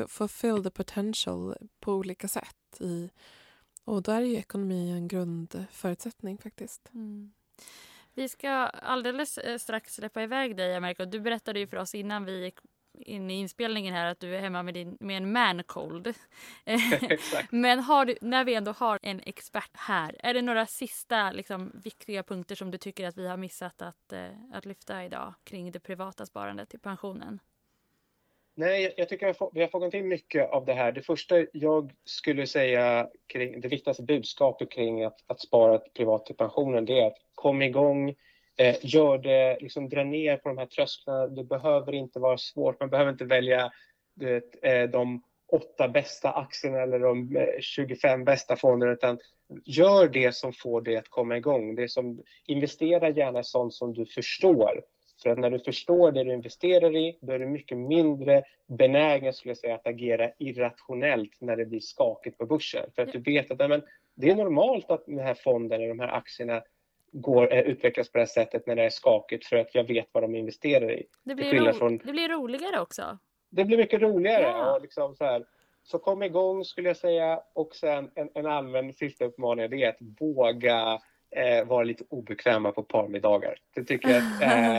fulfill 0.08 0.63
the 0.63 0.69
potential 0.69 1.56
på 1.80 1.93
olika 1.93 2.28
sätt. 2.28 2.80
I, 2.80 3.10
och 3.84 4.04
där 4.04 4.21
är 4.21 4.25
ju 4.25 4.36
ekonomi 4.36 4.91
en 4.91 5.08
grundförutsättning 5.08 6.38
faktiskt. 6.38 6.89
Mm. 6.93 7.32
Vi 8.13 8.30
ska 8.30 8.49
alldeles 8.49 9.38
eh, 9.38 9.58
strax 9.58 9.95
släppa 9.95 10.23
iväg 10.23 10.58
dig, 10.58 10.75
Amerika. 10.75 11.06
Du 11.06 11.19
berättade 11.19 11.60
ju 11.60 11.67
för 11.67 11.78
oss 11.78 11.95
innan 11.95 12.25
vi 12.25 12.43
gick 12.43 12.60
in 12.93 13.32
i 13.32 13.34
inspelningen 13.34 13.93
här 13.93 14.06
att 14.06 14.19
du 14.19 14.36
är 14.36 14.39
hemma 14.39 14.63
med, 14.63 14.73
din, 14.73 14.97
med 14.99 15.17
en 15.17 15.32
man 15.32 15.63
cold. 15.63 16.13
Men 17.49 18.08
du, 18.08 18.17
när 18.21 18.43
vi 18.43 18.54
ändå 18.54 18.71
har 18.71 18.99
en 19.02 19.21
expert 19.25 19.71
här, 19.73 20.15
är 20.19 20.34
det 20.34 20.41
några 20.41 20.65
sista 20.65 21.32
liksom, 21.32 21.71
viktiga 21.84 22.23
punkter 22.23 22.56
som 22.56 22.71
du 22.71 22.78
tycker 22.78 23.08
att 23.08 23.17
vi 23.17 23.28
har 23.28 23.38
missat 23.38 23.82
att, 23.82 24.13
eh, 24.13 24.30
att 24.54 24.65
lyfta 24.65 25.06
idag 25.06 25.34
kring 25.43 25.71
det 25.71 25.80
privata 25.80 26.25
sparandet 26.25 26.69
till 26.69 26.80
pensionen? 26.80 27.39
Nej, 28.60 28.93
jag 28.98 29.10
tycker 29.10 29.28
att 29.28 29.50
vi 29.54 29.62
har 29.62 29.67
fångat 29.67 29.93
in 29.93 30.08
mycket 30.08 30.50
av 30.50 30.65
det 30.65 30.74
här. 30.74 30.91
Det 30.91 31.02
första 31.02 31.45
jag 31.54 31.91
skulle 32.06 32.48
säga, 32.48 33.10
kring, 33.28 33.62
det 33.62 33.67
viktigaste 33.67 34.04
budskapet 34.04 34.72
kring 34.72 35.04
att, 35.04 35.17
att 35.28 35.39
spara 35.39 35.78
privat 35.78 36.26
till 36.26 36.36
pensionen, 36.36 36.86
det 36.86 37.00
är 37.00 37.08
att 37.08 37.17
kom 37.36 37.62
igång, 37.62 38.10
eh, 38.58 38.76
gör 38.82 39.17
det, 39.17 39.58
liksom 39.62 39.89
dra 39.89 40.04
ner 40.04 40.38
på 40.38 40.50
de 40.50 40.58
här 40.58 40.65
trösklarna. 40.65 41.28
Det 41.28 41.43
behöver 41.43 41.93
inte 41.93 42.19
vara 42.19 42.38
svårt, 42.38 42.80
man 42.80 42.89
behöver 42.89 43.12
inte 43.12 43.26
välja 43.26 43.72
vet, 44.15 44.63
eh, 44.65 44.84
de 44.84 45.24
åtta 45.52 45.88
bästa 45.88 46.32
aktierna 46.32 46.82
eller 46.82 47.00
de 47.00 47.36
eh, 47.36 47.60
25 47.60 48.26
bästa 48.26 48.56
fonderna, 48.56 48.91
utan 48.91 49.19
gör 49.65 50.08
det 50.08 50.36
som 50.36 50.54
får 50.54 50.82
dig 50.82 50.98
att 50.98 51.10
komma 51.10 51.38
igång. 51.38 51.76
Det 51.76 51.89
som, 51.89 52.24
investera 52.45 53.10
gärna 53.10 53.39
i 53.39 53.43
sånt 53.43 53.74
som 53.74 53.93
du 53.93 54.06
förstår 54.06 54.82
för 55.24 55.30
att 55.30 55.38
när 55.40 55.50
du 55.50 55.60
förstår 55.60 56.12
det 56.12 56.24
du 56.24 56.34
investerar 56.34 56.96
i, 56.96 57.18
då 57.22 57.34
är 57.34 57.40
du 57.40 57.46
mycket 57.46 57.78
mindre 57.78 58.44
benägen 58.68 59.34
skulle 59.34 59.50
jag 59.50 59.58
säga, 59.58 59.76
att 59.76 59.88
agera 59.88 60.32
irrationellt 60.38 61.32
när 61.40 61.56
det 61.56 61.66
blir 61.66 61.80
skakigt 61.80 62.38
på 62.38 62.46
börsen. 62.46 62.90
För 62.96 63.02
att 63.02 63.12
du 63.12 63.20
vet 63.20 63.52
att 63.52 63.70
men, 63.70 63.82
det 64.16 64.30
är 64.30 64.36
normalt 64.36 64.92
att 64.92 65.06
den 65.06 65.20
här 65.20 65.34
fonden, 65.34 65.90
de 65.90 66.00
här 66.00 66.08
aktierna 66.08 66.62
går, 67.12 67.54
äh, 67.54 67.60
utvecklas 67.60 68.12
på 68.12 68.18
det 68.18 68.22
här 68.22 68.26
sättet 68.26 68.68
när 68.68 68.76
det 68.76 68.84
är 68.84 68.90
skakigt 68.90 69.46
för 69.46 69.56
att 69.56 69.76
jag 69.76 69.84
vet 69.84 70.08
vad 70.12 70.24
de 70.24 70.36
investerar 70.36 70.92
i. 70.92 71.06
Det 71.24 71.36
blir, 71.36 71.66
ro 71.66 71.74
från... 71.74 71.98
det 71.98 72.12
blir 72.12 72.30
roligare 72.30 72.80
också. 72.80 73.18
Det 73.50 73.66
blir 73.66 73.78
mycket 73.78 74.02
roligare. 74.02 74.44
Ja. 74.44 74.76
Och 74.76 74.82
liksom 74.82 75.16
så, 75.16 75.24
här, 75.24 75.46
så 75.84 76.00
kom 76.00 76.24
igång 76.24 76.66
skulle 76.66 76.90
jag 76.90 76.98
säga 76.98 77.42
och 77.54 77.76
sen 77.76 78.12
en, 78.16 78.30
en 78.34 78.46
allmän 78.46 78.94
sista 78.94 79.26
uppmaning 79.26 79.70
det 79.70 79.84
är 79.84 79.90
att 79.90 79.98
våga 80.20 81.00
eh, 81.32 81.68
vara 81.68 81.84
lite 81.84 82.04
obekväma 82.10 82.72
på 82.72 82.84
parmiddagar. 82.84 83.56
Det 83.76 83.84
tycker 83.84 84.10
jag, 84.10 84.24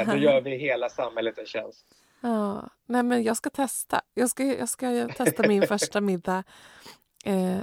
eh, 0.00 0.10
då 0.10 0.16
gör 0.16 0.40
vi 0.40 0.56
hela 0.56 0.88
samhället 0.88 1.38
en 1.38 1.46
tjänst. 1.46 1.86
Ja, 2.22 2.68
nej 2.86 3.02
men 3.02 3.22
jag 3.22 3.36
ska 3.36 3.50
testa. 3.50 4.00
Jag 4.14 4.30
ska, 4.30 4.44
jag 4.44 4.68
ska 4.68 5.08
testa 5.16 5.48
min 5.48 5.62
första 5.66 6.00
middag. 6.00 6.44
Eh, 7.24 7.58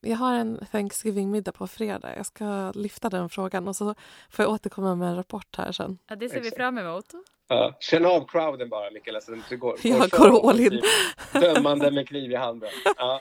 jag 0.00 0.16
har 0.16 0.34
en 0.34 0.66
Thanksgiving-middag 0.72 1.52
på 1.52 1.66
fredag. 1.66 2.16
Jag 2.16 2.26
ska 2.26 2.72
lyfta 2.74 3.08
den 3.08 3.28
frågan 3.28 3.68
och 3.68 3.76
så 3.76 3.94
får 4.30 4.42
jag 4.44 4.52
återkomma 4.52 4.94
med 4.94 5.08
en 5.08 5.16
rapport 5.16 5.56
här 5.56 5.72
sen. 5.72 5.98
Ja, 6.08 6.16
det 6.16 6.28
ser 6.28 6.40
vi 6.40 6.50
fram 6.50 6.78
emot. 6.78 7.04
Ja, 7.48 7.76
känn 7.80 8.06
av 8.06 8.26
crowden 8.26 8.68
bara, 8.68 8.90
Mikaela, 8.90 9.20
så 9.20 9.56
går, 9.56 9.76
jag 9.82 10.10
går 10.10 10.50
all 10.50 10.60
in. 10.60 10.80
Dömande 11.32 11.90
med 11.90 12.08
kniv 12.08 12.30
i 12.32 12.36
handen. 12.36 12.70
Ja. 12.96 13.20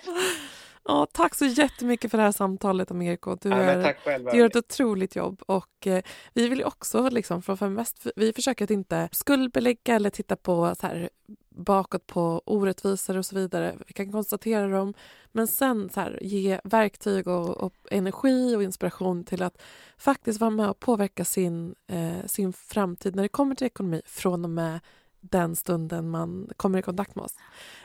Ja, 0.84 1.08
tack 1.12 1.36
så 1.36 1.46
jättemycket 1.46 2.12
för 2.12 2.18
det 2.18 2.24
här 2.24 2.32
samtalet, 2.32 2.92
Ameriko. 2.92 3.36
Du, 3.36 3.50
ja, 3.50 3.94
du 4.32 4.38
gör 4.38 4.46
ett 4.46 4.56
otroligt 4.56 5.16
jobb. 5.16 5.42
Och 5.46 5.88
eh, 5.88 6.04
Vi 6.34 6.48
vill 6.48 6.64
också, 6.64 7.10
liksom, 7.10 7.42
från 7.42 7.58
Feminvest, 7.58 8.08
vi 8.16 8.34
försöker 8.34 8.64
att 8.64 8.72
inte 8.72 9.10
skuldbelägga 9.12 9.96
eller 9.96 10.10
titta 10.10 10.36
på 10.36 10.76
så 10.80 10.88
här, 10.88 11.10
bakåt 11.50 12.08
på 12.08 12.42
orättvisor 12.46 13.18
och 13.18 13.26
så 13.26 13.36
vidare. 13.36 13.76
Vi 13.88 13.94
kan 13.94 14.12
konstatera 14.12 14.68
dem, 14.68 14.94
men 15.32 15.48
sen 15.48 15.90
så 15.90 16.00
här, 16.00 16.20
ge 16.22 16.60
verktyg 16.64 17.28
och, 17.28 17.58
och, 17.58 17.74
energi 17.92 18.56
och 18.56 18.64
inspiration 18.64 19.24
till 19.24 19.44
att 19.44 19.62
faktiskt 19.98 20.40
vara 20.40 20.52
med 20.52 20.70
och 20.70 20.80
påverka 20.80 21.26
sin, 21.26 21.76
eh, 21.88 22.26
sin 22.26 22.54
framtid 22.54 23.16
när 23.16 23.24
det 23.24 23.30
kommer 23.30 23.56
till 23.56 23.68
ekonomi 23.68 24.02
från 24.06 24.44
och 24.44 24.50
med 24.50 24.80
den 25.22 25.56
stunden 25.56 26.10
man 26.10 26.50
kommer 26.58 26.80
i 26.80 26.82
kontakt 26.82 27.16
med 27.16 27.26
oss. 27.26 27.36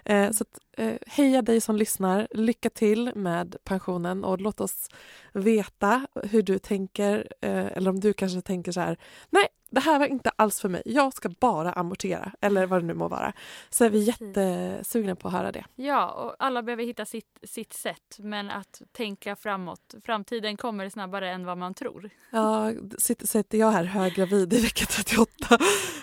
Eh, 0.04 0.30
så 0.30 0.42
att, 0.42 0.58
eh, 0.72 0.94
heja 1.06 1.42
dig 1.42 1.60
som 1.60 1.76
lyssnar. 1.76 2.28
Lycka 2.30 2.70
till 2.70 3.12
med 3.14 3.56
pensionen 3.64 4.24
och 4.24 4.40
låt 4.40 4.60
oss 4.60 4.88
veta 5.32 6.06
hur 6.22 6.42
du 6.42 6.58
tänker. 6.58 7.32
Eh, 7.40 7.66
eller 7.66 7.90
om 7.90 8.00
du 8.00 8.12
kanske 8.12 8.40
tänker 8.40 8.72
så 8.72 8.80
här, 8.80 8.98
nej, 9.30 9.48
det 9.70 9.80
här 9.80 9.98
var 9.98 10.06
inte 10.06 10.30
alls 10.36 10.60
för 10.60 10.68
mig. 10.68 10.82
Jag 10.84 11.14
ska 11.14 11.28
bara 11.28 11.72
amortera 11.72 12.32
eller 12.40 12.66
vad 12.66 12.82
det 12.82 12.86
nu 12.86 12.94
må 12.94 13.08
vara. 13.08 13.32
Så 13.70 13.84
är 13.84 13.90
vi 13.90 13.98
jättesugna 13.98 15.16
på 15.16 15.28
att 15.28 15.34
höra 15.34 15.52
det. 15.52 15.64
Ja, 15.74 16.10
och 16.10 16.36
alla 16.38 16.62
behöver 16.62 16.84
hitta 16.84 17.04
sitt, 17.04 17.38
sitt 17.42 17.72
sätt. 17.72 18.16
Men 18.18 18.50
att 18.50 18.82
tänka 18.92 19.36
framåt. 19.36 19.94
Framtiden 20.04 20.56
kommer 20.56 20.88
snabbare 20.88 21.30
än 21.30 21.44
vad 21.44 21.58
man 21.58 21.74
tror. 21.74 22.10
Ja, 22.30 22.72
sitter, 22.98 23.26
sitter 23.26 23.58
jag 23.58 23.70
här 23.70 23.84
höggravid 23.84 24.52
i 24.52 24.60
vecka 24.60 24.86
38 24.86 25.58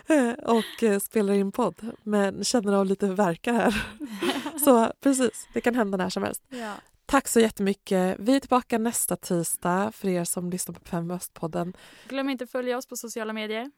eh, 0.07 0.32
och 0.32 0.84
eh, 0.84 0.99
spelar 0.99 1.34
in 1.34 1.51
podd 1.51 1.91
men 2.03 2.43
känner 2.43 2.74
av 2.74 2.86
lite 2.86 3.07
verkar 3.07 3.53
här. 3.53 3.86
Så 4.66 4.91
precis, 5.01 5.47
det 5.53 5.61
kan 5.61 5.76
hända 5.76 5.97
när 5.97 6.09
som 6.09 6.24
helst. 6.24 6.43
Ja. 6.49 6.74
Tack 7.14 7.28
så 7.28 7.39
jättemycket. 7.39 8.16
Vi 8.20 8.36
är 8.36 8.39
tillbaka 8.39 8.78
nästa 8.78 9.16
tisdag 9.16 9.91
för 9.91 10.07
er 10.07 10.24
som 10.24 10.49
lyssnar 10.49 10.76
på 10.76 10.86
Fem 10.86 11.11
Öst-podden. 11.11 11.74
Glöm 12.07 12.30
inte 12.30 12.43
att 12.43 12.51
följa 12.51 12.78
oss 12.78 12.86
på 12.88 12.95
sociala 12.95 13.34
medier. 13.34 13.72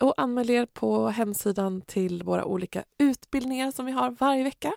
Och 0.00 0.14
anmäl 0.16 0.50
er 0.50 0.66
på 0.66 1.08
hemsidan 1.08 1.80
till 1.80 2.22
våra 2.22 2.44
olika 2.44 2.84
utbildningar 2.98 3.70
som 3.70 3.86
vi 3.86 3.92
har 3.92 4.10
varje 4.10 4.44
vecka. 4.44 4.72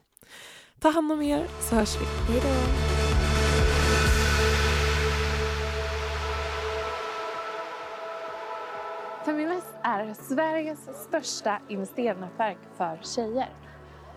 Ta 0.79 0.89
hand 0.89 1.11
om 1.11 1.21
er 1.21 1.47
så 1.69 1.75
hörs 1.75 1.95
vi. 1.95 2.05
Hej 2.33 2.41
då! 2.43 2.49
Feminvest 9.25 9.73
är 9.83 10.13
Sveriges 10.13 10.79
största 11.07 11.61
investeringsnätverk 11.69 12.59
för 12.77 12.99
tjejer. 13.03 13.49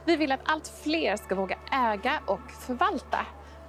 Vi 0.06 0.16
vill 0.16 0.32
att 0.32 0.40
allt 0.44 0.68
fler 0.84 1.16
ska 1.16 1.34
våga 1.34 1.58
äga 1.72 2.22
och 2.26 2.50
förvalta. 2.66 3.26